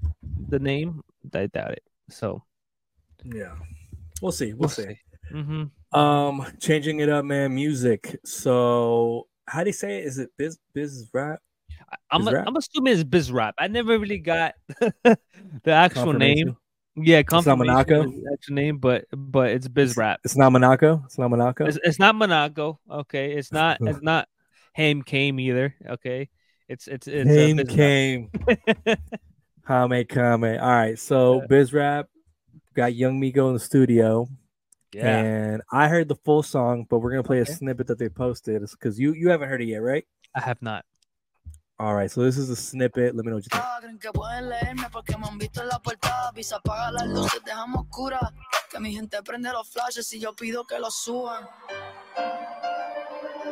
the 0.49 0.61
name, 0.61 1.03
I 1.35 1.47
doubt 1.47 1.73
it. 1.73 1.83
So 2.09 2.43
yeah 3.25 3.55
we'll 4.23 4.33
see 4.33 4.53
we'll, 4.55 4.69
see. 4.69 4.99
hmm 5.33 5.65
Um, 5.93 6.47
changing 6.61 7.01
it 7.01 7.09
up, 7.09 7.25
man. 7.25 7.55
Music. 7.55 8.19
So, 8.25 9.27
how 9.47 9.65
do 9.65 9.69
you 9.69 9.75
say 9.75 9.99
it? 9.99 10.05
Is 10.05 10.19
it 10.19 10.31
biz 10.37 10.59
biz 10.73 11.09
rap? 11.13 11.41
I'm 12.11 12.27
a, 12.29 12.33
rap? 12.33 12.45
I'm 12.47 12.57
assuming 12.57 12.93
it's 12.93 13.05
biz 13.05 13.33
rap. 13.33 13.55
I 13.59 13.69
never 13.69 13.99
really 13.99 14.19
got 14.19 14.55
the 14.79 15.19
actual 15.67 16.13
name. 16.13 16.57
Yeah, 16.97 17.19
not 17.19 17.27
confirmation 17.27 17.67
Monaco? 17.67 18.13
actual 18.33 18.55
name, 18.55 18.79
but 18.79 19.07
but 19.13 19.51
it's 19.51 19.69
biz 19.69 19.97
rap. 19.97 20.21
It's 20.25 20.37
not 20.37 20.51
Monaco. 20.51 21.03
It's 21.07 21.19
not 21.19 21.31
Monaco. 21.31 21.67
It's, 21.67 21.79
it's 21.83 21.99
not 21.99 22.15
Monaco. 22.15 22.79
Okay, 22.91 23.33
it's 23.33 23.53
not 23.53 23.79
it's 23.81 24.03
not 24.03 24.29
Haim 24.75 25.03
came 25.03 25.41
either. 25.41 25.75
Okay, 25.89 26.29
it's 26.69 26.87
it's 26.87 27.09
it's 27.09 27.29
Rap. 27.29 27.69
came. 27.69 28.31
Kame 29.67 30.05
Kame. 30.05 30.59
All 30.61 30.69
right. 30.69 30.99
So 30.99 31.43
biz 31.49 31.73
rap 31.73 32.09
got 32.75 32.95
Young 32.95 33.21
Miko 33.21 33.49
in 33.49 33.55
the 33.55 33.61
studio. 33.61 34.29
Yeah. 34.93 35.19
And 35.19 35.63
I 35.73 35.89
heard 35.89 36.09
the 36.09 36.17
full 36.17 36.43
song, 36.43 36.87
but 36.89 36.99
we're 36.99 37.11
gonna 37.11 37.23
play 37.23 37.41
Okay. 37.41 37.53
a 37.53 37.55
snippet 37.55 37.87
that 37.89 37.99
they 37.99 38.09
posted 38.09 38.61
because 38.63 38.99
you 38.99 39.13
you 39.13 39.29
haven't 39.31 39.49
heard 39.49 39.63
it 39.63 39.67
yet, 39.67 39.79
right? 39.83 40.05
I 40.35 40.41
have 40.41 40.61
not. 40.63 40.85
All 41.79 41.95
right. 41.95 42.11
So 42.11 42.23
this 42.23 42.37
is 42.37 42.51
a 42.51 42.57
snippet. 42.57 43.15
Let 43.17 43.25
me 43.25 43.31
know 43.31 43.37
what 43.37 43.45
you 43.45 43.49
think. 43.51 43.65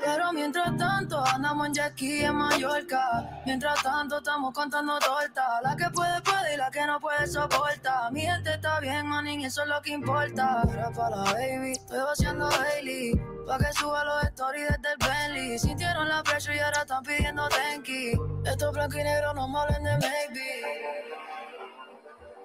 Pero 0.04 0.32
mientras 0.32 0.76
tanto 0.76 1.24
andamos 1.24 1.66
en 1.68 1.74
jet 1.74 1.92
ski 1.92 2.24
en 2.24 2.34
Mallorca. 2.36 3.42
Mientras 3.46 3.82
tanto 3.82 4.18
estamos 4.18 4.52
contando 4.54 4.98
torta. 4.98 5.60
La 5.62 5.76
que 5.76 5.90
puede 5.90 6.20
puede 6.22 6.54
y 6.54 6.56
la 6.56 6.70
que 6.70 6.86
no 6.86 7.00
puede 7.00 7.26
soporta. 7.26 8.10
Mi 8.10 8.22
gente 8.22 8.54
está 8.54 8.80
bien, 8.80 9.06
manín, 9.06 9.44
eso 9.44 9.62
es 9.62 9.68
lo 9.68 9.80
que 9.82 9.92
importa. 9.92 10.62
Era 10.72 10.90
para 10.90 11.16
la 11.16 11.32
baby, 11.32 11.72
estoy 11.72 12.00
vaciando 12.00 12.48
daily. 12.48 13.12
Pa' 13.46 13.58
que 13.58 13.72
suba 13.72 14.04
los 14.04 14.24
stories 14.24 14.68
desde 14.68 14.92
el 14.92 14.98
Bentley. 14.98 15.58
Sintieron 15.58 16.08
la 16.08 16.22
presión 16.22 16.56
y 16.56 16.58
ahora 16.58 16.82
están 16.82 17.02
pidiendo 17.02 17.48
tenki. 17.48 18.12
Estos 18.44 18.72
blancos 18.72 19.00
y 19.00 19.04
negros 19.04 19.34
no 19.34 19.48
me 19.48 19.58
hablen 19.58 19.84
de 19.84 19.92
maybe. 19.98 20.62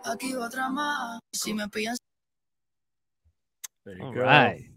Aquí 0.05 0.33
va 0.33 0.45
otra 0.47 0.69
más. 0.69 1.19
Si 1.31 1.53
me 1.53 1.67
pillan 1.69 1.95
There 3.85 3.97
you 3.97 4.05
All 4.05 4.13
go. 4.13 4.21
right. 4.23 4.72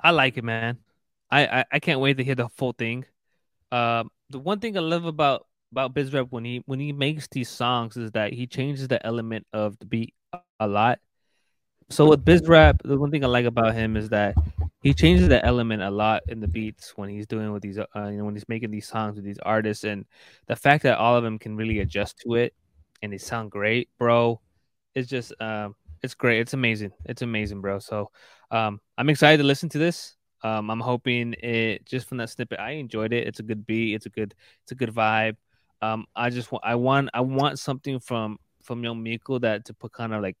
I 0.00 0.10
like 0.10 0.36
it, 0.36 0.44
man. 0.44 0.78
I, 1.30 1.46
I 1.60 1.64
I 1.72 1.78
can't 1.80 2.00
wait 2.00 2.18
to 2.18 2.24
hear 2.24 2.34
the 2.34 2.48
full 2.48 2.72
thing. 2.72 3.04
Um, 3.72 4.10
the 4.30 4.38
one 4.38 4.60
thing 4.60 4.76
I 4.76 4.80
love 4.80 5.04
about 5.06 5.46
about 5.72 5.94
Bizrap 5.94 6.28
when 6.30 6.44
he 6.44 6.62
when 6.66 6.80
he 6.80 6.92
makes 6.92 7.28
these 7.28 7.48
songs 7.48 7.96
is 7.96 8.12
that 8.12 8.32
he 8.32 8.46
changes 8.46 8.88
the 8.88 9.04
element 9.06 9.46
of 9.52 9.78
the 9.78 9.86
beat 9.86 10.14
a- 10.32 10.40
a 10.60 10.68
lot. 10.68 11.00
So 11.90 12.08
with 12.08 12.24
Bizrap, 12.24 12.80
the 12.84 12.98
one 12.98 13.10
thing 13.10 13.24
I 13.24 13.28
like 13.28 13.46
about 13.46 13.74
him 13.74 13.96
is 13.96 14.10
that 14.10 14.36
he 14.82 14.94
changes 14.94 15.28
the 15.28 15.44
element 15.44 15.82
a 15.82 15.90
lot 15.90 16.22
in 16.28 16.40
the 16.40 16.48
beats 16.48 16.92
when 16.96 17.08
he's 17.10 17.26
doing 17.26 17.52
with 17.52 17.62
these, 17.62 17.78
uh, 17.78 17.86
you 17.94 18.18
know, 18.18 18.24
when 18.24 18.34
he's 18.34 18.48
making 18.48 18.70
these 18.72 18.88
songs 18.88 19.16
with 19.16 19.24
these 19.24 19.38
artists, 19.40 19.84
and 19.84 20.06
the 20.48 20.56
fact 20.56 20.82
that 20.84 20.98
all 20.98 21.16
of 21.16 21.24
them 21.24 21.38
can 21.38 21.56
really 21.56 21.80
adjust 21.80 22.18
to 22.20 22.34
it 22.34 22.54
and 23.02 23.12
they 23.12 23.18
sound 23.18 23.50
great, 23.52 23.88
bro. 23.98 24.40
It's 24.94 25.08
just, 25.08 25.32
um, 25.40 25.76
it's 26.06 26.14
great. 26.14 26.38
It's 26.38 26.54
amazing. 26.54 26.92
It's 27.04 27.22
amazing, 27.22 27.60
bro. 27.60 27.80
So, 27.80 28.10
um, 28.52 28.80
I'm 28.96 29.10
excited 29.10 29.38
to 29.38 29.44
listen 29.44 29.68
to 29.70 29.78
this. 29.78 30.14
Um, 30.44 30.70
I'm 30.70 30.80
hoping 30.80 31.34
it 31.42 31.84
just 31.84 32.08
from 32.08 32.18
that 32.18 32.30
snippet, 32.30 32.60
I 32.60 32.72
enjoyed 32.72 33.12
it. 33.12 33.26
It's 33.26 33.40
a 33.40 33.42
good 33.42 33.66
beat. 33.66 33.94
It's 33.94 34.06
a 34.06 34.10
good, 34.10 34.32
it's 34.62 34.70
a 34.70 34.76
good 34.76 34.94
vibe. 34.94 35.36
Um, 35.82 36.06
I 36.14 36.30
just 36.30 36.52
want, 36.52 36.64
I 36.64 36.76
want, 36.76 37.10
I 37.12 37.22
want 37.22 37.58
something 37.58 37.98
from 37.98 38.38
from 38.62 38.84
Young 38.84 39.02
Miko 39.02 39.38
that 39.40 39.64
to 39.64 39.74
put 39.74 39.92
kind 39.92 40.14
of 40.14 40.22
like, 40.22 40.36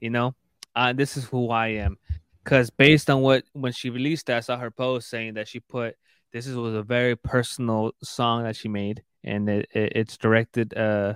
you 0.00 0.10
know, 0.10 0.34
uh, 0.76 0.92
this 0.92 1.16
is 1.16 1.24
who 1.24 1.50
I 1.50 1.68
am. 1.68 1.96
Because 2.44 2.70
based 2.70 3.10
on 3.10 3.20
what 3.20 3.44
when 3.52 3.72
she 3.72 3.90
released 3.90 4.26
that, 4.26 4.36
I 4.36 4.40
saw 4.40 4.56
her 4.58 4.70
post 4.70 5.10
saying 5.10 5.34
that 5.34 5.48
she 5.48 5.58
put 5.58 5.96
this 6.32 6.46
is 6.46 6.54
was 6.54 6.74
a 6.74 6.82
very 6.82 7.16
personal 7.16 7.92
song 8.02 8.44
that 8.44 8.54
she 8.54 8.68
made, 8.68 9.02
and 9.24 9.48
it, 9.48 9.68
it 9.74 9.92
it's 9.96 10.16
directed 10.16 10.76
uh 10.76 11.14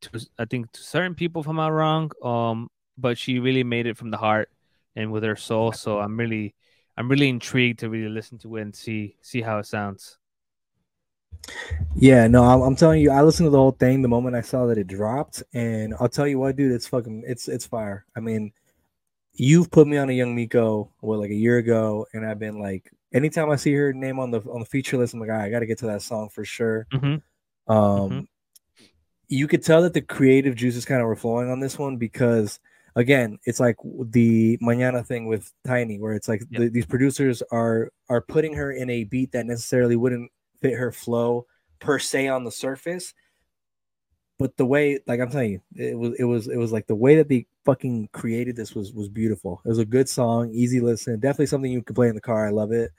to 0.00 0.26
I 0.38 0.46
think 0.46 0.72
to 0.72 0.82
certain 0.82 1.14
people, 1.14 1.42
if 1.42 1.48
I'm 1.48 1.56
not 1.56 1.72
wrong. 1.72 2.10
Um, 2.22 2.68
but 2.98 3.18
she 3.18 3.38
really 3.38 3.64
made 3.64 3.86
it 3.86 3.96
from 3.96 4.10
the 4.10 4.16
heart 4.18 4.50
and 4.96 5.12
with 5.12 5.22
her 5.24 5.36
soul. 5.36 5.72
So 5.72 5.98
I'm 6.00 6.16
really 6.18 6.54
I'm 6.96 7.08
really 7.10 7.28
intrigued 7.28 7.80
to 7.80 7.90
really 7.90 8.08
listen 8.08 8.38
to 8.38 8.56
it 8.56 8.62
and 8.62 8.74
see 8.76 9.16
see 9.22 9.42
how 9.42 9.58
it 9.58 9.66
sounds. 9.66 10.18
Yeah, 11.94 12.26
no, 12.26 12.42
I'm, 12.44 12.60
I'm 12.62 12.76
telling 12.76 13.00
you, 13.00 13.10
I 13.10 13.22
listened 13.22 13.46
to 13.46 13.50
the 13.50 13.58
whole 13.58 13.72
thing 13.72 14.02
the 14.02 14.08
moment 14.08 14.36
I 14.36 14.40
saw 14.40 14.66
that 14.66 14.78
it 14.78 14.86
dropped, 14.86 15.42
and 15.52 15.94
I'll 16.00 16.08
tell 16.08 16.26
you 16.26 16.38
what, 16.38 16.56
dude, 16.56 16.72
it's 16.72 16.86
fucking, 16.86 17.24
it's 17.26 17.48
it's 17.48 17.66
fire. 17.66 18.04
I 18.16 18.20
mean, 18.20 18.52
you've 19.34 19.70
put 19.70 19.88
me 19.88 19.98
on 19.98 20.10
a 20.10 20.12
Young 20.14 20.34
Miko 20.34 20.90
what 21.00 21.20
like 21.20 21.30
a 21.30 21.34
year 21.34 21.58
ago, 21.58 22.06
and 22.14 22.26
I've 22.26 22.38
been 22.40 22.60
like, 22.60 22.90
anytime 23.12 23.50
I 23.50 23.56
see 23.56 23.74
her 23.74 23.92
name 23.92 24.20
on 24.20 24.30
the 24.30 24.40
on 24.42 24.60
the 24.60 24.66
feature 24.66 24.98
list, 24.98 25.14
I'm 25.14 25.20
like, 25.20 25.30
"All 25.30 25.36
right, 25.36 25.46
I 25.46 25.50
got 25.50 25.60
to 25.60 25.66
get 25.66 25.78
to 25.80 25.86
that 25.88 26.02
song 26.02 26.30
for 26.30 26.44
sure. 26.44 26.86
Mhm. 26.92 27.22
Um, 27.68 28.28
you 29.28 29.48
could 29.48 29.62
tell 29.62 29.82
that 29.82 29.94
the 29.94 30.02
creative 30.02 30.54
juices 30.54 30.84
kind 30.84 31.00
of 31.00 31.06
were 31.06 31.16
flowing 31.16 31.50
on 31.50 31.60
this 31.60 31.78
one 31.78 31.96
because, 31.96 32.60
again, 32.96 33.38
it's 33.44 33.60
like 33.60 33.76
the 34.10 34.58
Mañana 34.58 35.06
thing 35.06 35.26
with 35.26 35.52
Tainy, 35.66 35.98
where 35.98 36.14
it's 36.14 36.28
like 36.28 36.44
the, 36.50 36.68
these 36.68 36.86
producers 36.86 37.42
are 37.50 37.92
are 38.08 38.20
putting 38.20 38.54
her 38.54 38.72
in 38.72 38.90
a 38.90 39.04
beat 39.04 39.32
that 39.32 39.46
necessarily 39.46 39.96
wouldn't 39.96 40.30
fit 40.60 40.74
her 40.74 40.92
flow 40.92 41.46
per 41.80 41.98
se 41.98 42.28
on 42.28 42.44
the 42.44 42.50
surface, 42.50 43.14
but 44.38 44.56
the 44.56 44.66
way, 44.66 44.98
like 45.06 45.20
I'm 45.20 45.30
telling 45.30 45.52
you, 45.52 45.60
it 45.76 45.96
was 45.96 46.14
it 46.18 46.24
was 46.24 46.48
it 46.48 46.56
was 46.56 46.72
like 46.72 46.86
the 46.86 46.94
way 46.94 47.16
that 47.16 47.28
they 47.28 47.46
fucking 47.64 48.08
created 48.12 48.56
this 48.56 48.74
was 48.74 48.92
was 48.92 49.08
beautiful. 49.08 49.60
It 49.64 49.68
was 49.68 49.78
a 49.78 49.84
good 49.84 50.08
song, 50.08 50.50
easy 50.52 50.80
listen, 50.80 51.20
definitely 51.20 51.46
something 51.46 51.70
you 51.70 51.82
could 51.82 51.96
play 51.96 52.08
in 52.08 52.14
the 52.14 52.20
car. 52.20 52.46
I 52.46 52.50
love 52.50 52.72
it. 52.72 52.90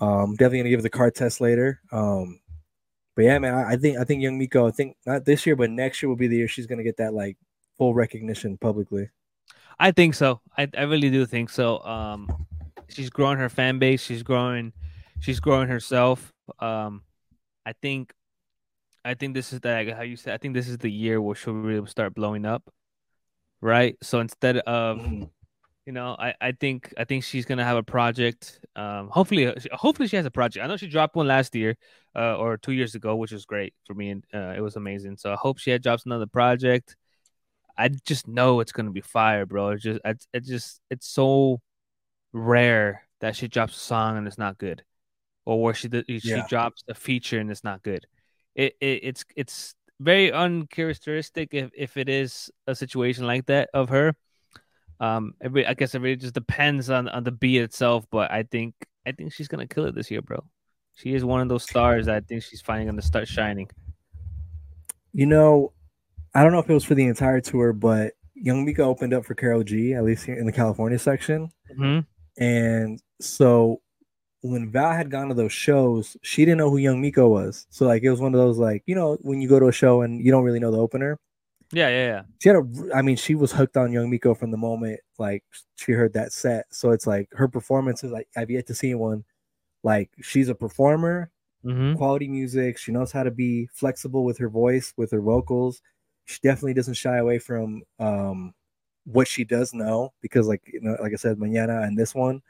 Um, 0.00 0.32
definitely 0.32 0.58
gonna 0.58 0.70
give 0.70 0.80
it 0.80 0.82
the 0.82 0.90
car 0.90 1.10
test 1.10 1.40
later. 1.40 1.80
Um, 1.90 2.40
but 3.16 3.24
yeah, 3.24 3.38
man, 3.40 3.54
I, 3.54 3.72
I 3.72 3.76
think 3.76 3.98
I 3.98 4.04
think 4.04 4.22
Young 4.22 4.38
Miko, 4.38 4.68
I 4.68 4.70
think 4.70 4.96
not 5.04 5.24
this 5.24 5.46
year, 5.46 5.56
but 5.56 5.70
next 5.70 6.02
year 6.02 6.08
will 6.08 6.16
be 6.16 6.28
the 6.28 6.36
year 6.36 6.48
she's 6.48 6.66
gonna 6.66 6.84
get 6.84 6.98
that 6.98 7.14
like 7.14 7.36
full 7.76 7.94
recognition 7.94 8.56
publicly. 8.58 9.10
I 9.78 9.92
think 9.92 10.14
so. 10.14 10.40
I, 10.56 10.68
I 10.76 10.82
really 10.82 11.10
do 11.10 11.24
think 11.26 11.50
so. 11.50 11.80
Um, 11.84 12.28
she's 12.88 13.10
growing 13.10 13.38
her 13.38 13.48
fan 13.48 13.78
base. 13.78 14.02
She's 14.02 14.22
growing. 14.22 14.72
She's 15.20 15.40
growing 15.40 15.68
herself. 15.68 16.32
Um, 16.58 17.02
I 17.64 17.72
think. 17.80 18.12
I 19.04 19.14
think 19.14 19.34
this 19.34 19.52
is 19.52 19.60
the 19.60 19.94
how 19.96 20.02
you 20.02 20.16
said. 20.16 20.34
I 20.34 20.38
think 20.38 20.54
this 20.54 20.68
is 20.68 20.78
the 20.78 20.90
year 20.90 21.20
where 21.20 21.34
she'll 21.34 21.54
really 21.54 21.86
start 21.86 22.14
blowing 22.14 22.44
up, 22.44 22.68
right? 23.60 23.96
So 24.02 24.20
instead 24.20 24.58
of, 24.58 25.00
you 25.86 25.92
know, 25.92 26.16
I, 26.18 26.34
I 26.40 26.52
think 26.52 26.92
I 26.98 27.04
think 27.04 27.24
she's 27.24 27.46
gonna 27.46 27.64
have 27.64 27.76
a 27.76 27.82
project. 27.82 28.60
Um, 28.76 29.08
hopefully, 29.08 29.54
hopefully 29.72 30.08
she 30.08 30.16
has 30.16 30.26
a 30.26 30.30
project. 30.30 30.64
I 30.64 30.68
know 30.68 30.76
she 30.76 30.88
dropped 30.88 31.16
one 31.16 31.26
last 31.26 31.54
year, 31.54 31.76
uh, 32.16 32.36
or 32.36 32.58
two 32.58 32.72
years 32.72 32.94
ago, 32.94 33.16
which 33.16 33.32
was 33.32 33.46
great 33.46 33.72
for 33.86 33.94
me, 33.94 34.10
and 34.10 34.24
uh, 34.34 34.54
it 34.56 34.60
was 34.60 34.76
amazing. 34.76 35.16
So 35.16 35.32
I 35.32 35.36
hope 35.36 35.58
she 35.58 35.70
had 35.70 35.82
drops 35.82 36.04
another 36.04 36.26
project. 36.26 36.96
I 37.78 37.88
just 37.88 38.28
know 38.28 38.60
it's 38.60 38.72
gonna 38.72 38.90
be 38.90 39.00
fire, 39.00 39.46
bro. 39.46 39.70
It's 39.70 39.84
just 39.84 40.00
it's 40.04 40.26
it 40.34 40.44
just 40.44 40.80
it's 40.90 41.08
so 41.08 41.60
rare 42.32 43.02
that 43.20 43.36
she 43.36 43.48
drops 43.48 43.76
a 43.76 43.80
song 43.80 44.18
and 44.18 44.26
it's 44.26 44.38
not 44.38 44.58
good, 44.58 44.84
or 45.46 45.62
where 45.62 45.74
she 45.74 45.88
she 46.20 46.28
Yeah. 46.28 46.46
drops 46.48 46.84
a 46.88 46.94
feature 46.94 47.38
and 47.40 47.50
it's 47.50 47.64
not 47.64 47.82
good. 47.82 48.06
It, 48.54 48.76
it 48.80 49.00
it's 49.04 49.24
it's 49.36 49.74
very 50.00 50.32
uncharacteristic 50.32 51.54
if 51.54 51.70
if 51.74 51.96
it 51.96 52.08
is 52.08 52.50
a 52.66 52.74
situation 52.74 53.26
like 53.26 53.46
that 53.46 53.70
of 53.74 53.90
her. 53.90 54.14
Um, 55.00 55.34
it 55.40 55.66
I 55.66 55.74
guess 55.74 55.94
it 55.94 56.00
really 56.00 56.16
just 56.16 56.34
depends 56.34 56.90
on 56.90 57.08
on 57.08 57.24
the 57.24 57.30
beat 57.32 57.60
itself, 57.62 58.06
but 58.10 58.30
I 58.32 58.42
think 58.44 58.74
I 59.06 59.12
think 59.12 59.32
she's 59.32 59.48
gonna 59.48 59.66
kill 59.68 59.86
it 59.86 59.94
this 59.94 60.10
year, 60.10 60.22
bro. 60.22 60.44
She 60.96 61.14
is 61.14 61.24
one 61.24 61.40
of 61.40 61.48
those 61.48 61.62
stars 61.62 62.06
that 62.06 62.16
I 62.16 62.20
think 62.20 62.42
she's 62.42 62.60
finally 62.60 62.86
gonna 62.86 63.02
start 63.02 63.28
shining. 63.28 63.70
You 65.12 65.26
know, 65.26 65.72
I 66.34 66.42
don't 66.42 66.52
know 66.52 66.58
if 66.58 66.68
it 66.68 66.74
was 66.74 66.84
for 66.84 66.94
the 66.94 67.06
entire 67.06 67.40
tour, 67.40 67.72
but 67.72 68.12
Young 68.34 68.64
Miko 68.64 68.84
opened 68.84 69.12
up 69.14 69.24
for 69.24 69.34
Karol 69.34 69.64
G, 69.64 69.94
at 69.94 70.04
least 70.04 70.24
here 70.24 70.36
in 70.38 70.46
the 70.46 70.52
California 70.52 70.98
section. 70.98 71.50
Mhm. 71.76 72.06
And 72.38 73.02
so 73.20 73.80
when 74.42 74.70
Val 74.70 74.92
had 74.92 75.10
gone 75.10 75.28
to 75.28 75.34
those 75.34 75.52
shows, 75.52 76.16
she 76.22 76.44
didn't 76.44 76.58
know 76.58 76.70
who 76.70 76.76
Young 76.76 77.00
Miko 77.00 77.28
was. 77.28 77.66
So 77.70 77.86
like 77.86 78.02
it 78.04 78.10
was 78.10 78.20
one 78.20 78.34
of 78.34 78.38
those 78.40 78.58
like, 78.58 78.82
you 78.86 78.94
know, 78.94 79.16
when 79.22 79.40
you 79.40 79.48
go 79.48 79.58
to 79.58 79.66
a 79.66 79.72
show 79.72 80.02
and 80.02 80.20
you 80.24 80.30
don't 80.30 80.44
really 80.44 80.60
know 80.60 80.70
the 80.70 80.78
opener. 80.78 81.18
Yeah, 81.72 81.88
yeah, 81.88 82.06
yeah. 82.06 82.22
She 82.38 82.48
had 82.48 82.56
a 82.56 82.64
I 82.94 83.02
mean, 83.02 83.16
she 83.16 83.34
was 83.34 83.52
hooked 83.52 83.76
on 83.76 83.92
Young 83.92 84.08
Miko 84.08 84.34
from 84.34 84.50
the 84.52 84.56
moment 84.56 85.00
like 85.18 85.44
she 85.76 85.92
heard 85.92 86.12
that 86.12 86.32
set. 86.32 86.66
So 86.70 86.92
it's 86.92 87.06
like 87.06 87.28
her 87.32 87.48
performances, 87.48 88.12
like 88.12 88.28
I've 88.36 88.50
yet 88.50 88.66
to 88.68 88.74
see 88.74 88.94
one. 88.94 89.24
Like 89.82 90.10
she's 90.22 90.48
a 90.48 90.54
performer, 90.54 91.30
Mhm. 91.64 91.96
quality 91.96 92.28
music. 92.28 92.78
She 92.78 92.92
knows 92.92 93.10
how 93.10 93.24
to 93.24 93.30
be 93.32 93.66
flexible 93.72 94.24
with 94.24 94.38
her 94.38 94.48
voice, 94.48 94.92
with 94.96 95.10
her 95.10 95.20
vocals. 95.20 95.82
She 96.28 96.38
definitely 96.42 96.74
doesn't 96.74 96.94
shy 96.94 97.16
away 97.16 97.38
from 97.38 97.82
um 97.98 98.54
what 99.04 99.26
she 99.26 99.44
does 99.44 99.72
know 99.72 100.12
because 100.20 100.46
like 100.46 100.62
you 100.66 100.80
know, 100.82 100.96
like 101.00 101.12
I 101.12 101.16
said, 101.16 101.38
Mañana 101.38 101.84
and 101.86 101.98
this 101.98 102.14
one, 102.14 102.42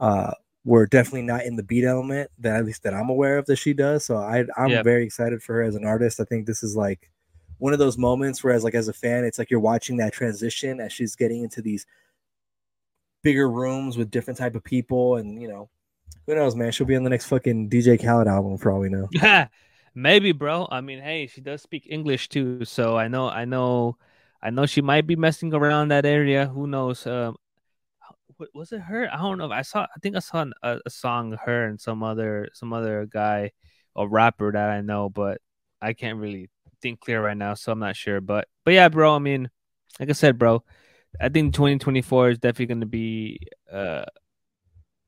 uh 0.00 0.32
we're 0.64 0.86
definitely 0.86 1.22
not 1.22 1.44
in 1.44 1.56
the 1.56 1.62
beat 1.62 1.84
element 1.84 2.30
that 2.38 2.56
at 2.56 2.66
least 2.66 2.82
that 2.82 2.92
I'm 2.92 3.08
aware 3.08 3.38
of 3.38 3.46
that 3.46 3.56
she 3.56 3.72
does. 3.72 4.04
So 4.04 4.16
I 4.16 4.44
I'm 4.56 4.70
Yeah. 4.72 4.82
very 4.82 5.04
excited 5.04 5.42
for 5.42 5.54
her 5.54 5.62
as 5.62 5.76
an 5.76 5.86
artist. 5.86 6.20
I 6.20 6.24
think 6.24 6.46
this 6.46 6.62
is 6.62 6.76
like 6.76 7.10
one 7.58 7.72
of 7.72 7.78
those 7.78 7.96
moments 7.96 8.42
where 8.42 8.52
as 8.52 8.64
like 8.64 8.74
as 8.74 8.88
a 8.88 8.92
fan, 8.92 9.24
it's 9.24 9.38
like 9.38 9.50
you're 9.50 9.60
watching 9.60 9.96
that 9.98 10.12
transition 10.12 10.80
as 10.80 10.92
she's 10.92 11.14
getting 11.14 11.42
into 11.44 11.62
these 11.62 11.86
bigger 13.22 13.48
rooms 13.50 13.96
with 13.96 14.10
different 14.10 14.38
type 14.38 14.54
of 14.54 14.64
people 14.64 15.16
and 15.16 15.40
you 15.40 15.46
know 15.48 15.68
who 16.26 16.34
knows 16.34 16.56
man 16.56 16.72
she'll 16.72 16.86
be 16.86 16.96
on 16.96 17.04
the 17.04 17.10
next 17.10 17.26
fucking 17.26 17.68
dj 17.68 18.02
khaled 18.02 18.26
album 18.26 18.56
for 18.56 18.72
all 18.72 18.78
we 18.80 18.88
know 18.88 19.08
Maybe, 19.94 20.32
bro. 20.32 20.68
I 20.70 20.80
mean, 20.80 21.00
hey, 21.00 21.26
she 21.26 21.40
does 21.40 21.62
speak 21.62 21.86
English 21.90 22.28
too, 22.28 22.64
so 22.64 22.96
I 22.96 23.08
know, 23.08 23.28
I 23.28 23.44
know, 23.44 23.96
I 24.42 24.50
know 24.50 24.66
she 24.66 24.82
might 24.82 25.06
be 25.06 25.16
messing 25.16 25.52
around 25.52 25.88
that 25.88 26.06
area. 26.06 26.46
Who 26.46 26.66
knows? 26.66 27.06
Um, 27.06 27.36
wa- 28.38 28.46
was 28.54 28.72
it 28.72 28.80
her? 28.80 29.08
I 29.12 29.16
don't 29.18 29.38
know. 29.38 29.50
I 29.50 29.62
saw. 29.62 29.82
I 29.84 29.98
think 30.02 30.16
I 30.16 30.20
saw 30.20 30.42
an, 30.42 30.52
a, 30.62 30.78
a 30.86 30.90
song 30.90 31.36
her 31.44 31.66
and 31.66 31.80
some 31.80 32.02
other 32.02 32.48
some 32.54 32.72
other 32.72 33.06
guy 33.06 33.52
a 33.96 34.06
rapper 34.08 34.52
that 34.52 34.70
I 34.70 34.80
know, 34.80 35.08
but 35.08 35.38
I 35.82 35.92
can't 35.92 36.18
really 36.18 36.50
think 36.82 37.00
clear 37.00 37.22
right 37.24 37.36
now, 37.36 37.54
so 37.54 37.72
I'm 37.72 37.78
not 37.80 37.96
sure. 37.96 38.20
But 38.20 38.48
but 38.64 38.74
yeah, 38.74 38.88
bro. 38.88 39.14
I 39.16 39.18
mean, 39.18 39.50
like 39.98 40.08
I 40.10 40.12
said, 40.12 40.38
bro, 40.38 40.64
I 41.20 41.28
think 41.28 41.54
2024 41.54 42.30
is 42.30 42.38
definitely 42.38 42.66
going 42.66 42.80
to 42.80 42.86
be 42.86 43.40
uh, 43.72 44.04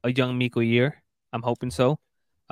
a 0.04 0.12
young 0.12 0.38
Miko 0.38 0.60
year. 0.60 1.02
I'm 1.32 1.42
hoping 1.42 1.70
so. 1.70 1.98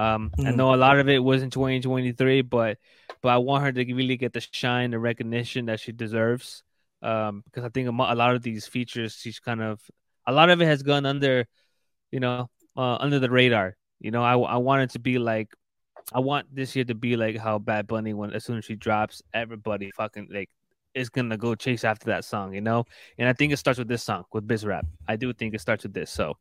Um, 0.00 0.30
I 0.38 0.50
Mhm. 0.50 0.56
know 0.56 0.74
a 0.74 0.80
lot 0.80 0.98
of 0.98 1.08
it 1.08 1.18
was 1.22 1.42
in 1.42 1.50
2023, 1.50 2.40
but 2.42 2.78
but 3.22 3.28
I 3.28 3.36
want 3.38 3.64
her 3.64 3.72
to 3.72 3.94
really 3.94 4.16
get 4.16 4.32
the 4.32 4.40
shine, 4.40 4.92
the 4.92 4.98
recognition 4.98 5.66
that 5.66 5.78
she 5.80 5.92
deserves. 5.92 6.62
Um, 7.02 7.42
because 7.44 7.64
I 7.64 7.68
think 7.68 7.86
a, 7.88 7.90
a 7.90 8.16
lot 8.16 8.34
of 8.34 8.42
these 8.42 8.66
features, 8.66 9.14
she's 9.14 9.40
kind 9.40 9.60
of 9.60 9.80
a 10.26 10.32
lot 10.32 10.48
of 10.48 10.60
it 10.62 10.66
has 10.66 10.82
gone 10.82 11.04
under, 11.04 11.46
you 12.10 12.20
know, 12.20 12.48
uh, 12.76 12.96
under 12.96 13.18
the 13.18 13.30
radar. 13.30 13.76
You 14.00 14.10
know, 14.10 14.22
I 14.22 14.38
I 14.38 14.56
want 14.56 14.82
it 14.82 14.90
to 14.90 14.98
be 14.98 15.18
like, 15.18 15.48
I 16.14 16.20
want 16.20 16.46
this 16.54 16.74
year 16.74 16.84
to 16.86 16.94
be 16.94 17.16
like 17.16 17.36
how 17.36 17.58
Bad 17.58 17.86
Bunny 17.86 18.14
when 18.14 18.32
as 18.32 18.44
soon 18.44 18.56
as 18.58 18.64
she 18.64 18.76
drops, 18.76 19.20
everybody 19.34 19.90
fucking 19.96 20.28
like 20.30 20.48
is 20.94 21.10
gonna 21.10 21.36
go 21.36 21.54
chase 21.54 21.84
after 21.84 22.06
that 22.06 22.24
song. 22.24 22.54
You 22.54 22.62
know, 22.62 22.84
and 23.18 23.28
I 23.28 23.34
think 23.34 23.52
it 23.52 23.58
starts 23.58 23.78
with 23.78 23.88
this 23.88 24.02
song 24.02 24.24
with 24.32 24.46
Biz 24.46 24.64
Rap. 24.64 24.86
I 25.06 25.16
do 25.16 25.32
think 25.34 25.54
it 25.54 25.60
starts 25.60 25.84
with 25.84 25.92
this. 25.92 26.10
So 26.10 26.38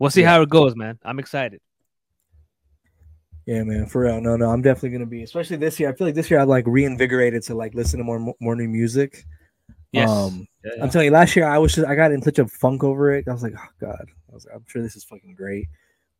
we'll 0.00 0.10
see 0.10 0.22
Yeah. 0.22 0.30
how 0.30 0.42
it 0.42 0.48
goes, 0.48 0.74
man. 0.74 0.98
I'm 1.04 1.20
excited. 1.20 1.60
Yeah, 3.46 3.62
man, 3.62 3.86
for 3.86 4.02
real. 4.02 4.20
No, 4.20 4.36
no, 4.36 4.50
I'm 4.50 4.62
definitely 4.62 4.90
gonna 4.90 5.06
be, 5.06 5.22
especially 5.22 5.56
this 5.56 5.78
year. 5.78 5.90
I 5.90 5.94
feel 5.94 6.06
like 6.06 6.14
this 6.14 6.30
year 6.30 6.40
I'm 6.40 6.48
like 6.48 6.66
reinvigorated 6.66 7.42
to 7.44 7.54
like 7.54 7.74
listen 7.74 7.98
to 7.98 8.04
more 8.04 8.34
more 8.40 8.56
new 8.56 8.68
music. 8.68 9.24
Yes. 9.92 10.10
Um, 10.10 10.46
Yeah, 10.64 10.72
yeah. 10.76 10.84
I'm 10.84 10.90
telling 10.90 11.06
you, 11.06 11.12
last 11.12 11.36
year 11.36 11.46
I 11.46 11.58
was 11.58 11.74
just 11.74 11.86
I 11.86 11.94
got 11.94 12.12
in 12.12 12.22
such 12.22 12.38
a 12.38 12.46
funk 12.48 12.84
over 12.84 13.12
it. 13.12 13.28
I 13.28 13.32
was 13.32 13.42
like, 13.42 13.54
oh 13.58 13.68
god, 13.80 14.06
I 14.30 14.34
was 14.34 14.46
like, 14.46 14.56
I'm 14.56 14.64
sure 14.66 14.82
this 14.82 14.96
is 14.96 15.04
fucking 15.04 15.34
great, 15.36 15.68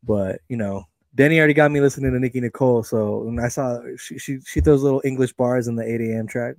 but 0.02 0.40
you 0.48 0.56
know, 0.56 0.84
Denny 1.14 1.38
already 1.38 1.54
got 1.54 1.72
me 1.72 1.80
listening 1.80 2.12
to 2.12 2.20
Nicki 2.20 2.40
Nicole. 2.40 2.82
So 2.84 3.20
when 3.24 3.38
I 3.40 3.48
saw 3.48 3.80
she 3.98 4.18
she, 4.18 4.40
she 4.46 4.60
throws 4.60 4.82
little 4.82 5.02
English 5.04 5.32
bars 5.34 5.68
in 5.68 5.76
the 5.76 5.84
8 5.84 6.00
a.m. 6.02 6.26
track. 6.28 6.56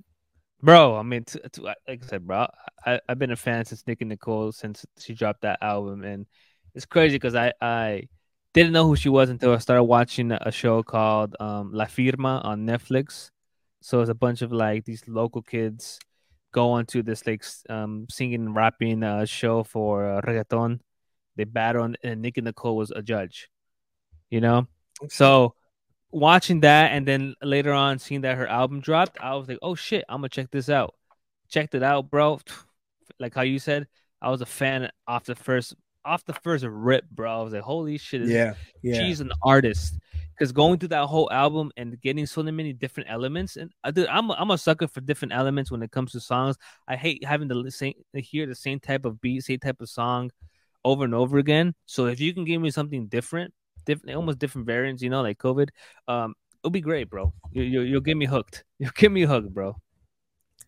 Bro, 0.62 0.96
I 0.96 1.02
mean, 1.02 1.24
t- 1.24 1.38
t- 1.52 1.60
like 1.62 1.76
I 1.88 1.98
said, 2.06 2.26
bro, 2.26 2.46
I, 2.84 3.00
I've 3.08 3.18
been 3.18 3.30
a 3.30 3.36
fan 3.36 3.64
since 3.66 3.86
Nicki 3.86 4.04
Nicole 4.04 4.52
since 4.52 4.84
she 4.98 5.14
dropped 5.14 5.42
that 5.42 5.58
album, 5.62 6.02
and 6.02 6.26
it's 6.74 6.86
crazy 6.86 7.16
because 7.16 7.34
I, 7.34 7.52
I 7.60 8.08
didn't 8.56 8.72
know 8.72 8.86
who 8.86 8.96
she 8.96 9.10
was 9.10 9.28
until 9.28 9.52
I 9.52 9.58
started 9.58 9.84
watching 9.84 10.32
a 10.32 10.50
show 10.50 10.82
called 10.82 11.36
um, 11.38 11.74
La 11.74 11.84
Firma 11.84 12.40
on 12.42 12.66
Netflix. 12.66 13.30
So 13.82 14.00
it's 14.00 14.08
a 14.08 14.14
bunch 14.14 14.40
of 14.40 14.50
like 14.50 14.86
these 14.86 15.06
local 15.06 15.42
kids 15.42 16.00
go 16.52 16.70
onto 16.70 17.02
this 17.02 17.26
like 17.26 17.44
um, 17.68 18.06
singing 18.08 18.46
and 18.46 18.56
rapping 18.56 19.02
uh, 19.02 19.26
show 19.26 19.62
for 19.62 20.08
uh, 20.10 20.22
reggaeton. 20.22 20.80
They 21.36 21.44
battle, 21.44 21.92
and- 22.02 22.22
Nicki 22.22 22.40
Nicole 22.40 22.78
was 22.78 22.90
a 22.90 23.02
judge. 23.02 23.50
You 24.30 24.40
know, 24.40 24.66
so 25.10 25.54
watching 26.10 26.60
that 26.60 26.92
and 26.92 27.06
then 27.06 27.34
later 27.42 27.74
on 27.74 27.98
seeing 27.98 28.22
that 28.22 28.38
her 28.38 28.46
album 28.46 28.80
dropped, 28.80 29.18
I 29.20 29.34
was 29.34 29.48
like, 29.48 29.58
oh 29.60 29.74
shit, 29.74 30.02
I'm 30.08 30.20
gonna 30.20 30.30
check 30.30 30.50
this 30.50 30.70
out. 30.70 30.94
Checked 31.50 31.74
it 31.74 31.82
out, 31.82 32.10
bro. 32.10 32.40
Like 33.20 33.34
how 33.34 33.42
you 33.42 33.58
said, 33.58 33.86
I 34.20 34.30
was 34.30 34.40
a 34.40 34.46
fan 34.46 34.90
off 35.06 35.24
the 35.24 35.34
first 35.34 35.74
off 36.06 36.24
the 36.24 36.32
first 36.32 36.64
rip, 36.64 37.08
bro. 37.10 37.40
I 37.40 37.42
was 37.42 37.52
like, 37.52 37.62
holy 37.62 37.98
shit, 37.98 38.22
is- 38.22 38.30
Yeah, 38.30 38.54
yeah. 38.82 39.00
she's 39.00 39.20
an 39.20 39.32
artist. 39.42 39.98
Because 40.34 40.52
going 40.52 40.78
through 40.78 40.90
that 40.90 41.06
whole 41.06 41.32
album 41.32 41.72
and 41.78 41.98
getting 42.02 42.26
so 42.26 42.42
many 42.42 42.74
different 42.74 43.08
elements, 43.10 43.56
and 43.56 43.70
I 43.82 43.90
do, 43.90 44.06
I'm 44.06 44.28
a, 44.28 44.34
I'm 44.34 44.50
a 44.50 44.58
sucker 44.58 44.86
for 44.86 45.00
different 45.00 45.32
elements 45.32 45.70
when 45.70 45.82
it 45.82 45.90
comes 45.90 46.12
to 46.12 46.20
songs. 46.20 46.56
I 46.86 46.96
hate 46.96 47.24
having 47.24 47.48
to 47.48 47.54
listen, 47.54 47.94
to 48.14 48.20
hear 48.20 48.46
the 48.46 48.54
same 48.54 48.78
type 48.78 49.06
of 49.06 49.18
beat, 49.22 49.44
same 49.44 49.60
type 49.60 49.80
of 49.80 49.88
song 49.88 50.30
over 50.84 51.04
and 51.04 51.14
over 51.14 51.38
again. 51.38 51.74
So 51.86 52.04
if 52.06 52.20
you 52.20 52.34
can 52.34 52.44
give 52.44 52.60
me 52.60 52.70
something 52.70 53.06
different, 53.06 53.54
different, 53.86 54.14
almost 54.14 54.38
different 54.38 54.66
variants, 54.66 55.02
you 55.02 55.08
know, 55.08 55.22
like 55.22 55.38
COVID, 55.38 55.70
um, 56.06 56.34
it'll 56.62 56.70
be 56.70 56.82
great, 56.82 57.08
bro. 57.08 57.32
You, 57.52 57.62
you 57.62 57.80
you'll 57.80 58.00
get 58.02 58.18
me 58.18 58.26
hooked. 58.26 58.62
You'll 58.78 58.90
get 58.94 59.10
me 59.10 59.22
hooked, 59.22 59.54
bro. 59.54 59.74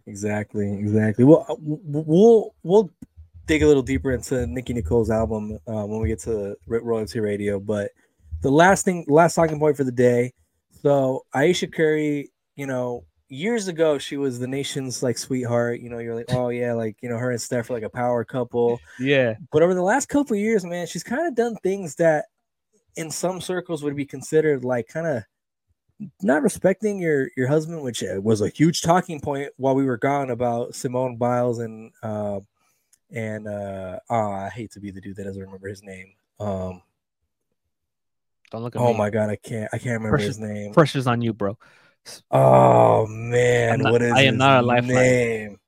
Exactly, 0.06 0.72
exactly. 0.72 1.24
Well, 1.24 1.44
uh, 1.48 1.56
we'll 1.58 2.54
we'll 2.62 2.90
dig 3.48 3.62
a 3.62 3.66
little 3.66 3.82
deeper 3.82 4.12
into 4.12 4.46
Nicki 4.46 4.74
Nicole's 4.74 5.10
album 5.10 5.58
uh, 5.66 5.84
when 5.86 6.00
we 6.00 6.08
get 6.08 6.20
to 6.20 6.54
RoyalTea 6.68 7.22
Radio. 7.22 7.58
But 7.58 7.90
the 8.42 8.50
last 8.50 8.84
thing, 8.84 9.04
last 9.08 9.34
talking 9.34 9.58
point 9.58 9.76
for 9.76 9.84
the 9.84 9.90
day. 9.90 10.32
So 10.82 11.24
Ayesha 11.34 11.66
Curry, 11.66 12.30
you 12.54 12.66
know, 12.66 13.04
years 13.30 13.68
ago 13.68 13.98
she 13.98 14.16
was 14.16 14.38
the 14.38 14.46
nation's 14.46 15.02
like 15.02 15.18
sweetheart. 15.18 15.80
You 15.80 15.88
know, 15.88 15.98
you're 15.98 16.14
like, 16.14 16.26
oh 16.28 16.50
yeah, 16.50 16.74
like 16.74 16.96
you 17.02 17.08
know, 17.08 17.16
her 17.16 17.30
and 17.30 17.40
Steph 17.40 17.70
are 17.70 17.72
like 17.72 17.82
a 17.82 17.90
power 17.90 18.22
couple. 18.22 18.78
Yeah. 19.00 19.34
But 19.50 19.62
over 19.62 19.74
the 19.74 19.82
last 19.82 20.08
couple 20.08 20.36
of 20.36 20.40
years, 20.40 20.64
man, 20.64 20.86
she's 20.86 21.02
kind 21.02 21.26
of 21.26 21.34
done 21.34 21.56
things 21.62 21.96
that 21.96 22.26
in 22.96 23.10
some 23.10 23.40
circles 23.40 23.82
would 23.82 23.96
be 23.96 24.04
considered 24.04 24.64
like 24.64 24.88
kind 24.88 25.06
of 25.06 25.22
not 26.22 26.42
respecting 26.42 26.98
your 26.98 27.30
your 27.36 27.48
husband, 27.48 27.82
which 27.82 28.04
uh, 28.04 28.20
was 28.20 28.42
a 28.42 28.50
huge 28.50 28.82
talking 28.82 29.20
point 29.20 29.50
while 29.56 29.74
we 29.74 29.86
were 29.86 29.96
gone 29.96 30.30
about 30.30 30.74
Simone 30.74 31.16
Biles 31.16 31.58
and 31.60 31.90
uh, 32.02 32.40
and 33.12 33.46
uh, 33.48 33.98
oh, 34.10 34.30
I 34.32 34.48
hate 34.50 34.72
to 34.72 34.80
be 34.80 34.90
the 34.90 35.00
dude 35.00 35.16
that 35.16 35.24
doesn't 35.24 35.42
remember 35.42 35.68
his 35.68 35.82
name. 35.82 36.12
Um, 36.40 36.82
Don't 38.50 38.62
look 38.62 38.76
at 38.76 38.82
oh 38.82 38.92
me. 38.92 38.98
my 38.98 39.10
god, 39.10 39.30
I 39.30 39.36
can't 39.36 39.68
I 39.72 39.78
can't 39.78 39.94
remember 39.98 40.16
Pressure's- 40.18 40.36
his 40.36 40.38
name. 40.46 40.72
Pressure's 40.72 41.06
on 41.06 41.20
you, 41.20 41.32
bro. 41.32 41.58
Oh 42.30 43.06
man, 43.06 43.80
not- 43.80 43.92
what 43.92 44.02
is 44.02 44.12
I 44.12 44.22
am 44.22 44.34
his 44.34 44.38
not 44.38 44.62
a 44.64 44.66
lifeline. 44.66 44.94
name? 44.94 45.60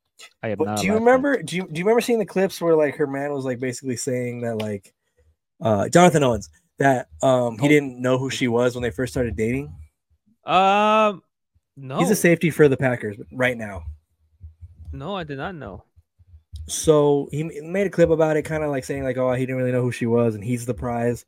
I 0.42 0.48
am 0.48 0.58
But 0.58 0.64
not. 0.64 0.78
do 0.80 0.86
you 0.86 0.94
remember? 0.94 1.42
Do 1.42 1.56
you 1.56 1.62
do 1.70 1.78
you 1.78 1.84
remember 1.84 2.00
seeing 2.00 2.18
the 2.18 2.26
clips 2.26 2.60
where 2.60 2.76
like 2.76 2.96
her 2.96 3.06
man 3.06 3.32
was 3.32 3.44
like 3.44 3.58
basically 3.58 3.96
saying 3.96 4.42
that 4.42 4.56
like 4.56 4.94
uh 5.62 5.88
Jonathan 5.88 6.22
Owens 6.22 6.50
that 6.78 7.08
um 7.22 7.58
he 7.58 7.68
didn't 7.68 8.00
know 8.00 8.16
who 8.18 8.30
she 8.30 8.48
was 8.48 8.74
when 8.74 8.82
they 8.82 8.90
first 8.90 9.12
started 9.12 9.36
dating? 9.36 9.74
Um, 10.44 11.22
no, 11.76 11.98
He's 11.98 12.10
a 12.10 12.16
safety 12.16 12.50
for 12.50 12.68
the 12.68 12.76
Packers 12.76 13.16
right 13.32 13.56
now. 13.56 13.84
no, 14.92 15.14
I 15.14 15.24
did 15.24 15.36
not 15.38 15.54
know. 15.54 15.84
So 16.70 17.28
he 17.32 17.42
made 17.42 17.88
a 17.88 17.90
clip 17.90 18.10
about 18.10 18.36
it, 18.36 18.42
kind 18.44 18.62
of 18.62 18.70
like 18.70 18.84
saying 18.84 19.02
like, 19.02 19.16
"Oh, 19.16 19.32
he 19.32 19.44
didn't 19.44 19.56
really 19.56 19.72
know 19.72 19.82
who 19.82 19.90
she 19.92 20.06
was, 20.06 20.34
and 20.36 20.44
he's 20.44 20.66
the 20.66 20.74
prize." 20.74 21.26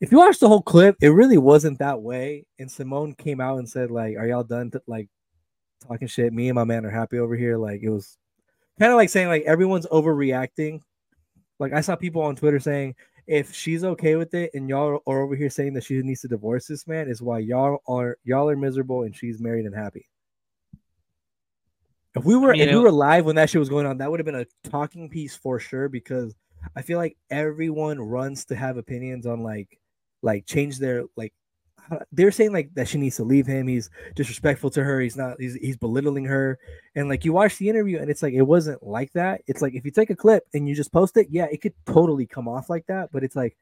If 0.00 0.12
you 0.12 0.18
watch 0.18 0.38
the 0.38 0.48
whole 0.48 0.62
clip, 0.62 0.96
it 1.00 1.08
really 1.08 1.38
wasn't 1.38 1.78
that 1.78 2.02
way. 2.02 2.44
And 2.58 2.70
Simone 2.70 3.14
came 3.14 3.40
out 3.40 3.58
and 3.58 3.68
said 3.68 3.90
like, 3.90 4.16
"Are 4.18 4.26
y'all 4.26 4.44
done 4.44 4.70
like 4.86 5.08
talking 5.86 6.08
shit? 6.08 6.32
Me 6.34 6.48
and 6.48 6.54
my 6.56 6.64
man 6.64 6.84
are 6.84 6.90
happy 6.90 7.18
over 7.18 7.36
here." 7.36 7.56
Like 7.56 7.82
it 7.82 7.90
was 7.90 8.18
kind 8.78 8.92
of 8.92 8.96
like 8.96 9.08
saying 9.10 9.28
like 9.28 9.44
everyone's 9.44 9.86
overreacting. 9.86 10.82
Like 11.58 11.72
I 11.72 11.80
saw 11.80 11.96
people 11.96 12.22
on 12.22 12.36
Twitter 12.36 12.60
saying, 12.60 12.94
"If 13.26 13.54
she's 13.54 13.84
okay 13.84 14.16
with 14.16 14.34
it, 14.34 14.50
and 14.54 14.68
y'all 14.68 15.00
are 15.06 15.22
over 15.22 15.36
here 15.36 15.50
saying 15.50 15.74
that 15.74 15.84
she 15.84 16.02
needs 16.02 16.20
to 16.22 16.28
divorce 16.28 16.66
this 16.66 16.86
man, 16.86 17.08
is 17.08 17.22
why 17.22 17.38
y'all 17.38 17.78
are 17.88 18.18
y'all 18.24 18.50
are 18.50 18.56
miserable 18.56 19.04
and 19.04 19.16
she's 19.16 19.40
married 19.40 19.66
and 19.66 19.74
happy." 19.74 20.06
If 22.14 22.24
we 22.24 22.36
were 22.36 22.52
mean, 22.52 22.68
if 22.68 22.74
we 22.74 22.80
were 22.80 22.90
live 22.90 23.24
when 23.24 23.36
that 23.36 23.48
shit 23.48 23.58
was 23.58 23.68
going 23.68 23.86
on, 23.86 23.98
that 23.98 24.10
would 24.10 24.20
have 24.20 24.26
been 24.26 24.34
a 24.34 24.68
talking 24.68 25.08
piece 25.08 25.34
for 25.34 25.58
sure 25.58 25.88
because 25.88 26.34
I 26.76 26.82
feel 26.82 26.98
like 26.98 27.16
everyone 27.30 28.00
runs 28.00 28.44
to 28.46 28.56
have 28.56 28.76
opinions 28.76 29.26
on 29.26 29.42
like 29.42 29.78
like 30.22 30.46
change 30.46 30.78
their 30.78 31.04
like 31.16 31.32
they're 32.12 32.30
saying 32.30 32.52
like 32.52 32.72
that 32.74 32.88
she 32.88 32.98
needs 32.98 33.16
to 33.16 33.24
leave 33.24 33.46
him. 33.46 33.66
He's 33.66 33.90
disrespectful 34.14 34.70
to 34.70 34.84
her. 34.84 35.00
He's 35.00 35.16
not. 35.16 35.40
He's 35.40 35.54
he's 35.54 35.76
belittling 35.76 36.24
her. 36.26 36.58
And 36.94 37.08
like 37.08 37.24
you 37.24 37.32
watch 37.32 37.56
the 37.58 37.68
interview, 37.68 37.98
and 37.98 38.10
it's 38.10 38.22
like 38.22 38.34
it 38.34 38.42
wasn't 38.42 38.82
like 38.82 39.12
that. 39.12 39.42
It's 39.46 39.62
like 39.62 39.74
if 39.74 39.84
you 39.84 39.90
take 39.90 40.10
a 40.10 40.16
clip 40.16 40.44
and 40.54 40.68
you 40.68 40.74
just 40.74 40.92
post 40.92 41.16
it, 41.16 41.28
yeah, 41.30 41.46
it 41.50 41.60
could 41.60 41.74
totally 41.86 42.26
come 42.26 42.48
off 42.48 42.70
like 42.70 42.86
that. 42.86 43.10
But 43.12 43.24
it's 43.24 43.36
like 43.36 43.56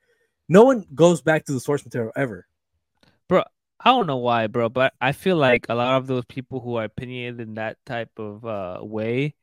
no 0.49 0.65
one 0.65 0.85
goes 0.95 1.23
back 1.23 1.45
to 1.47 1.53
the 1.53 1.61
source 1.61 1.85
material 1.85 2.13
ever. 2.17 2.47
bro. 3.29 3.45
I 3.83 3.91
don't 3.91 4.07
know 4.07 4.19
why, 4.19 4.47
bro, 4.47 4.69
but 4.69 4.95
I 5.01 5.13
feel 5.13 5.37
like 5.37 5.67
a 5.69 5.75
lot 5.75 5.97
of 5.97 6.07
those 6.07 6.25
people 6.27 6.61
who 6.61 6.77
are 6.77 6.85
opinionated 6.85 7.41
in 7.41 7.55
that 7.55 7.79
type 7.87 8.11
of 8.19 8.45
uh, 8.45 8.79
way 8.83 9.35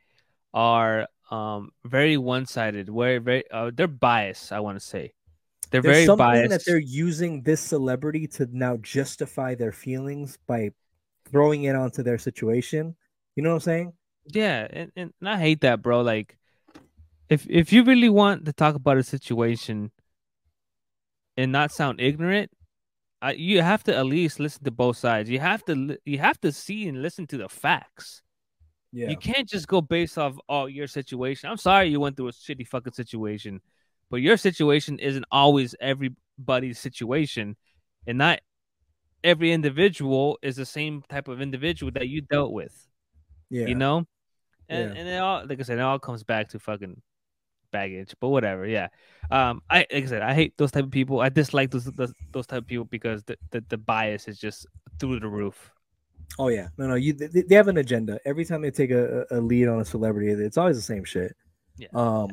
are 0.53 1.07
um 1.31 1.71
very 1.85 2.17
one-sided. 2.17 2.89
Very, 2.89 3.17
very, 3.19 3.43
uh, 3.51 3.71
they're 3.73 3.88
biased. 3.88 4.51
I 4.51 4.59
want 4.61 4.79
to 4.79 4.85
say 4.85 5.13
they're 5.71 5.81
There's 5.81 5.83
very 5.83 6.05
something 6.05 6.17
biased. 6.17 6.49
that 6.49 6.65
they're 6.65 6.77
using 6.79 7.41
this 7.43 7.61
celebrity 7.61 8.27
to 8.27 8.47
now 8.51 8.77
justify 8.77 9.55
their 9.55 9.71
feelings 9.71 10.38
by 10.47 10.71
throwing 11.25 11.63
it 11.63 11.75
onto 11.75 12.03
their 12.03 12.17
situation. 12.17 12.95
You 13.35 13.43
know 13.43 13.49
what 13.49 13.55
I'm 13.55 13.61
saying? 13.61 13.93
Yeah, 14.25 14.67
and, 14.69 14.91
and 14.95 15.13
and 15.19 15.29
I 15.29 15.38
hate 15.39 15.61
that, 15.61 15.81
bro. 15.81 16.01
Like, 16.01 16.38
if 17.29 17.47
if 17.49 17.71
you 17.73 17.83
really 17.83 18.09
want 18.09 18.45
to 18.45 18.53
talk 18.53 18.75
about 18.75 18.97
a 18.97 19.03
situation 19.03 19.91
and 21.38 21.51
not 21.51 21.71
sound 21.71 22.01
ignorant, 22.01 22.51
uh, 23.22 23.34
you 23.36 23.61
have 23.61 23.84
to 23.84 23.95
at 23.95 24.05
least 24.05 24.39
listen 24.39 24.63
to 24.63 24.72
both 24.72 24.97
sides. 24.97 25.30
You 25.30 25.39
have 25.39 25.65
to 25.65 25.97
you 26.05 26.20
have 26.20 26.39
to 26.41 26.51
see 26.51 26.88
and 26.88 27.01
listen 27.01 27.26
to 27.28 27.38
the 27.38 27.49
facts. 27.49 28.22
Yeah. 28.91 29.09
You 29.09 29.18
can't 29.18 29.47
just 29.47 29.68
go 29.68 29.82
based 29.82 30.18
off 30.18 30.38
oh 30.47 30.65
your 30.65 30.88
situation. 30.88 31.49
I'm 31.49 31.57
sorry 31.57 31.88
you 31.89 31.99
went 31.99 32.18
through 32.18 32.30
a 32.30 32.32
shitty 32.32 32.68
fucking 32.68 32.93
situation, 32.93 33.61
but 34.09 34.18
your 34.18 34.38
situation 34.38 34.99
isn't 34.99 35.26
always 35.32 35.76
everybody's 35.80 36.80
situation, 36.80 37.55
and 38.05 38.18
not 38.18 38.39
every 39.24 39.51
individual 39.51 40.38
is 40.41 40.55
the 40.55 40.65
same 40.65 41.03
type 41.09 41.28
of 41.28 41.41
individual 41.41 41.91
that 41.93 42.07
you 42.07 42.22
dealt 42.22 42.53
with. 42.53 42.88
Yeah. 43.49 43.65
You 43.68 43.76
know? 43.76 44.05
And 44.70 44.93
Yeah. 44.93 44.99
and 44.99 45.09
it 45.09 45.18
all 45.18 45.45
like 45.45 45.59
I 45.59 45.63
said, 45.63 45.80
it 45.80 45.82
all 45.82 45.99
comes 45.99 46.24
back 46.24 46.49
to 46.49 46.59
fucking 46.59 47.01
baggage. 47.78 48.11
But 48.21 48.30
whatever, 48.30 48.65
yeah. 48.78 48.88
Um 49.38 49.61
I 49.69 49.80
like 49.93 50.05
I 50.07 50.11
said, 50.13 50.21
I 50.21 50.34
hate 50.34 50.53
those 50.57 50.71
type 50.71 50.86
of 50.89 50.91
people. 50.99 51.21
I 51.28 51.30
dislike 51.30 51.69
those 51.71 51.86
those, 51.99 52.13
those 52.32 52.47
type 52.47 52.63
of 52.63 52.67
people 52.67 52.86
because 52.86 53.23
the, 53.23 53.36
the, 53.51 53.59
the 53.69 53.78
bias 53.78 54.28
is 54.28 54.38
just 54.39 54.65
through 54.99 55.19
the 55.19 55.28
roof. 55.39 55.57
Oh 56.39 56.49
yeah, 56.49 56.67
no, 56.78 56.88
no. 56.88 56.95
You 56.95 57.13
they, 57.13 57.43
they 57.47 57.55
have 57.55 57.67
an 57.67 57.78
agenda. 57.78 58.19
Every 58.25 58.45
time 58.45 58.61
they 58.61 58.71
take 58.71 58.91
a, 58.91 59.25
a 59.32 59.39
lead 59.39 59.67
on 59.67 59.80
a 59.80 59.86
celebrity, 59.86 60.30
it's 60.32 60.57
always 60.57 60.78
the 60.78 60.89
same 60.93 61.03
shit. 61.03 61.36
Yeah. 61.78 61.88
Um, 61.93 62.30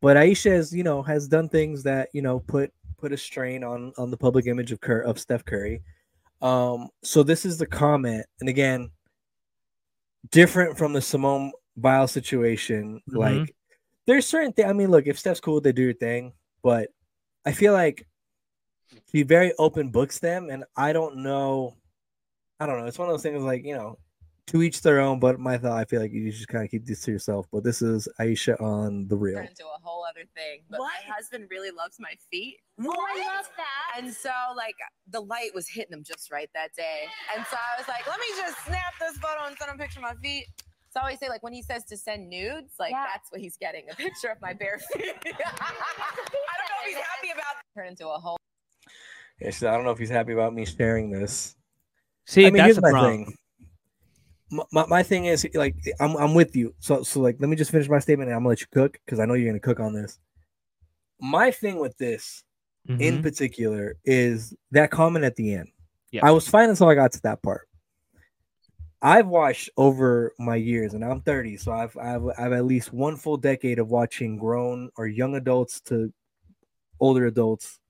but 0.00 0.16
Ayesha 0.16 0.50
has 0.50 0.72
you 0.72 0.84
know 0.84 1.02
has 1.02 1.28
done 1.28 1.48
things 1.48 1.82
that 1.84 2.08
you 2.12 2.22
know 2.22 2.40
put 2.40 2.72
put 2.98 3.12
a 3.12 3.16
strain 3.16 3.64
on 3.64 3.92
on 3.98 4.10
the 4.10 4.16
public 4.16 4.46
image 4.46 4.72
of 4.72 4.80
Cur- 4.80 5.06
of 5.10 5.18
Steph 5.18 5.44
Curry. 5.44 5.82
Um, 6.40 6.88
so 7.02 7.22
this 7.22 7.44
is 7.44 7.58
the 7.58 7.66
comment, 7.66 8.26
and 8.40 8.48
again, 8.48 8.90
different 10.30 10.76
from 10.76 10.92
the 10.92 11.00
Simone 11.00 11.52
Biles 11.76 12.12
situation. 12.12 13.00
Mhm. 13.08 13.16
Like, 13.16 13.54
there's 14.06 14.26
certain 14.26 14.52
things. 14.52 14.68
I 14.68 14.72
mean, 14.72 14.90
look, 14.90 15.06
if 15.06 15.18
Steph's 15.18 15.40
cool, 15.40 15.60
they 15.60 15.72
do 15.72 15.82
your 15.82 15.94
thing, 15.94 16.32
but 16.62 16.90
I 17.44 17.52
feel 17.52 17.72
like 17.72 18.06
she 19.10 19.22
very 19.22 19.52
open 19.58 19.90
books 19.90 20.18
them, 20.18 20.50
and 20.50 20.64
I 20.76 20.92
don't 20.92 21.18
know. 21.18 21.76
I 22.60 22.66
don't 22.66 22.78
know. 22.78 22.86
It's 22.86 22.98
one 22.98 23.08
of 23.08 23.12
those 23.12 23.22
things 23.22 23.42
like 23.42 23.64
you 23.64 23.74
know, 23.74 23.98
to 24.48 24.62
each 24.62 24.82
their 24.82 25.00
own. 25.00 25.20
But 25.20 25.38
my 25.38 25.58
thought, 25.58 25.78
I 25.78 25.84
feel 25.84 26.00
like 26.00 26.12
you 26.12 26.30
just 26.30 26.48
kind 26.48 26.64
of 26.64 26.70
keep 26.70 26.84
this 26.84 27.00
to 27.02 27.10
yourself. 27.10 27.46
But 27.52 27.64
this 27.64 27.82
is 27.82 28.08
Ayesha 28.18 28.60
on 28.60 29.06
the 29.08 29.16
real. 29.16 29.36
turn 29.36 29.46
into 29.46 29.64
a 29.64 29.80
whole 29.82 30.04
other 30.04 30.26
thing. 30.34 30.60
But 30.68 30.80
my 30.80 30.98
husband 31.06 31.48
really 31.50 31.70
loves 31.70 31.96
my 31.98 32.14
feet. 32.30 32.58
Oh, 32.80 32.90
I 32.90 33.36
love 33.36 33.48
that. 33.56 34.02
And 34.02 34.12
so, 34.12 34.30
like, 34.56 34.76
the 35.10 35.20
light 35.20 35.50
was 35.54 35.68
hitting 35.68 35.90
them 35.90 36.02
just 36.04 36.30
right 36.30 36.50
that 36.54 36.74
day. 36.76 37.04
And 37.36 37.44
so 37.50 37.56
I 37.56 37.78
was 37.78 37.88
like, 37.88 38.06
let 38.06 38.18
me 38.18 38.26
just 38.36 38.64
snap 38.66 38.94
this 39.00 39.16
photo 39.18 39.46
and 39.46 39.56
send 39.58 39.70
him 39.70 39.76
a 39.76 39.82
picture 39.82 40.00
of 40.00 40.02
my 40.02 40.14
feet. 40.22 40.46
So 40.92 41.00
I 41.00 41.04
always 41.04 41.18
say, 41.18 41.30
like, 41.30 41.42
when 41.42 41.54
he 41.54 41.62
says 41.62 41.84
to 41.86 41.96
send 41.96 42.28
nudes, 42.28 42.74
like, 42.78 42.92
that's 42.92 43.30
what 43.30 43.40
he's 43.40 43.56
getting 43.56 43.84
a 43.90 43.94
picture 43.94 44.28
of 44.28 44.38
my 44.42 44.52
bare 44.52 44.78
feet. 44.92 45.04
I 45.24 45.30
don't 45.30 45.34
know 45.34 45.34
if 46.84 46.86
he's 46.86 46.96
happy 46.96 47.30
about 47.32 47.54
turn 47.76 47.86
into 47.88 48.08
a 48.08 48.18
whole. 48.18 48.36
Yeah, 49.40 49.48
she 49.50 49.58
said, 49.60 49.70
I 49.72 49.76
don't 49.76 49.84
know 49.84 49.90
if 49.92 49.98
he's 49.98 50.10
happy 50.10 50.32
about 50.34 50.52
me 50.54 50.66
sharing 50.66 51.10
this. 51.10 51.56
See, 52.26 52.46
I 52.46 52.50
mean, 52.50 52.58
that's 52.58 52.66
here's 52.66 52.82
my 52.82 52.90
problem. 52.90 53.24
thing. 53.24 53.36
My, 54.50 54.64
my, 54.70 54.86
my 54.86 55.02
thing 55.02 55.24
is 55.24 55.46
like 55.54 55.74
I'm 55.98 56.14
I'm 56.16 56.34
with 56.34 56.54
you. 56.54 56.74
So 56.78 57.02
so 57.02 57.20
like 57.20 57.36
let 57.40 57.48
me 57.48 57.56
just 57.56 57.70
finish 57.70 57.88
my 57.88 57.98
statement 57.98 58.28
and 58.28 58.36
I'm 58.36 58.42
gonna 58.42 58.50
let 58.50 58.60
you 58.60 58.66
cook 58.70 58.98
because 59.04 59.18
I 59.18 59.24
know 59.24 59.32
you're 59.32 59.48
gonna 59.48 59.58
cook 59.60 59.80
on 59.80 59.94
this. 59.94 60.20
My 61.18 61.50
thing 61.50 61.78
with 61.78 61.96
this 61.96 62.44
in 62.98 63.18
Mhm. 63.18 63.22
particular 63.22 63.96
is 64.04 64.54
that 64.70 64.90
comment 64.90 65.24
at 65.24 65.36
the 65.36 65.54
end. 65.54 65.70
Yeah. 66.10 66.20
I 66.22 66.32
was 66.32 66.46
fine 66.46 66.68
until 66.68 66.88
I 66.88 66.94
got 66.94 67.12
to 67.12 67.22
that 67.22 67.42
part. 67.42 67.66
I've 69.02 69.26
watched 69.26 69.70
over 69.76 70.32
my 70.38 70.56
years, 70.56 70.94
and 70.94 71.04
I'm 71.04 71.22
30, 71.22 71.56
so 71.56 71.72
I've 71.72 71.96
I've 71.96 72.22
I've 72.38 72.52
at 72.52 72.64
least 72.64 72.92
one 72.92 73.16
full 73.16 73.36
decade 73.36 73.78
of 73.80 73.88
watching 73.90 74.38
grown 74.38 74.90
or 74.96 75.06
young 75.08 75.34
adults 75.34 75.80
to 75.82 76.12
older 77.00 77.26
adults 77.26 77.80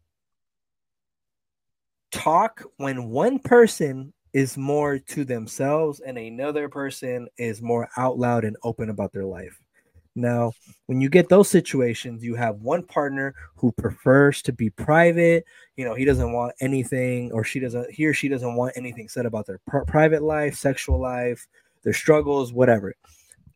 talk 2.12 2.62
when 2.76 3.10
one 3.10 3.38
person 3.38 4.12
is 4.32 4.56
more 4.56 4.98
to 4.98 5.24
themselves 5.24 6.00
and 6.00 6.16
another 6.16 6.68
person 6.68 7.28
is 7.36 7.60
more 7.60 7.88
out 7.96 8.18
loud 8.18 8.44
and 8.44 8.56
open 8.62 8.88
about 8.90 9.12
their 9.12 9.24
life. 9.24 9.58
Now, 10.14 10.52
when 10.86 11.00
you 11.00 11.08
get 11.08 11.28
those 11.28 11.48
situations, 11.48 12.22
you 12.22 12.34
have 12.34 12.56
one 12.56 12.82
partner 12.82 13.34
who 13.56 13.72
prefers 13.72 14.42
to 14.42 14.52
be 14.52 14.68
private. 14.68 15.44
You 15.76 15.86
know, 15.86 15.94
he 15.94 16.04
doesn't 16.04 16.32
want 16.32 16.54
anything, 16.60 17.32
or 17.32 17.44
she 17.44 17.60
doesn't, 17.60 17.90
he 17.90 18.06
or 18.06 18.12
she 18.12 18.28
doesn't 18.28 18.54
want 18.54 18.74
anything 18.76 19.08
said 19.08 19.24
about 19.24 19.46
their 19.46 19.60
pri- 19.66 19.84
private 19.86 20.22
life, 20.22 20.54
sexual 20.54 21.00
life, 21.00 21.46
their 21.82 21.94
struggles, 21.94 22.52
whatever. 22.52 22.94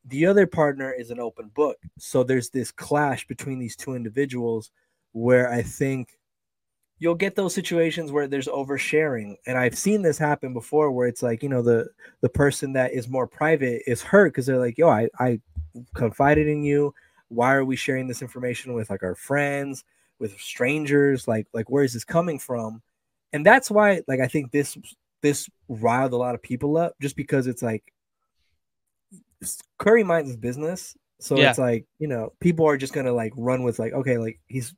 The 0.06 0.26
other 0.26 0.46
partner 0.46 0.92
is 0.92 1.10
an 1.10 1.20
open 1.20 1.50
book. 1.54 1.76
So 1.98 2.22
there's 2.22 2.48
this 2.48 2.70
clash 2.70 3.26
between 3.26 3.58
these 3.58 3.76
two 3.76 3.94
individuals 3.94 4.70
where 5.12 5.50
I 5.50 5.62
think 5.62 6.16
you'll 6.98 7.14
get 7.14 7.34
those 7.34 7.54
situations 7.54 8.10
where 8.10 8.26
there's 8.26 8.48
oversharing 8.48 9.36
and 9.46 9.58
i've 9.58 9.76
seen 9.76 10.02
this 10.02 10.18
happen 10.18 10.52
before 10.52 10.90
where 10.90 11.06
it's 11.06 11.22
like 11.22 11.42
you 11.42 11.48
know 11.48 11.62
the 11.62 11.86
the 12.22 12.28
person 12.28 12.72
that 12.72 12.92
is 12.92 13.08
more 13.08 13.26
private 13.26 13.82
is 13.86 14.02
hurt 14.02 14.32
because 14.32 14.46
they're 14.46 14.58
like 14.58 14.78
yo 14.78 14.88
i 14.88 15.08
i 15.18 15.38
confided 15.94 16.46
in 16.48 16.62
you? 16.62 16.94
Why 17.28 17.54
are 17.54 17.64
we 17.64 17.76
sharing 17.76 18.06
this 18.08 18.22
information 18.22 18.72
with 18.72 18.90
like 18.90 19.02
our 19.02 19.14
friends 19.14 19.84
with 20.18 20.38
strangers? 20.40 21.26
Like 21.26 21.46
like 21.52 21.68
where 21.70 21.84
is 21.84 21.92
this 21.92 22.04
coming 22.04 22.38
from? 22.38 22.82
And 23.32 23.44
that's 23.44 23.70
why 23.70 24.02
like 24.08 24.20
i 24.20 24.28
think 24.28 24.52
this 24.52 24.78
this 25.22 25.48
riled 25.68 26.12
a 26.12 26.16
lot 26.16 26.34
of 26.34 26.42
people 26.42 26.76
up 26.76 26.94
just 27.00 27.16
because 27.16 27.46
it's 27.46 27.62
like 27.62 27.92
curry 29.78 30.04
minds 30.04 30.28
his 30.30 30.36
business. 30.36 30.96
So 31.20 31.36
Yeah. 31.36 31.50
it's 31.50 31.58
like 31.58 31.86
you 31.98 32.08
know 32.08 32.32
people 32.40 32.66
are 32.66 32.76
just 32.76 32.92
gonna 32.92 33.12
like 33.12 33.32
run 33.36 33.62
with 33.62 33.78
like 33.78 33.92
okay 33.92 34.18
like 34.18 34.38
he's 34.46 34.74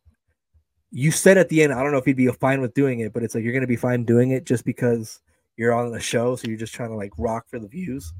you 0.90 1.10
said 1.10 1.36
at 1.36 1.48
the 1.50 1.62
end 1.62 1.72
i 1.72 1.82
don't 1.82 1.92
know 1.92 1.98
if 1.98 2.06
he'd 2.06 2.16
be 2.16 2.28
fine 2.28 2.62
with 2.62 2.72
doing 2.72 3.00
it 3.00 3.12
but 3.12 3.22
it's 3.22 3.34
like 3.34 3.44
you're 3.44 3.52
gonna 3.52 3.66
be 3.66 3.76
fine 3.76 4.04
doing 4.04 4.30
it 4.30 4.46
just 4.46 4.64
because 4.64 5.20
you're 5.56 5.74
on 5.74 5.90
the 5.90 6.00
show 6.00 6.34
so 6.34 6.48
you're 6.48 6.56
just 6.56 6.72
trying 6.72 6.88
to 6.88 6.96
like 6.96 7.12
rock 7.18 7.44
for 7.48 7.58
the 7.58 7.68
views 7.68 8.14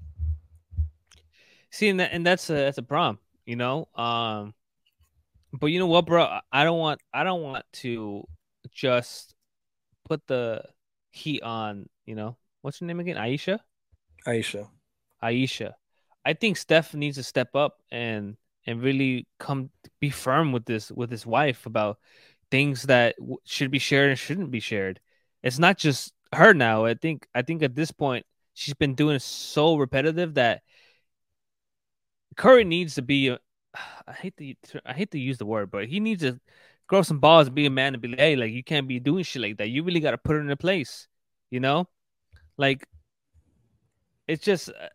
See, 1.71 1.89
and 1.89 2.01
that 2.01 2.13
and 2.13 2.27
that's 2.27 2.49
a 2.51 2.55
that's 2.55 2.79
a 2.79 2.83
problem, 2.83 3.19
you 3.45 3.57
know. 3.57 3.89
Um, 3.95 4.55
but 5.53 5.67
you 5.67 5.79
know 5.79 5.87
what, 5.87 6.07
bro? 6.07 6.41
I- 6.53 6.65
don't 6.65 6.79
want 6.79 7.01
I 7.13 7.25
don't 7.25 7.43
want 7.43 7.65
to 7.75 8.25
just 8.73 9.35
put 10.05 10.27
the 10.27 10.63
heat 11.11 11.43
on. 11.43 11.89
You 12.07 12.15
know, 12.15 12.37
what's 12.63 12.79
her 12.81 12.87
name 12.87 13.01
again? 13.01 13.17
Ayesha. 13.19 13.61
ayesha 14.27 14.69
Ayesha. 15.23 15.77
I 16.25 16.35
think 16.35 16.57
Steph 16.57 16.95
needs 16.95 17.17
to 17.17 17.23
step 17.23 17.55
up 17.55 17.83
and 17.91 18.37
and 18.67 18.83
really 18.83 19.27
come 19.39 19.71
be 20.01 20.11
firm 20.11 20.53
with 20.53 20.65
this 20.67 20.91
with 20.91 21.11
his 21.11 21.27
wife 21.27 21.67
about 21.67 21.99
things 22.51 22.85
that 22.85 23.17
w- 23.19 23.39
should 23.45 23.71
be 23.71 23.79
shared 23.79 24.11
and 24.11 24.19
shouldn't 24.19 24.51
be 24.51 24.61
shared. 24.61 25.01
It's 25.43 25.59
not 25.59 25.79
just 25.79 26.13
her 26.35 26.53
now. 26.55 26.85
I 26.85 26.95
think 26.95 27.27
I 27.35 27.43
think 27.43 27.63
at 27.63 27.75
this 27.75 27.91
point 27.91 28.27
she's 28.55 28.75
been 28.75 28.95
doing 28.95 29.19
so 29.19 29.77
repetitive 29.77 30.35
that 30.35 30.63
Curry 32.39 32.65
needs 32.65 32.95
to 32.95 33.03
be. 33.03 33.29
A, 33.29 33.39
I 34.07 34.13
hate 34.13 34.37
to 34.39 34.81
I 34.87 34.95
hate 34.95 35.11
to 35.11 35.19
use 35.19 35.37
the 35.37 35.45
word, 35.45 35.71
but 35.71 35.87
he 35.87 36.01
needs 36.01 36.23
to 36.23 36.41
grow 36.87 37.03
some 37.03 37.19
balls 37.19 37.49
and 37.49 37.55
be 37.55 37.67
a 37.67 37.71
man 37.71 37.93
and 37.93 38.01
be 38.01 38.09
like, 38.09 38.19
hey, 38.19 38.37
like 38.37 38.53
you 38.53 38.65
can't 38.65 38.89
be 38.89 38.99
doing 38.99 39.25
shit 39.25 39.43
like 39.43 39.59
that. 39.59 39.69
You 39.69 39.83
really 39.83 40.01
got 40.01 40.13
to 40.13 40.19
put 40.19 40.37
it 40.37 40.41
in 40.41 40.51
a 40.51 40.57
place, 40.57 41.07
you 41.51 41.61
know, 41.61 41.87
like 42.57 42.87
it's 44.27 44.43
just 44.43 44.71
uh, 44.71 44.89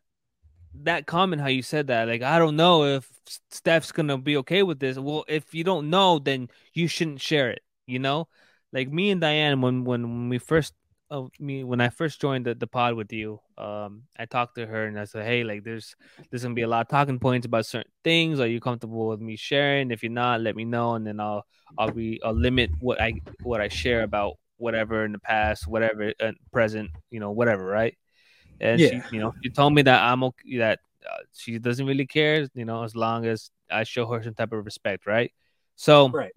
that 0.83 1.05
comment 1.05 1.41
how 1.41 1.49
you 1.49 1.61
said 1.61 1.87
that. 1.87 2.07
Like 2.07 2.23
I 2.23 2.39
don't 2.39 2.55
know 2.55 2.85
if 2.85 3.07
Steph's 3.51 3.91
gonna 3.91 4.17
be 4.17 4.37
okay 4.37 4.63
with 4.63 4.79
this. 4.79 4.97
Well, 4.97 5.25
if 5.27 5.53
you 5.53 5.63
don't 5.63 5.89
know, 5.89 6.19
then 6.19 6.49
you 6.73 6.87
shouldn't 6.87 7.21
share 7.21 7.51
it. 7.51 7.61
You 7.85 7.99
know, 7.99 8.27
like 8.71 8.89
me 8.89 9.11
and 9.11 9.21
Diane 9.21 9.61
when 9.61 9.83
when, 9.83 10.03
when 10.03 10.29
we 10.29 10.37
first 10.39 10.73
uh, 11.13 11.27
me 11.39 11.63
when 11.63 11.79
I 11.79 11.89
first 11.89 12.19
joined 12.19 12.45
the, 12.45 12.55
the 12.55 12.65
pod 12.67 12.95
with 12.95 13.13
you, 13.13 13.39
um, 13.57 14.03
I 14.17 14.25
talked 14.25 14.55
to 14.55 14.65
her 14.65 14.85
and 14.87 14.99
I 14.99 15.05
said, 15.05 15.25
hey, 15.25 15.43
like 15.43 15.63
there's 15.63 15.95
there's 16.29 16.43
gonna 16.43 16.55
be 16.55 16.63
a 16.63 16.67
lot 16.67 16.81
of 16.81 16.89
talking 16.89 17.19
points 17.19 17.45
about 17.45 17.67
certain 17.67 17.91
things. 18.03 18.39
Are 18.39 18.47
you 18.47 18.59
comfortable 18.59 19.07
with 19.07 19.21
me 19.21 19.35
sharing? 19.35 19.91
If 19.91 20.01
you're 20.01 20.11
not, 20.11 20.41
let 20.41 20.55
me 20.55 20.65
know, 20.65 20.95
and 20.95 21.05
then 21.05 21.19
I'll 21.19 21.45
I'll 21.77 21.91
be 21.91 22.19
I'll 22.23 22.33
limit 22.33 22.71
what 22.79 22.99
I 22.99 23.13
what 23.43 23.61
I 23.61 23.67
share 23.67 24.01
about 24.01 24.33
whatever 24.57 25.05
in 25.05 25.11
the 25.11 25.19
past, 25.19 25.67
whatever 25.67 26.13
uh, 26.19 26.31
present, 26.51 26.89
you 27.11 27.19
know, 27.19 27.31
whatever, 27.31 27.63
right? 27.65 27.95
And 28.59 28.79
Yeah. 28.81 28.89
she, 28.89 29.01
you 29.15 29.21
know, 29.21 29.33
she 29.43 29.49
told 29.51 29.73
me 29.73 29.83
that 29.83 30.01
I'm 30.01 30.23
okay, 30.23 30.57
that 30.57 30.79
uh, 31.09 31.17
she 31.33 31.59
doesn't 31.59 31.85
really 31.85 32.07
care, 32.07 32.47
you 32.55 32.65
know, 32.65 32.83
as 32.83 32.95
long 32.95 33.25
as 33.25 33.51
I 33.69 33.83
show 33.83 34.07
her 34.07 34.23
some 34.23 34.33
type 34.33 34.53
of 34.53 34.65
respect, 34.65 35.05
right? 35.05 35.31
So, 35.75 36.09
right. 36.09 36.31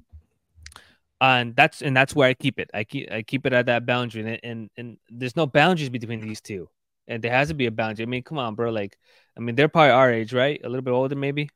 And 1.20 1.56
that's 1.56 1.82
and 1.82 1.96
that's 1.96 2.14
where 2.14 2.28
I 2.28 2.34
keep 2.34 2.58
it. 2.58 2.70
I 2.74 2.84
keep 2.84 3.10
I 3.10 3.22
keep 3.22 3.46
it 3.46 3.52
at 3.54 3.66
that 3.66 3.86
boundary, 3.86 4.22
and 4.22 4.40
and 4.44 4.70
and 4.76 4.98
there's 5.08 5.36
no 5.36 5.46
boundaries 5.46 5.88
between 5.90 6.20
these 6.20 6.40
two, 6.42 6.68
and 7.08 7.22
there 7.24 7.32
has 7.32 7.48
to 7.48 7.54
be 7.54 7.66
a 7.66 7.70
boundary. 7.70 8.04
I 8.04 8.06
mean, 8.06 8.22
come 8.22 8.38
on, 8.38 8.54
bro. 8.54 8.70
Like, 8.70 8.98
I 9.36 9.40
mean, 9.40 9.54
they're 9.56 9.68
probably 9.68 9.92
our 9.92 10.12
age, 10.12 10.34
right? 10.34 10.60
A 10.62 10.68
little 10.68 10.82
bit 10.82 10.90
older, 10.92 11.16
maybe. 11.16 11.48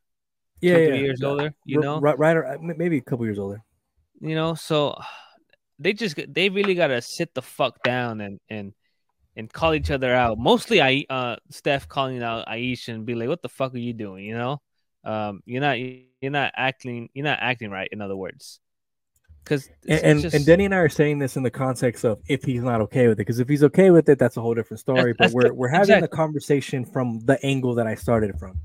yeah, 0.60 0.78
yeah. 0.78 0.86
three 0.86 1.00
years 1.00 1.20
Yeah. 1.20 1.28
older. 1.28 1.54
You 1.64 1.78
R- 1.78 1.82
know, 1.82 2.00
right, 2.00 2.18
right, 2.18 2.36
or- 2.36 2.58
maybe 2.60 2.98
a 2.98 3.02
couple 3.02 3.26
years 3.26 3.38
older. 3.38 3.62
you 4.20 4.34
know 4.34 4.54
so 4.54 4.96
they 5.78 5.92
just 5.92 6.18
they 6.32 6.48
really 6.50 6.74
gotta 6.74 7.00
sit 7.02 7.34
the 7.34 7.42
fuck 7.42 7.82
down 7.82 8.20
and 8.20 8.40
and 8.48 8.72
and 9.36 9.52
call 9.52 9.74
each 9.74 9.90
other 9.90 10.14
out 10.14 10.38
mostly 10.38 10.82
i 10.82 11.04
uh 11.10 11.36
steph 11.50 11.88
calling 11.88 12.22
out 12.22 12.48
ayesha 12.48 12.92
and 12.92 13.06
be 13.06 13.14
like 13.14 13.28
what 13.28 13.42
the 13.42 13.48
fuck 13.48 13.74
are 13.74 13.78
you 13.78 13.92
doing 13.94 14.24
you 14.24 14.34
know 14.36 14.60
um 15.04 15.40
you're 15.46 15.60
not 15.62 15.78
you're 15.78 16.32
not 16.32 16.52
acting 16.56 17.08
you're 17.14 17.24
not 17.24 17.38
acting 17.40 17.70
right 17.70 17.88
in 17.92 18.00
other 18.02 18.16
words 18.16 18.60
because 19.50 19.68
and 19.88 20.24
and, 20.24 20.34
and 20.34 20.46
Denny 20.46 20.64
and 20.64 20.74
I 20.74 20.78
are 20.78 20.88
saying 20.88 21.18
this 21.18 21.36
in 21.36 21.42
the 21.42 21.50
context 21.50 22.04
of 22.04 22.20
if 22.28 22.44
he's 22.44 22.62
not 22.62 22.80
okay 22.82 23.08
with 23.08 23.14
it, 23.14 23.26
because 23.26 23.40
if 23.40 23.48
he's 23.48 23.64
okay 23.64 23.90
with 23.90 24.08
it, 24.08 24.18
that's 24.18 24.36
a 24.36 24.40
whole 24.40 24.54
different 24.54 24.80
story. 24.80 25.12
that's 25.18 25.32
but 25.32 25.36
we're 25.36 25.48
the- 25.48 25.54
we're 25.54 25.68
having 25.68 26.00
the 26.00 26.08
conversation 26.08 26.84
from 26.84 27.20
the 27.24 27.44
angle 27.44 27.74
that 27.74 27.86
I 27.86 27.96
started 27.96 28.38
from. 28.38 28.60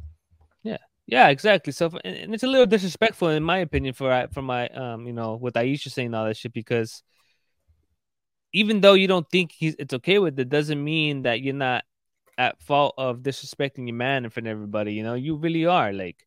Yeah, 0.63 0.77
yeah, 1.07 1.29
exactly. 1.29 1.73
So, 1.73 1.91
and, 2.03 2.15
and 2.15 2.33
it's 2.35 2.43
a 2.43 2.47
little 2.47 2.67
disrespectful, 2.67 3.29
in 3.29 3.43
my 3.43 3.57
opinion, 3.57 3.93
for 3.95 4.11
I- 4.11 4.27
for 4.27 4.43
my 4.43 4.67
um, 4.69 5.07
you 5.07 5.13
know, 5.13 5.35
with 5.35 5.57
Ayesha 5.57 5.89
saying 5.89 6.13
all 6.13 6.25
that 6.25 6.37
shit 6.37 6.53
because 6.53 7.01
even 8.53 8.79
though 8.81 8.93
you 8.93 9.07
don't 9.07 9.29
think 9.31 9.51
he's 9.51 9.75
it's 9.79 9.93
okay 9.95 10.19
with 10.19 10.39
it, 10.39 10.49
doesn't 10.49 10.81
mean 10.81 11.23
that 11.23 11.41
you're 11.41 11.53
not 11.53 11.83
at 12.37 12.61
fault 12.61 12.93
of 12.97 13.19
disrespecting 13.19 13.87
your 13.87 13.95
man 13.95 14.23
in 14.23 14.29
front 14.29 14.47
of 14.47 14.51
everybody. 14.51 14.93
You 14.93 15.03
know, 15.03 15.15
you 15.15 15.35
really 15.35 15.65
are. 15.65 15.91
Like, 15.91 16.25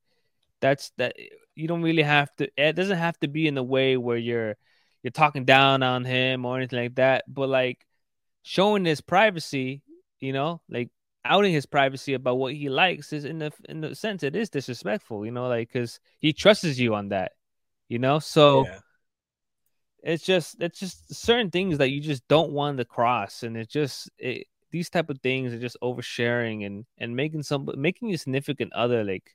that's 0.61 0.92
that. 0.98 1.16
You 1.54 1.68
don't 1.68 1.82
really 1.82 2.02
have 2.02 2.34
to. 2.36 2.48
It 2.56 2.74
doesn't 2.74 2.98
have 2.98 3.18
to 3.20 3.28
be 3.28 3.46
in 3.46 3.59
a 3.59 3.62
way 3.62 3.96
where 3.96 4.16
you're 4.16 4.56
you're 5.02 5.11
talking 5.11 5.44
down 5.44 5.82
on 5.82 6.04
him 6.04 6.44
or 6.44 6.56
anything 6.56 6.80
like 6.80 6.94
that. 6.96 7.24
But 7.28 7.48
like 7.48 7.86
showing 8.42 8.84
his 8.84 9.00
privacy, 9.00 9.82
you 10.20 10.32
know, 10.32 10.61
like 10.68 10.90
outing 11.24 11.52
his 11.52 11.66
privacy 11.66 12.14
about 12.14 12.38
what 12.38 12.54
he 12.54 12.68
likes 12.68 13.12
is 13.12 13.24
in 13.24 13.38
the 13.38 13.52
in 13.68 13.80
the 13.80 13.94
sense 13.94 14.22
it 14.22 14.36
is 14.36 14.50
disrespectful, 14.50 15.24
you 15.24 15.32
know, 15.32 15.48
like 15.48 15.68
because 15.72 16.00
he 16.18 16.32
trusts 16.32 16.78
you 16.78 16.94
on 16.94 17.11
that, 17.11 17.32
you 17.88 17.98
know. 17.98 18.18
So 18.18 18.66
it's 20.02 20.24
just 20.24 20.62
it's 20.62 20.78
just 20.78 21.14
certain 21.14 21.50
things 21.50 21.78
that 21.78 21.90
you 21.90 22.00
just 22.00 22.26
don't 22.28 22.52
want 22.52 22.78
to 22.78 22.84
cross, 22.84 23.42
and 23.42 23.56
it 23.56 23.68
just 23.68 24.11
it, 24.18 24.46
these 24.70 24.90
type 24.90 25.11
of 25.11 25.20
things 25.20 25.52
are 25.52 25.59
just 25.59 25.76
oversharing 25.82 26.64
and 26.66 26.86
and 26.98 27.16
making 27.16 27.42
some 27.42 27.68
making 27.76 28.09
your 28.09 28.18
significant 28.18 28.72
other 28.72 29.04
like 29.04 29.34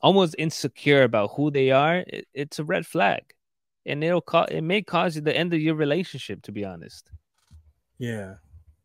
almost 0.00 0.34
insecure 0.38 1.02
about 1.02 1.32
who 1.36 1.50
they 1.50 1.70
are. 1.70 2.04
It, 2.06 2.26
it's 2.34 2.58
a 2.58 2.64
red 2.64 2.86
flag, 2.86 3.22
and 3.86 4.02
it'll 4.02 4.20
cause 4.20 4.48
it 4.50 4.62
may 4.62 4.82
cause 4.82 5.16
you 5.16 5.22
the 5.22 5.36
end 5.36 5.52
of 5.54 5.60
your 5.60 5.74
relationship. 5.74 6.42
To 6.42 6.52
be 6.52 6.64
honest. 6.64 7.10
Yeah, 7.98 8.36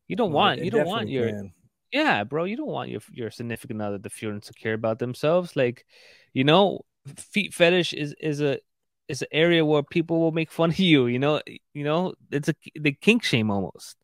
You 0.07 0.15
don't 0.15 0.31
want 0.31 0.59
you 0.61 0.69
don't 0.71 0.85
want 0.85 1.09
your 1.09 1.29
can. 1.29 1.53
yeah, 1.91 2.23
bro. 2.23 2.43
You 2.43 2.57
don't 2.57 2.67
want 2.67 2.89
your 2.89 3.01
your 3.11 3.31
significant 3.31 3.81
other 3.81 3.99
to 3.99 4.09
feel 4.09 4.31
insecure 4.31 4.73
about 4.73 4.99
themselves. 4.99 5.55
Like, 5.55 5.85
you 6.33 6.43
know, 6.43 6.81
feet 7.15 7.53
fetish 7.53 7.93
is 7.93 8.13
is 8.21 8.41
a 8.41 8.59
is 9.07 9.21
an 9.21 9.29
area 9.31 9.65
where 9.65 9.83
people 9.83 10.19
will 10.19 10.31
make 10.33 10.51
fun 10.51 10.69
of 10.69 10.79
you. 10.79 11.07
You 11.07 11.19
know, 11.19 11.41
you 11.73 11.83
know, 11.83 12.13
it's 12.31 12.49
a 12.49 12.55
the 12.75 12.91
kink 12.91 13.23
shame 13.23 13.49
almost. 13.49 13.95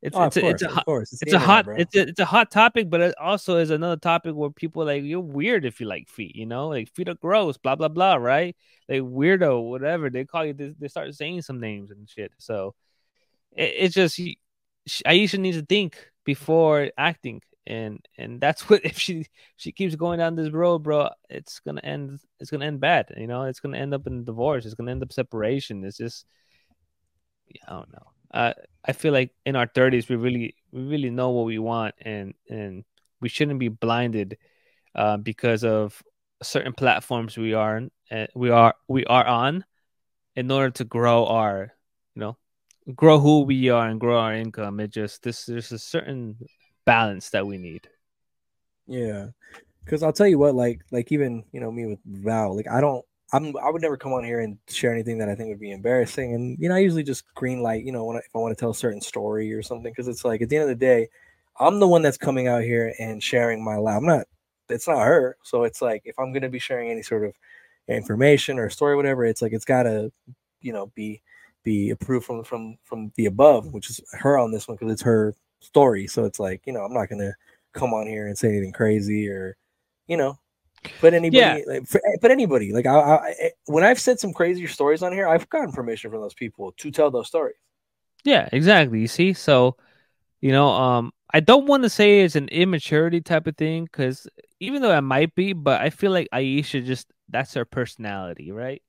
It's 0.00 0.16
Oh, 0.16 0.24
it's 0.24 0.36
a, 0.36 0.46
it's 0.46 0.62
a 0.62 0.68
course. 0.68 1.12
It's 1.12 1.22
it's, 1.22 1.32
a 1.32 1.38
hot 1.38 1.66
it's 1.76 1.94
a 1.96 2.08
it's 2.08 2.20
a 2.20 2.24
hot 2.24 2.52
topic, 2.52 2.88
but 2.88 3.00
it 3.00 3.14
also 3.18 3.56
is 3.56 3.70
another 3.70 3.96
topic 3.96 4.34
where 4.34 4.50
people 4.50 4.82
are 4.82 4.86
like 4.86 5.02
you're 5.02 5.18
weird 5.20 5.64
if 5.64 5.80
you 5.80 5.86
like 5.86 6.08
feet. 6.08 6.36
You 6.36 6.46
know, 6.46 6.68
like 6.68 6.94
feet 6.94 7.08
are 7.08 7.14
gross, 7.14 7.56
blah 7.56 7.74
blah 7.74 7.88
blah, 7.88 8.14
right? 8.14 8.54
Like 8.88 9.00
weirdo, 9.00 9.68
whatever 9.68 10.08
they 10.08 10.24
call 10.24 10.46
you. 10.46 10.52
They, 10.52 10.72
they 10.78 10.88
start 10.88 11.12
saying 11.14 11.42
some 11.42 11.58
names 11.58 11.90
and 11.90 12.08
shit. 12.08 12.32
So 12.38 12.74
it, 13.56 13.74
it's 13.76 13.94
just 13.94 14.20
Ayesha 15.04 15.38
needs 15.38 15.58
to 15.58 15.66
think 15.66 15.98
before 16.24 16.90
acting, 16.96 17.42
and 17.66 17.98
and 18.16 18.40
that's 18.40 18.62
what 18.70 18.84
if 18.84 18.98
she 18.98 19.26
she 19.56 19.72
keeps 19.72 19.96
going 19.96 20.20
down 20.20 20.36
this 20.36 20.52
road, 20.52 20.84
bro, 20.84 21.08
it's 21.28 21.58
gonna 21.58 21.80
end. 21.82 22.20
It's 22.38 22.52
gonna 22.52 22.66
end 22.66 22.78
bad. 22.78 23.06
You 23.16 23.26
know, 23.26 23.42
it's 23.44 23.58
gonna 23.58 23.78
end 23.78 23.94
up 23.94 24.06
in 24.06 24.24
divorce. 24.24 24.64
It's 24.64 24.74
gonna 24.74 24.92
end 24.92 25.02
up 25.02 25.12
separation. 25.12 25.84
It's 25.84 25.96
just 25.96 26.24
I 27.66 27.72
don't 27.72 27.92
know. 27.92 28.12
Uh, 28.32 28.52
I 28.84 28.92
feel 28.92 29.12
like 29.12 29.32
in 29.44 29.56
our 29.56 29.66
thirties, 29.66 30.08
we 30.08 30.16
really 30.16 30.54
we 30.72 30.82
really 30.82 31.10
know 31.10 31.30
what 31.30 31.46
we 31.46 31.58
want, 31.58 31.94
and 32.00 32.34
and 32.48 32.84
we 33.20 33.28
shouldn't 33.28 33.60
be 33.60 33.68
blinded 33.68 34.38
uh, 34.94 35.16
because 35.16 35.64
of 35.64 36.02
certain 36.42 36.72
platforms 36.72 37.36
we 37.36 37.54
are 37.54 37.82
uh, 38.10 38.26
we 38.34 38.50
are 38.50 38.74
we 38.88 39.04
are 39.06 39.26
on 39.26 39.64
in 40.36 40.50
order 40.50 40.70
to 40.70 40.84
grow 40.84 41.26
our 41.26 41.72
you 42.14 42.20
know 42.20 42.36
grow 42.94 43.18
who 43.18 43.42
we 43.42 43.68
are 43.68 43.88
and 43.88 44.00
grow 44.00 44.18
our 44.18 44.34
income. 44.34 44.80
It 44.80 44.90
just 44.90 45.22
this 45.22 45.46
there's 45.46 45.72
a 45.72 45.78
certain 45.78 46.38
balance 46.84 47.30
that 47.30 47.46
we 47.46 47.58
need. 47.58 47.88
Yeah, 48.86 49.28
because 49.84 50.02
I'll 50.02 50.12
tell 50.12 50.26
you 50.26 50.38
what, 50.38 50.54
like, 50.54 50.80
like 50.90 51.12
even 51.12 51.44
you 51.52 51.60
know 51.60 51.70
me 51.70 51.86
with 51.86 51.98
Val, 52.06 52.56
like 52.56 52.68
I 52.68 52.80
don't, 52.80 53.04
I'm, 53.32 53.54
I 53.58 53.70
would 53.70 53.82
never 53.82 53.96
come 53.96 54.12
on 54.12 54.24
here 54.24 54.40
and 54.40 54.58
share 54.68 54.92
anything 54.92 55.18
that 55.18 55.28
I 55.28 55.34
think 55.34 55.50
would 55.50 55.60
be 55.60 55.72
embarrassing, 55.72 56.34
and 56.34 56.56
you 56.58 56.68
know 56.68 56.74
I 56.74 56.78
usually 56.78 57.02
just 57.02 57.24
green 57.34 57.62
light, 57.62 57.84
you 57.84 57.92
know, 57.92 58.04
when 58.04 58.16
I, 58.16 58.20
if 58.20 58.30
I 58.34 58.38
want 58.38 58.56
to 58.56 58.60
tell 58.60 58.70
a 58.70 58.74
certain 58.74 59.00
story 59.00 59.52
or 59.52 59.62
something, 59.62 59.92
because 59.92 60.08
it's 60.08 60.24
like 60.24 60.40
at 60.42 60.48
the 60.48 60.56
end 60.56 60.62
of 60.64 60.68
the 60.68 60.74
day, 60.74 61.08
I'm 61.60 61.80
the 61.80 61.88
one 61.88 62.02
that's 62.02 62.16
coming 62.16 62.48
out 62.48 62.62
here 62.62 62.94
and 62.98 63.22
sharing 63.22 63.62
my 63.62 63.76
life. 63.76 63.96
I'm 63.98 64.06
not, 64.06 64.26
it's 64.70 64.88
not 64.88 65.04
her, 65.04 65.36
so 65.42 65.64
it's 65.64 65.82
like 65.82 66.02
if 66.06 66.18
I'm 66.18 66.32
gonna 66.32 66.48
be 66.48 66.58
sharing 66.58 66.90
any 66.90 67.02
sort 67.02 67.24
of 67.24 67.34
information 67.88 68.58
or 68.58 68.70
story, 68.70 68.96
whatever, 68.96 69.24
it's 69.24 69.42
like 69.42 69.52
it's 69.52 69.64
gotta, 69.64 70.12
you 70.62 70.72
know, 70.72 70.86
be 70.94 71.22
be 71.64 71.90
approved 71.90 72.26
from 72.26 72.44
from 72.44 72.78
from 72.84 73.12
the 73.16 73.26
above, 73.26 73.72
which 73.74 73.90
is 73.90 74.00
her 74.12 74.38
on 74.38 74.52
this 74.52 74.68
one 74.68 74.76
because 74.76 74.92
it's 74.92 75.02
her 75.02 75.34
story. 75.60 76.06
So 76.06 76.24
it's 76.24 76.40
like 76.40 76.62
you 76.66 76.72
know 76.72 76.84
I'm 76.84 76.94
not 76.94 77.08
gonna 77.10 77.34
come 77.74 77.92
on 77.92 78.06
here 78.06 78.26
and 78.26 78.38
say 78.38 78.48
anything 78.48 78.72
crazy 78.72 79.28
or 79.28 79.56
you 80.06 80.16
know 80.16 80.38
put 80.98 81.14
anybody 81.14 81.38
Yeah. 81.38 81.60
like, 81.66 81.86
for, 81.86 82.00
but 82.20 82.30
anybody 82.30 82.72
like 82.72 82.86
I, 82.86 82.98
I 82.98 83.50
when 83.66 83.84
I've 83.84 84.00
said 84.00 84.18
some 84.20 84.32
crazier 84.32 84.68
stories 84.68 85.02
on 85.02 85.12
here, 85.12 85.28
I've 85.28 85.48
gotten 85.48 85.72
permission 85.72 86.10
from 86.10 86.20
those 86.20 86.34
people 86.34 86.72
to 86.78 86.90
tell 86.90 87.10
those 87.10 87.26
stories. 87.28 87.56
Yeah, 88.24 88.48
exactly. 88.52 89.00
You 89.00 89.08
see, 89.08 89.32
so 89.32 89.76
you 90.40 90.52
know, 90.52 90.68
um, 90.68 91.12
I 91.32 91.40
don't 91.40 91.66
want 91.66 91.82
to 91.82 91.90
say 91.90 92.20
it's 92.20 92.36
an 92.36 92.48
immaturity 92.48 93.20
type 93.20 93.46
of 93.46 93.56
thing 93.56 93.84
because 93.84 94.26
even 94.60 94.82
though 94.82 94.96
it 94.96 95.00
might 95.02 95.34
be, 95.34 95.52
but 95.52 95.80
I 95.80 95.90
feel 95.90 96.10
like 96.10 96.28
Ayesha 96.32 96.80
just 96.80 97.06
that's 97.28 97.54
her 97.54 97.64
personality, 97.64 98.50
right? 98.50 98.82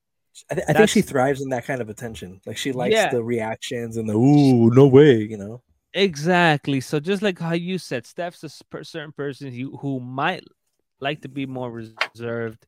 I, 0.49 0.55
th- 0.55 0.65
I 0.69 0.73
think 0.73 0.89
she 0.89 1.01
thrives 1.01 1.41
in 1.41 1.49
that 1.49 1.65
kind 1.65 1.81
of 1.81 1.89
attention. 1.89 2.39
Like 2.45 2.57
she 2.57 2.71
likes 2.71 2.93
Yeah. 2.93 3.11
the 3.11 3.23
reactions 3.23 3.97
and 3.97 4.07
the 4.07 4.13
ooh, 4.13 4.69
no 4.69 4.87
way, 4.87 5.17
you 5.17 5.37
know. 5.37 5.61
Exactly. 5.93 6.81
So 6.81 6.99
just 6.99 7.21
like 7.21 7.39
how 7.39 7.53
you 7.53 7.77
said, 7.77 8.05
Steph's 8.05 8.43
a 8.43 8.49
certain 8.83 9.11
person 9.11 9.51
who 9.51 9.99
might 9.99 10.43
like 10.99 11.21
to 11.21 11.29
be 11.29 11.45
more 11.45 11.71
reserved, 11.71 12.65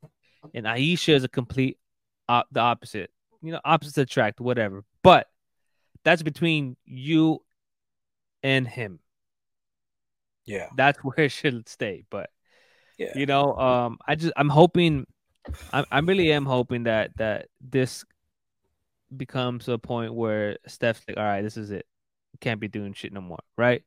and 0.53 0.67
Ayesha 0.67 1.13
is 1.13 1.23
a 1.23 1.29
complete 1.29 1.77
op- 2.29 2.47
the 2.51 2.59
opposite. 2.59 3.11
You 3.41 3.51
know, 3.53 3.61
opposites 3.65 3.97
attract, 3.97 4.39
whatever. 4.39 4.84
But 5.03 5.27
that's 6.03 6.23
between 6.23 6.77
you 6.86 7.43
and 8.43 8.67
him. 8.67 8.99
Yeah. 10.45 10.67
That's 10.75 10.99
where 10.99 11.25
it 11.25 11.32
should 11.32 11.67
stay. 11.69 12.05
But 12.09 12.29
Yeah. 12.97 13.11
you 13.15 13.25
know, 13.25 13.55
um, 13.55 13.99
I 14.07 14.15
just 14.15 14.34
I'm 14.36 14.49
hoping, 14.49 15.07
I 15.73 15.86
I 15.91 15.99
really 15.99 16.32
am 16.32 16.45
hoping 16.45 16.84
that 16.84 17.17
that 17.17 17.47
this 17.59 18.05
becomes 19.15 19.67
a 19.67 19.77
point 19.77 20.13
where 20.13 20.57
Steph's 20.67 21.01
like, 21.07 21.17
all 21.17 21.23
right, 21.23 21.41
this 21.41 21.57
is 21.57 21.71
it. 21.71 21.86
Can't 22.39 22.59
be 22.59 22.67
doing 22.67 22.93
shit 22.93 23.13
no 23.13 23.21
more, 23.21 23.39
right? 23.57 23.84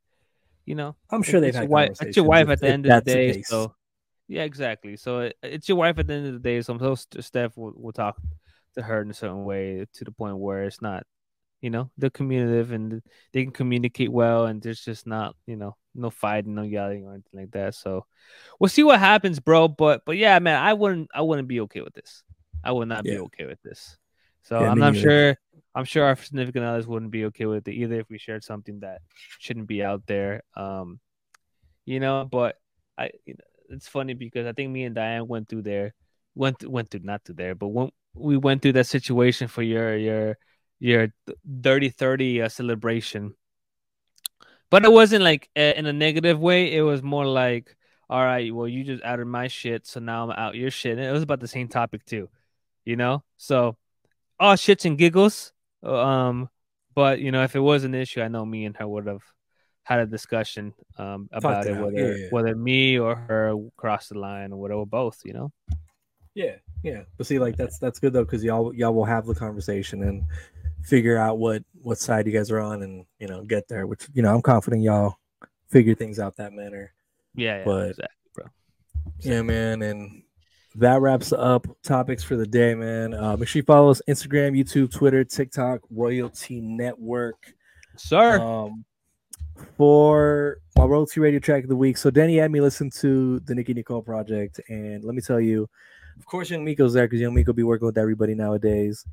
You 0.66 0.74
know, 0.74 0.96
I'm 1.10 1.22
sure 1.22 1.40
they've 1.40 1.48
it's 1.48 1.56
had 1.56 1.64
your 1.64 1.70
wife. 1.70 2.00
It's 2.00 2.16
your 2.16 2.26
wife 2.26 2.48
at 2.48 2.60
the 2.60 2.68
end 2.68 2.86
of 2.86 2.90
the 2.90 2.94
that's 2.94 3.04
the 3.06 3.32
day. 3.32 3.42
So, 3.42 3.74
yeah, 4.28 4.42
exactly. 4.42 4.96
So 4.96 5.20
it, 5.20 5.36
it's 5.42 5.68
your 5.68 5.78
wife 5.78 5.98
at 5.98 6.06
the 6.06 6.14
end 6.14 6.26
of 6.26 6.32
the 6.34 6.38
day. 6.38 6.60
So 6.62 6.72
I'm 6.74 6.78
so 6.78 6.94
St- 6.94 7.24
Steph 7.24 7.56
will, 7.56 7.72
will 7.76 7.92
talk 7.92 8.16
to 8.74 8.82
her 8.82 9.02
in 9.02 9.10
a 9.10 9.14
certain 9.14 9.44
way 9.44 9.86
to 9.94 10.04
the 10.04 10.10
point 10.12 10.38
where 10.38 10.64
it's 10.64 10.82
not, 10.82 11.04
you 11.60 11.70
know, 11.70 11.90
they're 11.98 12.10
communicative 12.10 12.72
and 12.72 13.02
they 13.32 13.42
can 13.44 13.52
communicate 13.52 14.12
well, 14.12 14.46
and 14.46 14.62
there's 14.62 14.80
just 14.84 15.06
not, 15.06 15.36
you 15.46 15.56
know, 15.56 15.76
no 15.94 16.10
fighting, 16.10 16.54
no 16.54 16.62
yelling 16.62 17.04
or 17.06 17.12
anything 17.12 17.40
like 17.40 17.50
that. 17.52 17.74
So 17.74 18.06
we'll 18.58 18.68
see 18.68 18.82
what 18.82 19.00
happens, 19.00 19.40
bro. 19.40 19.68
But 19.68 20.04
but 20.04 20.16
yeah, 20.16 20.38
man, 20.38 20.62
I 20.62 20.74
wouldn't 20.74 21.10
I 21.14 21.22
wouldn't 21.22 21.48
be 21.48 21.60
okay 21.62 21.80
with 21.82 21.94
this. 21.94 22.22
I 22.64 22.72
would 22.72 22.88
not 22.88 23.06
be 23.06 23.18
okay 23.18 23.46
with 23.46 23.62
this. 23.62 23.96
So 24.42 24.56
Yeah, 24.60 24.68
I'm 24.68 24.78
not 24.78 24.94
neither. 24.94 24.96
sure. 24.96 25.36
I'm 25.74 25.84
sure 25.84 26.04
our 26.04 26.16
significant 26.16 26.64
others 26.64 26.86
wouldn't 26.86 27.10
be 27.10 27.26
okay 27.26 27.46
with 27.46 27.66
it 27.68 27.72
either 27.74 27.98
if 28.00 28.08
we 28.08 28.18
shared 28.18 28.44
something 28.44 28.80
that 28.80 29.02
shouldn't 29.38 29.66
be 29.66 29.82
out 29.82 30.02
there. 30.06 30.42
Um, 30.56 31.00
you 31.84 32.00
know, 32.00 32.24
but 32.30 32.56
I 32.98 33.10
you 33.26 33.34
know, 33.34 33.44
it's 33.68 33.88
funny 33.88 34.14
because 34.14 34.46
I 34.46 34.52
think 34.52 34.70
me 34.70 34.84
and 34.84 34.94
Diane 34.94 35.26
went 35.26 35.48
through 35.48 35.62
there, 35.62 35.94
went 36.34 36.68
went 36.68 36.90
through 36.90 37.00
not 37.04 37.24
through 37.24 37.36
there, 37.36 37.54
but 37.54 37.68
when 37.68 37.90
we 38.14 38.36
went 38.36 38.62
through 38.62 38.74
that 38.74 38.86
situation 38.86 39.48
for 39.48 39.62
your 39.62 39.96
your 39.96 40.38
your 40.78 41.08
dirty 41.60 41.88
thirty 41.88 42.42
uh, 42.42 42.48
celebration. 42.48 43.34
But 44.70 44.84
it 44.84 44.92
wasn't 44.92 45.24
like 45.24 45.48
uh, 45.56 45.72
in 45.76 45.86
a 45.86 45.92
negative 45.92 46.40
way. 46.40 46.74
It 46.74 46.82
was 46.82 47.02
more 47.02 47.26
like, 47.26 47.76
all 48.10 48.24
right, 48.24 48.52
well, 48.54 48.68
you 48.68 48.84
just 48.84 49.04
outed 49.04 49.26
my 49.26 49.48
shit, 49.48 49.86
so 49.86 50.00
now 50.00 50.24
I'm 50.24 50.30
out 50.30 50.56
your 50.56 50.70
shit. 50.70 50.98
And 50.98 51.06
it 51.06 51.12
was 51.12 51.22
about 51.22 51.40
the 51.40 51.48
same 51.48 51.68
topic 51.68 52.04
too, 52.04 52.28
you 52.84 52.96
know. 52.96 53.22
So, 53.36 53.76
all 54.40 54.54
shits 54.54 54.84
and 54.84 54.98
giggles. 54.98 55.52
Um, 55.82 56.48
but 56.94 57.20
you 57.20 57.30
know, 57.30 57.42
if 57.44 57.54
it 57.54 57.60
was 57.60 57.84
an 57.84 57.94
issue, 57.94 58.22
I 58.22 58.28
know 58.28 58.44
me 58.44 58.64
and 58.64 58.76
her 58.76 58.88
would 58.88 59.06
have 59.06 59.22
had 59.84 60.00
a 60.00 60.06
discussion 60.06 60.72
um 60.98 61.28
about 61.32 61.66
it 61.66 61.76
whether 61.78 62.16
yeah, 62.16 62.26
whether 62.30 62.56
me 62.56 62.98
or 62.98 63.14
her 63.14 63.54
crossed 63.76 64.08
the 64.08 64.18
line 64.18 64.52
or 64.52 64.56
whatever, 64.60 64.84
both. 64.84 65.20
You 65.24 65.34
know. 65.34 65.52
Yeah, 66.34 66.56
yeah. 66.82 67.02
But 67.16 67.26
see, 67.26 67.38
like 67.38 67.56
that's 67.56 67.78
that's 67.78 68.00
good 68.00 68.12
though, 68.12 68.24
because 68.24 68.42
y'all 68.42 68.74
y'all 68.74 68.94
will 68.94 69.04
have 69.04 69.26
the 69.26 69.34
conversation 69.34 70.02
and 70.02 70.24
figure 70.82 71.16
out 71.16 71.38
what 71.38 71.62
what 71.82 71.98
side 71.98 72.26
you 72.26 72.32
guys 72.32 72.50
are 72.50 72.60
on, 72.60 72.82
and 72.82 73.04
you 73.18 73.28
know 73.28 73.44
get 73.44 73.68
there. 73.68 73.86
Which 73.86 74.08
you 74.12 74.22
know 74.22 74.34
I'm 74.34 74.42
confident 74.42 74.82
y'all 74.82 75.16
figure 75.70 75.94
things 75.94 76.18
out 76.18 76.36
that 76.36 76.52
manner. 76.52 76.92
Yeah, 77.34 77.58
yeah, 77.58 77.64
But- 77.64 77.90
exactly, 77.90 78.30
bro. 78.34 78.44
Yeah, 79.20 79.42
man, 79.42 79.82
and 79.82 80.22
that 80.76 81.00
wraps 81.00 81.32
up 81.32 81.66
topics 81.82 82.24
for 82.24 82.36
the 82.36 82.46
day, 82.46 82.74
man. 82.74 83.14
Uh, 83.14 83.36
make 83.36 83.48
sure 83.48 83.60
you 83.60 83.64
follow 83.64 83.90
us 83.90 84.02
Instagram, 84.08 84.58
YouTube, 84.58 84.90
Twitter, 84.92 85.22
TikTok, 85.24 85.80
RoyalTea 85.94 86.62
Network. 86.62 87.54
Sir. 87.96 88.40
Um, 88.40 88.84
for 89.76 90.58
my 90.76 90.84
RoyalTea 90.84 91.18
Radio 91.18 91.40
track 91.40 91.62
of 91.62 91.68
the 91.68 91.76
week. 91.76 91.96
So 91.96 92.10
Denny 92.10 92.36
had 92.36 92.50
me 92.50 92.60
listen 92.60 92.90
to 93.00 93.40
the 93.40 93.54
Nicki 93.54 93.74
Nicole 93.74 94.02
project, 94.02 94.60
and 94.68 95.04
let 95.04 95.14
me 95.14 95.20
tell 95.20 95.40
you, 95.40 95.68
of 96.18 96.26
course, 96.26 96.50
Young 96.50 96.64
Miko's 96.64 96.92
there 96.92 97.06
because 97.06 97.20
Young 97.20 97.34
Miko 97.34 97.52
be 97.52 97.62
working 97.62 97.86
with 97.86 97.98
everybody 97.98 98.34
nowadays. 98.34 99.04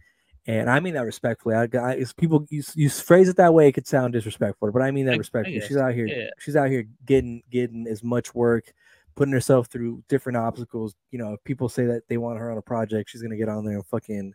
And 0.48 0.70
I 0.70 0.80
mean 0.80 0.96
that 0.96 1.06
respectfully. 1.06 1.54
I, 1.54 1.68
I 1.78 1.92
it's 1.94 2.14
people 2.14 2.48
you, 2.50 2.64
you 2.74 2.90
phrase 2.90 3.30
it 3.30 3.38
that 3.38 3.54
way, 3.54 3.68
it 3.68 3.74
could 3.74 3.86
sound 3.86 4.14
disrespectful, 4.14 4.72
but 4.72 4.82
I 4.82 4.90
mean 4.90 5.06
that 5.06 5.18
respectfully. 5.18 5.62
She's 5.62 5.78
out 5.78 5.94
here, 5.94 6.08
yeah. 6.08 6.30
she's 6.40 6.56
out 6.56 6.70
here 6.70 6.86
getting 7.06 7.44
getting 7.52 7.86
as 7.88 8.04
much 8.04 8.34
work, 8.34 8.74
putting 9.16 9.34
herself 9.34 9.68
through 9.68 10.04
different 10.10 10.38
obstacles. 10.38 10.96
You 11.12 11.20
know, 11.20 11.34
if 11.34 11.44
people 11.44 11.70
say 11.70 11.86
that 11.86 12.08
they 12.08 12.18
want 12.18 12.40
her 12.40 12.52
on 12.52 12.58
a 12.58 12.62
project, 12.62 13.12
she's 13.12 13.22
gonna 13.22 13.38
get 13.38 13.50
on 13.50 13.66
there 13.66 13.76
and 13.76 13.86
fucking 13.86 14.34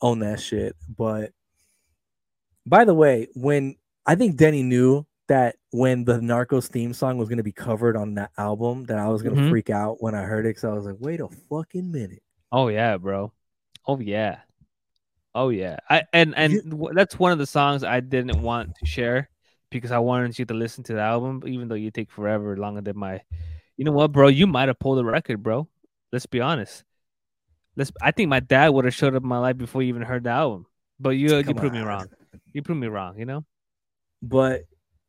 own 0.00 0.18
that 0.18 0.40
shit. 0.40 0.74
But 0.88 1.32
by 2.66 2.84
the 2.84 2.94
way, 2.94 3.28
when 3.34 3.76
I 4.06 4.14
think 4.14 4.36
Denny 4.36 4.62
knew 4.62 5.06
that 5.28 5.56
when 5.70 6.04
the 6.04 6.18
Narcos 6.18 6.66
theme 6.68 6.92
song 6.92 7.16
was 7.16 7.28
gonna 7.28 7.42
be 7.42 7.52
covered 7.52 7.96
on 7.96 8.14
that 8.14 8.30
album, 8.36 8.84
that 8.84 8.98
I 8.98 9.08
was 9.08 9.22
gonna 9.22 9.40
Mhm. 9.40 9.48
freak 9.48 9.70
out 9.70 10.02
when 10.02 10.14
I 10.14 10.22
heard 10.22 10.46
it. 10.46 10.58
So 10.58 10.70
I 10.70 10.74
was 10.74 10.84
like, 10.84 10.96
wait 10.98 11.20
a 11.20 11.28
fucking 11.28 11.90
minute. 11.90 12.22
Oh 12.52 12.68
yeah, 12.68 12.96
bro. 12.98 13.32
Oh 13.86 13.98
yeah. 13.98 14.40
Oh 15.34 15.48
yeah. 15.48 15.78
I 15.88 16.04
and 16.12 16.34
and 16.36 16.70
w- 16.70 16.94
that's 16.94 17.18
one 17.18 17.32
of 17.32 17.38
the 17.38 17.46
songs 17.46 17.82
I 17.82 18.00
didn't 18.00 18.40
want 18.42 18.76
to 18.76 18.86
share 18.86 19.30
because 19.70 19.90
I 19.90 19.98
wanted 19.98 20.38
you 20.38 20.44
to 20.44 20.54
listen 20.54 20.84
to 20.84 20.94
the 20.94 21.00
album, 21.00 21.42
even 21.46 21.68
though 21.68 21.74
you 21.74 21.90
take 21.90 22.10
forever 22.10 22.56
longer 22.56 22.82
than 22.82 22.98
my. 22.98 23.22
You 23.76 23.84
know 23.84 23.92
what, 23.92 24.12
bro? 24.12 24.28
You 24.28 24.46
might 24.46 24.68
have 24.68 24.78
pulled 24.78 25.00
a 25.00 25.04
record, 25.04 25.42
bro. 25.42 25.66
Let's 26.12 26.26
be 26.26 26.40
honest. 26.40 26.84
Let's. 27.74 27.90
I 28.00 28.12
think 28.12 28.28
my 28.28 28.38
dad 28.40 28.68
would 28.68 28.84
have 28.84 28.94
showed 28.94 29.16
up 29.16 29.22
in 29.22 29.28
my 29.28 29.38
life 29.38 29.56
before 29.56 29.82
you 29.82 29.88
even 29.88 30.02
heard 30.02 30.22
the 30.24 30.30
album. 30.30 30.66
But 31.00 31.10
you 31.10 31.36
you 31.38 31.54
proved 31.54 31.74
me 31.74 31.80
wrong. 31.80 32.06
You 32.52 32.62
proved 32.62 32.80
me 32.80 32.86
wrong. 32.86 33.18
You 33.18 33.24
know. 33.24 33.44
But 34.22 34.62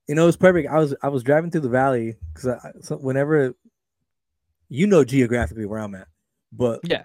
you 0.07 0.15
know 0.15 0.23
it 0.23 0.27
was 0.27 0.37
perfect. 0.37 0.69
I 0.69 0.77
was 0.79 0.95
I 1.01 1.09
was 1.09 1.23
driving 1.23 1.51
through 1.51 1.61
the 1.61 1.69
valley 1.69 2.15
because 2.33 2.47
I, 2.63 2.71
so 2.81 2.97
whenever 2.97 3.55
you 4.69 4.87
know 4.87 5.03
geographically 5.03 5.65
where 5.65 5.79
I'm 5.79 5.95
at, 5.95 6.07
but 6.51 6.79
Yeah. 6.83 7.03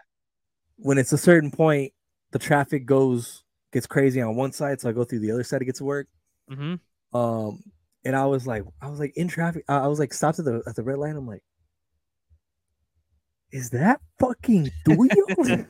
when 0.77 0.99
it's 0.99 1.13
a 1.13 1.19
certain 1.19 1.51
point, 1.51 1.93
the 2.33 2.39
traffic 2.39 2.87
goes 2.87 3.45
gets 3.73 3.87
crazy 3.87 4.21
on 4.21 4.35
one 4.37 4.53
side, 4.53 4.81
so 4.81 4.89
I 4.89 4.93
go 4.93 5.05
through 5.05 5.21
the 5.21 5.31
other 5.33 5.45
side 5.45 5.59
to 5.59 5.65
get 5.65 5.77
to 5.77 5.85
work. 5.85 6.09
Mm-hmm. 6.51 7.17
Um, 7.17 7.63
and 8.05 8.17
I 8.17 8.27
was 8.27 8.47
like, 8.47 8.65
I 8.81 8.89
was 8.89 8.99
like 8.99 9.17
in 9.17 9.29
traffic. 9.29 9.65
I 9.69 9.87
was 9.89 9.99
like 9.99 10.13
stopped 10.15 10.39
at 10.39 10.45
the 10.45 10.63
at 10.67 10.75
the 10.77 10.83
red 10.83 10.99
light. 10.99 11.15
I'm 11.15 11.27
like, 11.27 11.43
is 13.53 13.71
that 13.71 14.01
fucking 14.19 14.71
tuyo? 14.87 15.67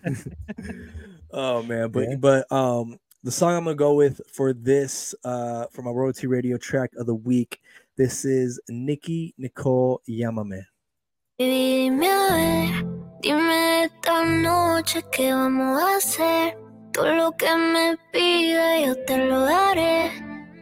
oh 1.33 1.63
man, 1.63 1.91
but 1.91 2.09
Yeah. 2.09 2.17
but 2.17 2.53
um, 2.53 2.99
the 3.23 3.31
song 3.31 3.55
I'm 3.55 3.65
gonna 3.65 3.77
go 3.77 3.93
with 3.95 4.21
for 4.33 4.53
this 4.53 5.15
uh 5.25 5.67
for 5.71 5.83
my 5.83 5.91
RoyalTea 5.91 6.29
radio 6.29 6.57
track 6.57 6.91
of 6.97 7.07
the 7.07 7.15
week. 7.15 7.61
This 7.97 8.25
is 8.25 8.61
Nicki 8.69 9.35
Nicole 9.37 10.01
Llamame. 10.09 10.65
Dime 11.39 12.03
a 12.03 12.29
ver, 12.31 13.21
dime 13.21 13.85
esta 13.85 14.25
noche 14.25 15.03
qué 15.13 15.33
vamos 15.33 15.83
a 15.83 15.97
hacer. 15.97 16.57
Todo 16.93 17.15
lo 17.15 17.33
que 17.37 17.55
me 17.57 17.99
pida 18.13 18.81
yo 18.87 18.97
te 19.05 19.19
lo 19.27 19.41
daré. 19.41 20.11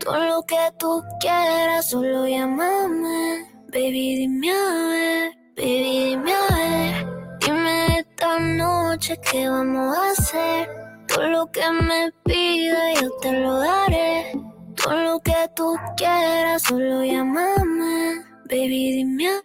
Todo 0.00 0.24
lo 0.24 0.42
que 0.42 0.56
tú 0.78 1.02
quieras, 1.20 1.90
solo 1.90 2.26
llámame. 2.26 3.46
Baby, 3.72 4.16
dime 4.16 4.50
a 4.50 4.88
ver, 4.88 5.32
baby, 5.56 6.10
dime 6.10 6.32
a 6.32 6.54
ver. 6.54 7.38
Dime 7.40 7.98
esta 8.00 8.38
noche 8.40 9.16
qué 9.30 9.48
vamos 9.48 9.96
a 9.96 10.10
hacer. 10.10 10.77
Todo 11.08 11.28
lo 11.28 11.46
que 11.50 11.62
me 11.70 12.12
pida 12.24 12.94
yo 13.00 13.10
te 13.20 13.32
lo 13.32 13.58
daré. 13.58 14.32
Todo 14.76 15.02
lo 15.02 15.20
que 15.20 15.34
tú 15.56 15.76
quieras, 15.96 16.62
solo 16.62 17.04
llámame. 17.04 18.22
Baby, 18.48 18.92
dime 18.92 19.42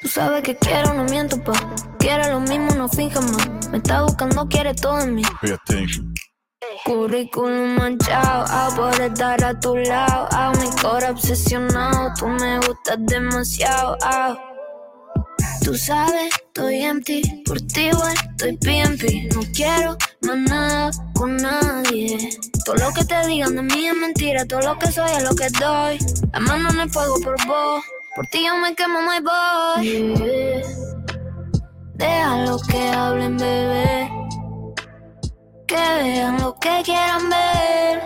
Tú 0.00 0.08
sabes 0.08 0.42
que 0.42 0.54
quiero, 0.56 0.92
no 0.94 1.04
miento, 1.04 1.42
pa. 1.42 1.52
Quiere 1.98 2.30
lo 2.30 2.40
mismo, 2.40 2.70
no 2.76 2.88
finja 2.88 3.20
más. 3.20 3.68
Me 3.70 3.78
está 3.78 4.02
buscando, 4.02 4.46
quiere 4.48 4.74
todo 4.74 5.00
en 5.00 5.14
mí. 5.14 5.22
Pay 5.40 5.52
attention. 5.52 6.14
Currículum 6.84 7.76
manchado, 7.76 8.44
ah, 8.48 8.68
por 8.76 9.00
estar 9.00 9.42
a 9.42 9.58
tu 9.58 9.76
lado. 9.76 10.28
Ah, 10.30 10.52
mi 10.60 10.68
cora 10.82 11.10
obsesionado, 11.10 12.12
tú 12.18 12.26
me 12.28 12.58
gustas 12.58 12.98
demasiado. 13.00 13.96
Ah. 14.02 14.36
Tú 15.64 15.74
sabes, 15.74 16.30
estoy 16.34 16.82
empty, 16.82 17.42
por 17.46 17.58
ti 17.58 17.86
igual 17.86 18.14
estoy 18.32 18.54
PMP. 18.58 19.34
No 19.34 19.40
quiero 19.54 19.96
más 20.20 20.36
nada 20.36 20.90
con 21.14 21.36
nadie. 21.38 22.38
Todo 22.66 22.76
lo 22.76 22.92
que 22.92 23.02
te 23.06 23.26
digan 23.26 23.56
de 23.56 23.62
mí 23.62 23.86
es 23.86 23.96
mentira, 23.96 24.44
todo 24.44 24.60
lo 24.60 24.78
que 24.78 24.92
soy 24.92 25.10
es 25.16 25.22
lo 25.22 25.34
que 25.34 25.48
doy. 25.58 25.98
La 26.34 26.40
mano 26.40 26.68
en 26.68 26.80
el 26.80 26.90
fuego 26.90 27.18
por 27.22 27.46
vos, 27.46 27.82
por 28.14 28.26
ti 28.26 28.44
yo 28.44 28.54
me 28.58 28.74
quemo, 28.74 29.00
my 29.00 29.20
boy. 29.20 29.82
Yeah. 29.82 30.62
Déjalo 31.94 32.58
que 32.68 32.88
hablen, 32.90 33.38
bebé. 33.38 34.10
Que 35.66 35.76
vean 35.76 36.42
lo 36.42 36.54
que 36.56 36.82
quieran 36.84 37.30
ver. 37.30 38.02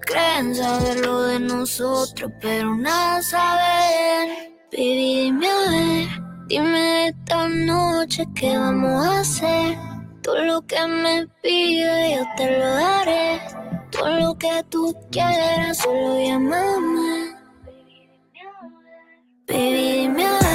Creen 0.00 0.54
saber 0.54 1.00
lo 1.00 1.22
de 1.22 1.40
nosotros, 1.40 2.30
pero 2.42 2.76
nada 2.76 3.22
saben. 3.22 4.56
Baby, 4.70 5.32
dime 5.32 5.48
a 5.48 6.25
dime 6.46 7.08
esta 7.08 7.48
noche 7.48 8.26
qué 8.34 8.56
vamos 8.56 9.06
a 9.06 9.20
hacer. 9.20 9.78
Todo 10.22 10.44
lo 10.44 10.62
que 10.62 10.86
me 10.86 11.26
pides 11.42 12.18
yo 12.18 12.24
te 12.36 12.58
lo 12.58 12.66
daré. 12.66 13.40
Todo 13.90 14.20
lo 14.20 14.34
que 14.38 14.64
tú 14.68 14.94
quieras, 15.10 15.78
solo 15.78 16.20
llámame. 16.20 17.34
Baby, 19.46 20.00
dime 20.00 20.45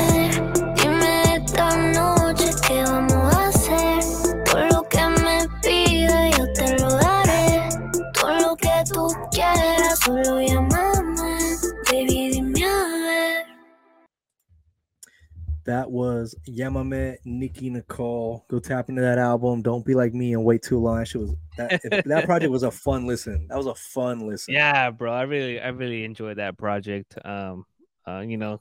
That 15.71 15.89
was 15.89 16.35
Llamame 16.49 17.15
Nicki 17.23 17.69
Nicole. 17.69 18.45
Go 18.49 18.59
tap 18.59 18.89
into 18.89 19.01
that 19.01 19.17
album. 19.17 19.61
Don't 19.61 19.85
be 19.85 19.93
like 19.93 20.13
me 20.13 20.33
and 20.33 20.43
wait 20.43 20.61
too 20.63 20.77
long. 20.77 20.97
That 20.97 21.07
shit 21.07 21.21
was 21.21 21.33
that, 21.55 21.79
if- 21.81 22.03
that 22.05 22.25
project 22.25 22.51
was 22.51 22.63
a 22.63 22.71
fun 22.71 23.07
listen. 23.07 23.47
That 23.47 23.57
was 23.57 23.67
a 23.67 23.75
fun 23.75 24.27
listen. 24.27 24.53
Yeah, 24.53 24.89
bro. 24.91 25.13
I 25.13 25.21
really, 25.21 25.61
I 25.61 25.69
really 25.69 26.03
enjoyed 26.03 26.39
that 26.39 26.57
project. 26.57 27.17
Um, 27.23 27.63
uh, 28.05 28.19
you 28.19 28.35
know, 28.35 28.59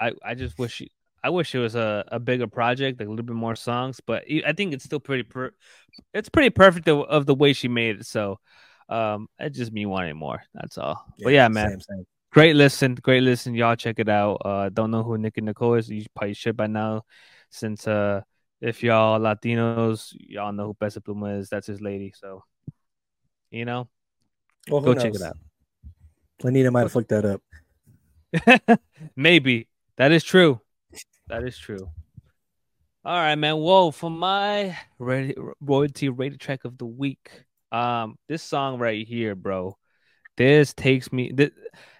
I, 0.00 0.10
I 0.24 0.34
just 0.34 0.58
wish, 0.58 0.82
I 1.22 1.30
wish 1.30 1.54
it 1.54 1.60
was 1.60 1.76
a, 1.76 2.04
a 2.08 2.18
bigger 2.18 2.48
project, 2.48 2.98
like 2.98 3.06
a 3.06 3.10
little 3.10 3.24
bit 3.24 3.36
more 3.36 3.54
songs. 3.54 4.00
But 4.04 4.24
I 4.28 4.42
I 4.48 4.52
think 4.54 4.74
it's 4.74 4.82
still 4.82 4.98
pretty, 4.98 5.22
per, 5.22 5.52
it's 6.12 6.28
pretty 6.28 6.50
perfect 6.50 6.88
of, 6.88 7.02
of 7.02 7.26
the 7.26 7.34
way 7.36 7.52
she 7.52 7.68
made 7.68 8.00
it. 8.00 8.06
So, 8.06 8.40
um, 8.88 9.28
it's 9.38 9.56
just 9.56 9.70
me 9.70 9.86
wanting 9.86 10.16
more. 10.16 10.42
That's 10.52 10.78
all. 10.78 11.14
but 11.22 11.32
yeah, 11.32 11.46
man, 11.46 11.70
same, 11.70 11.80
same. 11.80 12.06
Great 12.30 12.56
listen, 12.56 12.94
great 12.94 13.22
listen. 13.22 13.54
Y'all 13.54 13.76
check 13.76 13.98
it 13.98 14.08
out. 14.08 14.42
Uh, 14.44 14.68
don't 14.68 14.90
know 14.90 15.02
who 15.02 15.16
Nicki 15.16 15.40
Nicole 15.40 15.74
is? 15.74 15.88
You 15.88 16.04
probably 16.14 16.34
should 16.34 16.56
by 16.56 16.66
now, 16.66 17.02
since 17.50 17.88
uh, 17.88 18.20
if 18.60 18.82
y'all 18.82 19.18
Latinos, 19.18 20.14
y'all 20.18 20.52
know 20.52 20.66
who 20.66 20.74
Peso 20.74 21.00
Pluma 21.00 21.38
is. 21.38 21.48
That's 21.48 21.66
his 21.66 21.80
lady. 21.80 22.12
So, 22.14 22.44
you 23.50 23.64
know, 23.64 23.88
Well, 24.68 24.82
go 24.82 24.94
check 24.94 25.14
it 25.14 25.22
out. 25.22 25.38
Anita 26.42 26.70
might 26.70 26.82
have 26.82 26.92
flicked 26.92 27.08
that 27.08 27.24
up. 27.24 28.80
Maybe 29.16 29.68
that 29.96 30.12
is 30.12 30.22
true. 30.22 30.60
That 31.28 31.44
is 31.44 31.58
true. 31.58 31.90
All 33.04 33.16
right, 33.16 33.36
man. 33.36 33.56
Whoa, 33.56 33.90
for 33.90 34.10
my 34.10 34.76
ready, 34.98 35.34
RoyalTea 35.64 36.12
rated 36.14 36.40
track 36.40 36.64
of 36.64 36.76
the 36.76 36.84
week, 36.84 37.30
um, 37.72 38.18
this 38.28 38.42
song 38.42 38.78
right 38.78 39.06
here, 39.06 39.34
bro. 39.34 39.78
This 40.36 40.74
takes 40.74 41.10
me 41.12 41.32
the 41.32 41.52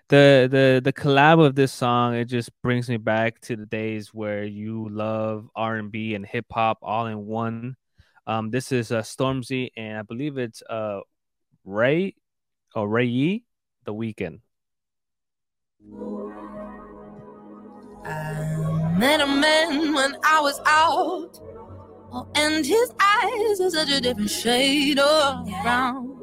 the 0.08 0.48
the 0.50 0.80
the 0.82 0.92
collab 0.92 1.44
of 1.44 1.54
this 1.54 1.72
song. 1.72 2.14
It 2.14 2.26
just 2.26 2.50
brings 2.62 2.88
me 2.88 2.96
back 2.96 3.40
to 3.42 3.56
the 3.56 3.66
days 3.66 4.12
where 4.12 4.44
you 4.44 4.88
love 4.88 5.48
R 5.54 5.76
and 5.76 5.92
B 5.92 6.14
and 6.14 6.24
hip 6.24 6.46
hop 6.50 6.78
all 6.82 7.06
in 7.06 7.26
one. 7.26 7.76
Um, 8.26 8.50
this 8.50 8.72
is 8.72 8.92
uh, 8.92 9.02
Stormzy, 9.02 9.70
and 9.76 9.98
I 9.98 10.02
believe 10.02 10.38
it's 10.38 10.62
uh 10.62 11.00
Ray 11.64 12.14
or 12.74 12.88
Ray 12.88 13.06
Yee, 13.06 13.44
The 13.84 13.92
Weekend. 13.92 14.40
i 18.04 18.94
Met 18.98 19.20
a 19.20 19.26
man 19.26 19.94
when 19.94 20.16
I 20.24 20.40
was 20.40 20.60
out. 20.66 21.40
Oh, 22.10 22.26
and 22.34 22.64
his 22.64 22.90
eyes 23.00 23.60
are 23.60 23.70
such 23.70 23.90
a 23.90 24.00
different 24.00 24.30
shade 24.30 24.98
of 24.98 25.46
brown. 25.62 26.17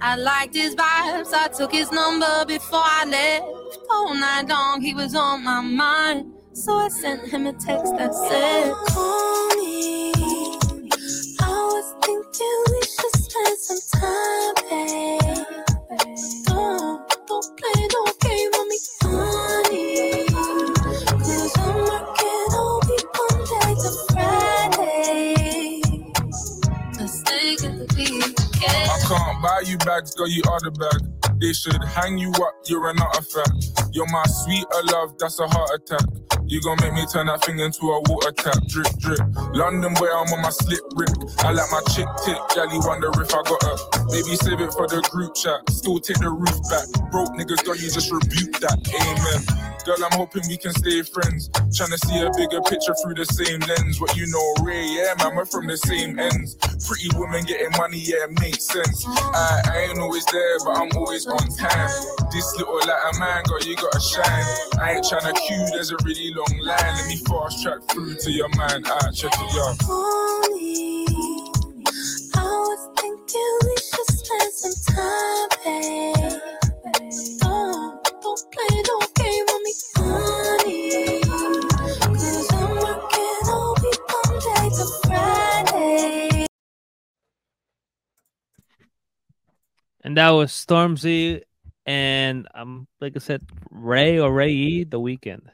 I 0.00 0.16
liked 0.16 0.54
his 0.54 0.76
vibes. 0.76 1.32
I 1.32 1.48
took 1.48 1.72
his 1.72 1.90
number 1.90 2.44
before 2.46 2.80
I 2.82 3.04
left. 3.04 3.46
All 3.90 4.14
night 4.14 4.48
long, 4.48 4.80
he 4.80 4.94
was 4.94 5.14
on 5.14 5.44
my 5.44 5.60
mind. 5.60 6.32
So 6.52 6.74
I 6.74 6.88
sent 6.88 7.28
him 7.28 7.46
a 7.46 7.52
text 7.52 7.96
that 7.96 8.14
said, 8.14 8.72
Call 8.88 9.48
me. 9.56 10.12
I 11.40 11.48
was 11.48 11.94
thinking 12.04 12.64
we 12.70 12.82
should 12.82 13.16
spend 13.16 13.58
some 13.58 14.00
time, 14.00 14.54
babe. 14.70 15.46
Don't, 16.46 17.26
don't 17.26 17.58
play 17.58 17.88
no 17.92 18.04
game 18.20 18.50
on 18.54 18.68
me, 18.68 18.78
can't 29.08 29.42
buy 29.42 29.62
you 29.64 29.78
bags, 29.78 30.14
girl, 30.14 30.28
you 30.28 30.42
are 30.50 30.60
the 30.60 30.70
bag. 30.72 31.40
They 31.40 31.52
should 31.52 31.82
hang 31.84 32.18
you 32.18 32.30
up, 32.30 32.54
you're 32.66 32.90
an 32.90 33.00
artifact. 33.00 33.88
You're 33.92 34.06
my 34.08 34.24
sweeter 34.26 34.82
love, 34.92 35.16
that's 35.18 35.40
a 35.40 35.48
heart 35.48 35.70
attack. 35.74 36.37
You 36.48 36.62
gon' 36.62 36.78
make 36.80 36.94
me 36.94 37.04
turn 37.12 37.26
that 37.26 37.44
thing 37.44 37.58
into 37.60 37.92
a 37.92 38.00
water 38.08 38.32
tap, 38.32 38.56
drip, 38.68 38.88
drip. 38.96 39.20
London 39.52 39.92
boy, 39.92 40.08
I'm 40.08 40.32
on 40.32 40.40
my 40.40 40.48
slip 40.48 40.80
rip. 40.96 41.12
I 41.44 41.52
like 41.52 41.68
my 41.70 41.82
chick 41.92 42.08
tick, 42.24 42.40
galley 42.56 42.80
wonder 42.80 43.12
if 43.20 43.28
I 43.36 43.42
got 43.44 43.60
her. 43.68 43.76
Maybe 44.08 44.32
save 44.40 44.60
it 44.64 44.72
for 44.72 44.88
the 44.88 45.04
group 45.12 45.36
chat, 45.36 45.60
still 45.68 46.00
take 46.00 46.24
the 46.24 46.30
roof 46.32 46.56
back. 46.72 46.88
Broke 47.12 47.36
niggas, 47.36 47.68
don't 47.68 47.76
you 47.76 47.92
just 47.92 48.10
rebuke 48.10 48.60
that, 48.64 48.80
amen. 48.80 49.68
Girl, 49.84 50.04
I'm 50.04 50.18
hoping 50.18 50.42
we 50.48 50.56
can 50.56 50.72
stay 50.72 51.00
friends. 51.00 51.48
Tryna 51.72 51.96
see 52.04 52.20
a 52.20 52.28
bigger 52.36 52.60
picture 52.60 52.92
through 53.00 53.14
the 53.14 53.24
same 53.24 53.60
lens. 53.64 54.00
What 54.00 54.16
you 54.16 54.26
know, 54.28 54.64
Ray, 54.64 54.84
yeah, 54.84 55.16
man, 55.16 55.36
we're 55.36 55.48
from 55.48 55.66
the 55.66 55.76
same 55.76 56.18
ends. 56.18 56.56
Pretty 56.84 57.08
woman 57.16 57.44
getting 57.44 57.72
money, 57.76 57.96
yeah, 58.00 58.28
makes 58.40 58.64
sense. 58.68 59.04
I, 59.08 59.62
I 59.64 59.76
ain't 59.88 59.98
always 59.98 60.24
there, 60.26 60.58
but 60.64 60.76
I'm 60.76 60.92
always 60.96 61.26
on 61.26 61.40
time. 61.56 61.88
This 62.32 62.44
little 62.56 62.76
like 62.84 63.00
a 63.00 63.18
man, 63.18 63.44
girl, 63.48 63.64
you 63.64 63.76
gotta 63.76 64.00
shine. 64.00 64.44
I 64.76 65.00
ain't 65.00 65.04
tryna 65.08 65.32
queue, 65.48 65.64
there's 65.72 65.90
a 65.92 65.96
really 66.04 66.34
long 66.38 66.58
line. 66.60 66.94
Let 66.96 67.06
me 67.08 67.16
fast 67.16 67.62
track 67.62 67.80
through 67.90 68.14
to 68.14 68.30
your 68.30 68.48
man. 68.50 68.82
I 68.86 69.10
check 69.10 69.32
it 69.34 69.58
out. 69.58 69.76
Honey, 69.82 71.06
I 72.34 72.42
was 72.42 72.82
thinking 73.00 73.58
we 73.66 73.76
should 73.88 74.08
spend 74.18 74.52
some 74.52 74.78
time, 74.94 75.48
babe. 75.64 76.14
Don't, 77.40 78.04
don't 78.22 78.42
play 78.52 78.74
no 78.86 78.96
game 79.16 79.46
on 79.54 79.60
me, 79.64 79.72
honey. 79.96 81.20
Cause 82.00 82.52
I'm 82.52 82.70
working 82.76 83.42
all 83.48 83.74
week 83.82 84.02
Monday 84.12 84.68
to 84.76 84.84
Friday. 85.06 86.46
and 90.02 90.16
that 90.16 90.30
was 90.30 90.52
Stormzy 90.52 91.42
and 91.84 92.46
um 92.54 92.86
like 93.00 93.14
I 93.16 93.18
said, 93.18 93.42
Ray 93.70 94.18
or 94.18 94.32
Ray 94.32 94.52
E, 94.52 94.84
the 94.84 95.00
weekend. 95.00 95.50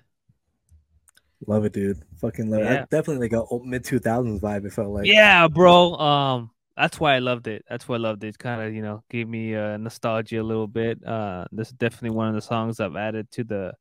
Love 1.47 1.64
it, 1.64 1.72
dude. 1.72 2.03
Fucking 2.20 2.51
love 2.51 2.62
it. 2.62 2.66
I 2.66 2.86
definitely 2.90 3.28
like 3.28 3.32
a 3.32 3.64
mid 3.64 3.84
two 3.84 3.99
thousands 3.99 4.40
vibe. 4.40 4.64
It 4.64 4.72
felt 4.72 4.90
like 4.90 5.07
yeah, 5.07 5.47
bro. 5.49 5.95
Um, 5.95 6.51
that's 6.76 6.99
why 6.99 7.14
I 7.14 7.18
loved 7.18 7.47
it. 7.47 7.64
That's 7.68 7.86
why 7.86 7.97
I 7.97 7.99
loved 7.99 8.24
it. 8.24 8.38
Kind 8.38 8.62
of, 8.62 8.74
you 8.74 8.82
know, 8.82 9.03
gave 9.11 9.28
me 9.28 9.55
uh, 9.55 9.76
nostalgia 9.76 10.40
a 10.40 10.42
little 10.42 10.66
bit. 10.66 11.05
Uh, 11.07 11.45
this 11.53 11.68
is 11.68 11.74
definitely 11.74 12.11
one 12.11 12.28
of 12.28 12.34
the 12.34 12.42
songs 12.42 12.80
I've 12.80 12.97
added 12.97 13.30
to 13.32 13.45
the 13.45 13.72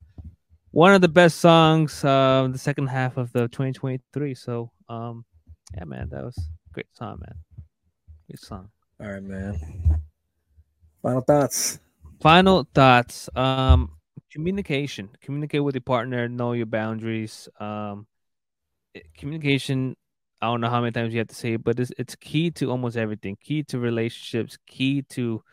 one 0.72 0.94
of 0.94 1.02
the 1.02 1.08
best 1.08 1.40
songs. 1.40 2.04
Uh, 2.04 2.48
the 2.52 2.58
second 2.58 2.88
half 2.88 3.18
of 3.18 3.32
the 3.34 3.48
2023. 3.48 4.36
So, 4.36 4.72
um, 4.90 5.26
yeah, 5.76 5.86
man, 5.86 6.10
that 6.10 6.24
was 6.24 6.38
great 6.72 6.88
song, 6.94 7.20
man. 7.20 7.36
Great 8.28 8.40
song. 8.40 8.70
All 9.00 9.08
right, 9.08 9.24
man. 9.24 10.02
Final 11.02 11.22
thoughts. 11.22 11.80
Final 12.22 12.68
thoughts. 12.74 13.30
Um, 13.36 13.92
communication. 14.34 15.10
Communicate 15.22 15.64
with 15.64 15.76
your 15.76 15.82
partner. 15.82 16.28
Know 16.28 16.54
your 16.54 16.66
boundaries. 16.66 17.48
Um, 17.60 18.08
communication. 19.18 19.96
I 20.42 20.48
don't 20.48 20.60
know 20.62 20.70
how 20.70 20.82
many 20.82 20.92
times 20.92 21.14
you 21.14 21.20
have 21.20 21.30
to 21.30 21.36
say 21.36 21.54
it, 21.54 21.64
but 21.64 21.80
it's 21.80 21.92
it's 21.98 22.16
key 22.16 22.52
to 22.52 22.70
almost 22.72 22.98
everything. 22.98 23.38
Key 23.42 23.64
to 23.64 23.80
relationships. 23.80 24.58
Key 24.68 25.04
to, 25.12 25.44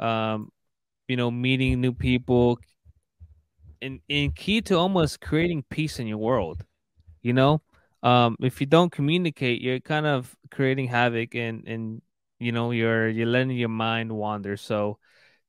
um, 0.00 0.50
you 1.08 1.16
know, 1.16 1.30
meeting 1.30 1.80
new 1.80 1.92
people. 1.92 2.58
And 3.82 4.00
and 4.08 4.34
key 4.34 4.62
to 4.62 4.76
almost 4.76 5.20
creating 5.20 5.64
peace 5.70 5.98
in 5.98 6.06
your 6.06 6.18
world. 6.18 6.64
You 7.22 7.32
know, 7.32 7.62
um, 8.02 8.36
if 8.40 8.60
you 8.60 8.66
don't 8.66 8.90
communicate, 8.90 9.60
you're 9.60 9.80
kind 9.80 10.06
of 10.06 10.34
creating 10.50 10.88
havoc 10.88 11.34
and 11.34 11.66
and 11.66 12.02
you 12.38 12.52
know 12.52 12.70
you're 12.70 13.08
you're 13.08 13.26
letting 13.26 13.56
your 13.56 13.68
mind 13.68 14.12
wander. 14.12 14.56
So 14.56 14.98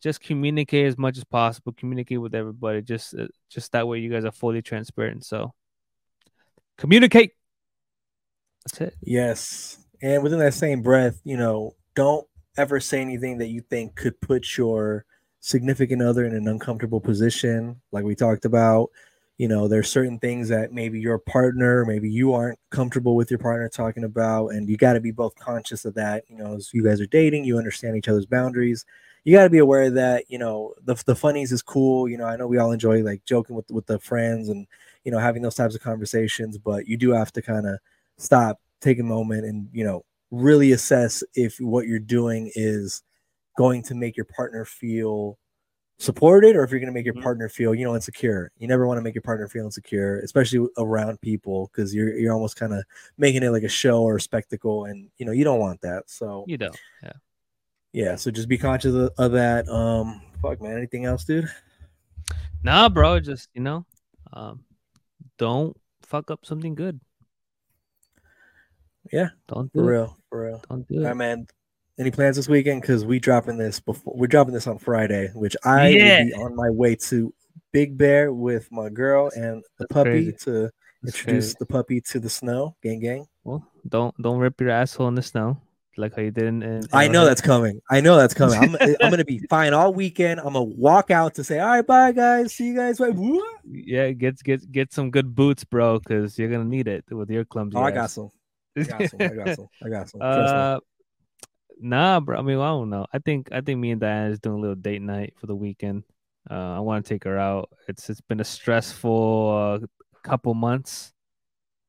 just 0.01 0.21
communicate 0.21 0.85
as 0.85 0.97
much 0.97 1.17
as 1.17 1.23
possible 1.23 1.73
communicate 1.73 2.21
with 2.21 2.35
everybody 2.35 2.81
just 2.81 3.15
uh, 3.15 3.27
just 3.49 3.71
that 3.71 3.87
way 3.87 3.99
you 3.99 4.11
guys 4.11 4.25
are 4.25 4.31
fully 4.31 4.61
transparent 4.61 5.25
so 5.25 5.53
Communicate. 6.77 7.31
That's 8.65 8.81
it. 8.81 8.95
Yes. 9.01 9.79
And 10.01 10.21
within 10.21 10.39
that 10.39 10.53
same 10.53 10.81
breath, 10.81 11.19
you 11.23 11.37
know, 11.37 11.75
don't 11.95 12.27
ever 12.55 12.79
say 12.79 13.01
anything 13.01 13.39
that 13.39 13.47
you 13.47 13.61
think 13.61 13.95
could 13.95 14.19
put 14.21 14.57
your 14.57 15.05
significant 15.39 16.01
other 16.01 16.25
in 16.25 16.35
an 16.35 16.47
uncomfortable 16.47 17.01
position, 17.01 17.81
like 17.91 18.03
we 18.03 18.15
talked 18.15 18.45
about. 18.45 18.89
You 19.37 19.47
know, 19.47 19.67
there's 19.67 19.89
certain 19.89 20.17
things 20.19 20.49
that 20.49 20.71
maybe 20.71 20.99
your 20.99 21.19
partner, 21.19 21.85
maybe 21.85 22.09
you 22.09 22.33
aren't 22.33 22.59
comfortable 22.71 23.15
with 23.15 23.29
your 23.29 23.37
partner 23.39 23.69
talking 23.69 24.03
about, 24.03 24.47
and 24.49 24.67
you 24.67 24.77
got 24.77 24.93
to 24.93 24.99
be 24.99 25.11
both 25.11 25.35
conscious 25.35 25.85
of 25.85 25.93
that. 25.93 26.23
You 26.27 26.37
know, 26.37 26.55
as 26.55 26.71
you 26.73 26.83
guys 26.83 26.99
are 27.01 27.07
dating, 27.07 27.45
you 27.45 27.57
understand 27.57 27.95
each 27.95 28.07
other's 28.07 28.25
boundaries. 28.25 28.83
You 29.27 29.33
got 29.33 29.43
to 29.43 29.49
be 29.49 29.57
aware 29.57 29.89
that 29.89 30.23
you 30.29 30.37
know 30.37 30.73
the 30.85 30.95
the 31.05 31.13
funnies 31.13 31.51
is 31.51 31.61
cool. 31.61 32.07
You 32.07 32.17
know, 32.17 32.23
I 32.23 32.37
know 32.37 32.47
we 32.47 32.59
all 32.59 32.71
enjoy 32.71 33.03
like 33.03 33.25
joking 33.25 33.57
with 33.57 33.69
with 33.69 33.85
the 33.85 33.99
friends 33.99 34.47
and 34.47 34.65
you 35.03 35.11
know 35.11 35.19
having 35.19 35.41
those 35.41 35.55
types 35.55 35.75
of 35.75 35.81
conversations, 35.81 36.57
but 36.57 36.87
you 36.87 36.95
do 36.95 37.11
have 37.11 37.33
to 37.33 37.41
kind 37.41 37.67
of 37.67 37.77
stop, 38.17 38.61
take 38.79 38.99
a 38.99 39.03
moment, 39.03 39.43
and 39.43 39.67
you 39.73 39.83
know 39.83 40.05
really 40.31 40.71
assess 40.71 41.25
if 41.33 41.57
what 41.59 41.87
you're 41.87 41.99
doing 41.99 42.49
is 42.55 43.03
going 43.57 43.83
to 43.83 43.95
make 43.95 44.15
your 44.15 44.23
partner 44.33 44.63
feel 44.63 45.37
supported 45.99 46.55
or 46.55 46.63
if 46.63 46.71
you're 46.71 46.79
going 46.79 46.87
to 46.87 46.93
make 46.93 47.03
your 47.03 47.13
mm-hmm. 47.13 47.23
partner 47.23 47.49
feel 47.49 47.73
you 47.73 47.83
know 47.83 47.95
insecure 47.95 48.51
you 48.59 48.67
never 48.67 48.85
want 48.85 48.99
to 48.99 49.01
make 49.01 49.15
your 49.15 49.21
partner 49.23 49.47
feel 49.47 49.65
insecure 49.65 50.19
especially 50.19 50.67
around 50.77 51.19
people 51.21 51.71
because 51.73 51.91
you're 51.95 52.15
you're 52.19 52.33
almost 52.33 52.55
kind 52.55 52.71
of 52.71 52.83
making 53.17 53.41
it 53.41 53.49
like 53.49 53.63
a 53.63 53.67
show 53.67 54.03
or 54.03 54.17
a 54.17 54.21
spectacle 54.21 54.85
and 54.85 55.09
you 55.17 55.25
know 55.25 55.31
you 55.31 55.43
don't 55.43 55.59
want 55.59 55.81
that 55.81 56.03
so 56.05 56.45
You 56.47 56.57
don't. 56.57 56.77
Yeah. 57.01 57.13
Yeah 57.93 58.15
so 58.15 58.29
just 58.31 58.47
be 58.47 58.57
conscious 58.57 58.93
of, 58.93 59.09
of 59.17 59.31
that 59.31 59.67
um 59.69 60.21
fuck 60.41 60.61
man 60.61 60.77
anything 60.77 61.05
else 61.05 61.23
dude 61.23 61.49
Nah, 62.63 62.89
bro. 62.89 63.19
Just 63.19 63.49
you 63.53 63.61
know, 63.61 63.85
um, 64.33 64.63
don't 65.37 65.77
fuck 66.01 66.31
up 66.31 66.43
something 66.43 66.75
good. 66.75 66.99
yeah 69.13 69.29
Don't 69.47 69.71
do 69.71 69.79
for 69.79 69.83
it. 69.83 69.95
real 69.97 70.17
for 70.29 70.45
real 70.45 70.63
Don't 70.69 70.85
do 70.87 70.95
all 70.95 71.01
it. 71.03 71.07
right 71.07 71.15
man 71.15 71.47
any 71.99 72.11
plans 72.11 72.35
this 72.35 72.49
weekend 72.49 72.81
because 72.81 73.05
we 73.05 73.19
dropping 73.19 73.57
this 73.57 73.79
before 73.79 74.13
we're 74.17 74.27
dropping 74.27 74.53
this 74.53 74.67
on 74.67 74.77
friday 74.79 75.29
which 75.33 75.55
i 75.63 75.87
Yeah. 75.87 76.19
will 76.19 76.25
be 76.25 76.33
on 76.33 76.55
my 76.55 76.69
way 76.69 76.95
to 76.95 77.33
big 77.71 77.97
bear 77.97 78.33
with 78.33 78.69
my 78.71 78.89
girl 78.89 79.31
and 79.35 79.63
the 79.77 79.85
That's 79.85 79.93
puppy 79.93 80.09
crazy. 80.09 80.31
to 80.43 80.69
That's 81.03 81.15
introduce 81.15 81.45
crazy. 81.53 81.55
the 81.59 81.65
puppy 81.67 82.01
to 82.01 82.19
the 82.19 82.29
snow 82.29 82.75
gang 82.83 82.99
gang 82.99 83.27
Well, 83.43 83.65
don't 83.87 84.13
don't 84.21 84.39
rip 84.39 84.59
your 84.59 84.71
asshole 84.71 85.07
in 85.07 85.15
the 85.15 85.21
snow 85.21 85.61
like 85.97 86.15
how 86.15 86.21
you 86.21 86.31
did 86.31 86.45
in. 86.45 86.63
in 86.63 86.83
I 86.93 87.07
know 87.07 87.25
that's 87.25 87.41
coming. 87.41 87.81
I 87.89 88.01
know 88.01 88.15
that's 88.17 88.33
coming. 88.33 88.57
I'm, 88.57 88.75
I'm 89.01 89.09
gonna 89.09 89.25
be 89.25 89.39
fine 89.49 89.73
all 89.73 89.93
weekend. 89.93 90.39
I'm 90.39 90.53
gonna 90.53 90.63
walk 90.63 91.11
out 91.11 91.35
to 91.35 91.43
say, 91.43 91.59
all 91.59 91.67
right, 91.67 91.85
bye 91.85 92.11
guys. 92.11 92.53
See 92.53 92.67
you 92.67 92.75
guys. 92.75 92.99
Bye. 92.99 93.11
Yeah, 93.65 94.11
get 94.11 94.41
get 94.43 94.71
get 94.71 94.93
some 94.93 95.11
good 95.11 95.35
boots, 95.35 95.63
bro, 95.63 95.99
because 95.99 96.37
you're 96.37 96.49
gonna 96.49 96.65
need 96.65 96.87
it 96.87 97.05
with 97.11 97.29
your 97.29 97.45
clumsy. 97.45 97.77
Oh, 97.77 97.81
I 97.81 97.91
got 97.91 98.09
some. 98.09 98.29
I 98.77 98.83
got 98.83 99.09
some. 99.09 99.21
I 99.21 99.27
got 99.27 99.55
some. 99.55 99.67
I 99.83 99.89
got 99.89 100.09
some. 100.09 100.21
Uh, 100.21 100.79
nah, 101.79 102.19
bro. 102.19 102.37
I 102.37 102.41
mean, 102.41 102.59
I 102.59 102.67
don't 102.67 102.89
know. 102.89 103.05
I 103.11 103.19
think 103.19 103.49
I 103.51 103.61
think 103.61 103.79
me 103.79 103.91
and 103.91 104.01
Diana 104.01 104.31
is 104.31 104.39
doing 104.39 104.57
a 104.57 104.61
little 104.61 104.75
date 104.75 105.01
night 105.01 105.33
for 105.39 105.47
the 105.47 105.55
weekend. 105.55 106.03
Uh, 106.49 106.53
I 106.53 106.79
want 106.79 107.05
to 107.05 107.09
take 107.13 107.23
her 107.25 107.37
out. 107.37 107.69
It's 107.87 108.09
it's 108.09 108.21
been 108.21 108.39
a 108.39 108.45
stressful 108.45 109.81
uh, 109.83 109.85
couple 110.23 110.53
months, 110.53 111.13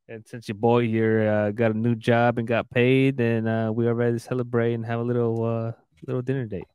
and 0.08 0.26
since 0.26 0.48
your 0.48 0.56
boy 0.56 0.86
here 0.86 1.28
uh, 1.28 1.50
got 1.50 1.70
a 1.70 1.74
new 1.74 1.94
job 1.94 2.38
and 2.38 2.48
got 2.48 2.70
paid, 2.70 3.16
then 3.16 3.46
uh, 3.46 3.70
we 3.70 3.86
are 3.86 3.94
ready 3.94 4.14
to 4.14 4.18
celebrate 4.18 4.74
and 4.74 4.84
have 4.86 5.00
a 5.00 5.02
little 5.02 5.44
uh, 5.44 5.72
little 6.06 6.22
dinner 6.22 6.46
date. 6.46 6.66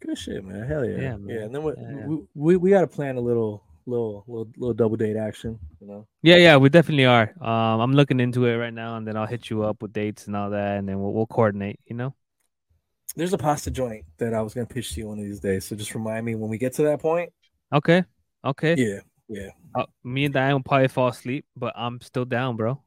Good 0.00 0.16
shit, 0.16 0.44
man. 0.44 0.66
Hell 0.66 0.84
yeah. 0.84 0.96
Yeah, 0.96 1.16
Yeah. 1.26 1.40
And 1.42 1.54
then 1.54 1.62
we, 1.62 1.72
Yeah, 1.76 2.06
we, 2.06 2.18
we 2.34 2.56
we 2.56 2.70
gotta 2.70 2.86
plan 2.86 3.16
a 3.16 3.20
little 3.20 3.64
little 3.86 4.24
little 4.26 4.48
little 4.56 4.74
double 4.74 4.96
date 4.96 5.16
action. 5.16 5.58
You 5.80 5.86
know. 5.88 6.06
Yeah, 6.22 6.36
yeah, 6.36 6.56
we 6.56 6.68
definitely 6.68 7.06
are. 7.06 7.34
Um, 7.40 7.80
I'm 7.80 7.92
looking 7.92 8.20
into 8.20 8.46
it 8.46 8.56
right 8.56 8.72
now, 8.72 8.96
and 8.96 9.06
then 9.06 9.16
I'll 9.16 9.26
hit 9.26 9.50
you 9.50 9.64
up 9.64 9.82
with 9.82 9.92
dates 9.92 10.26
and 10.26 10.36
all 10.36 10.50
that, 10.50 10.78
and 10.78 10.88
then 10.88 11.00
we'll, 11.00 11.12
we'll 11.12 11.26
coordinate. 11.26 11.80
You 11.86 11.96
know. 11.96 12.14
There's 13.16 13.32
a 13.32 13.38
pasta 13.38 13.72
joint 13.72 14.04
that 14.18 14.32
I 14.32 14.40
was 14.40 14.54
gonna 14.54 14.66
pitch 14.66 14.94
to 14.94 15.00
you 15.00 15.08
one 15.08 15.18
of 15.18 15.24
these 15.24 15.40
days. 15.40 15.64
So 15.64 15.74
just 15.74 15.94
remind 15.94 16.24
me 16.24 16.36
when 16.36 16.48
we 16.48 16.58
get 16.58 16.74
to 16.74 16.82
that 16.84 17.00
point. 17.00 17.32
Okay. 17.72 18.04
Okay. 18.44 18.74
Yeah. 18.76 19.00
Yeah. 19.30 19.50
Uh, 19.74 19.86
me 20.02 20.24
and 20.24 20.34
Diane 20.34 20.54
will 20.54 20.62
probably 20.62 20.88
fall 20.88 21.08
asleep, 21.08 21.46
but 21.56 21.72
I'm 21.76 22.00
still 22.00 22.24
down, 22.24 22.56
bro. 22.56 22.82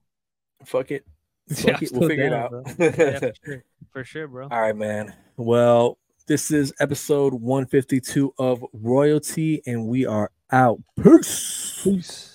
Fuck 0.66 0.92
it. 0.92 1.06
Fuck 1.50 1.78
I'm 1.78 1.84
it. 1.84 1.92
We'll 1.94 2.10
figure 2.10 2.30
down, 2.30 2.64
it 2.78 2.82
out. 2.82 2.98
Yeah, 2.98 3.20
for 3.20 3.34
sure. 3.46 3.64
For 3.94 4.04
sure, 4.04 4.28
bro. 4.28 4.48
All 4.52 4.62
right, 4.62 4.76
man. 4.76 5.14
Well, 5.38 5.98
this 6.28 6.52
is 6.52 6.74
episode 6.82 7.34
152 7.34 8.34
of 8.38 8.64
RoyalTea, 8.76 9.62
and 9.66 9.88
we 9.88 10.06
are 10.06 10.32
out. 10.52 10.82
Peace. 11.02 11.82
Peace. 11.84 12.33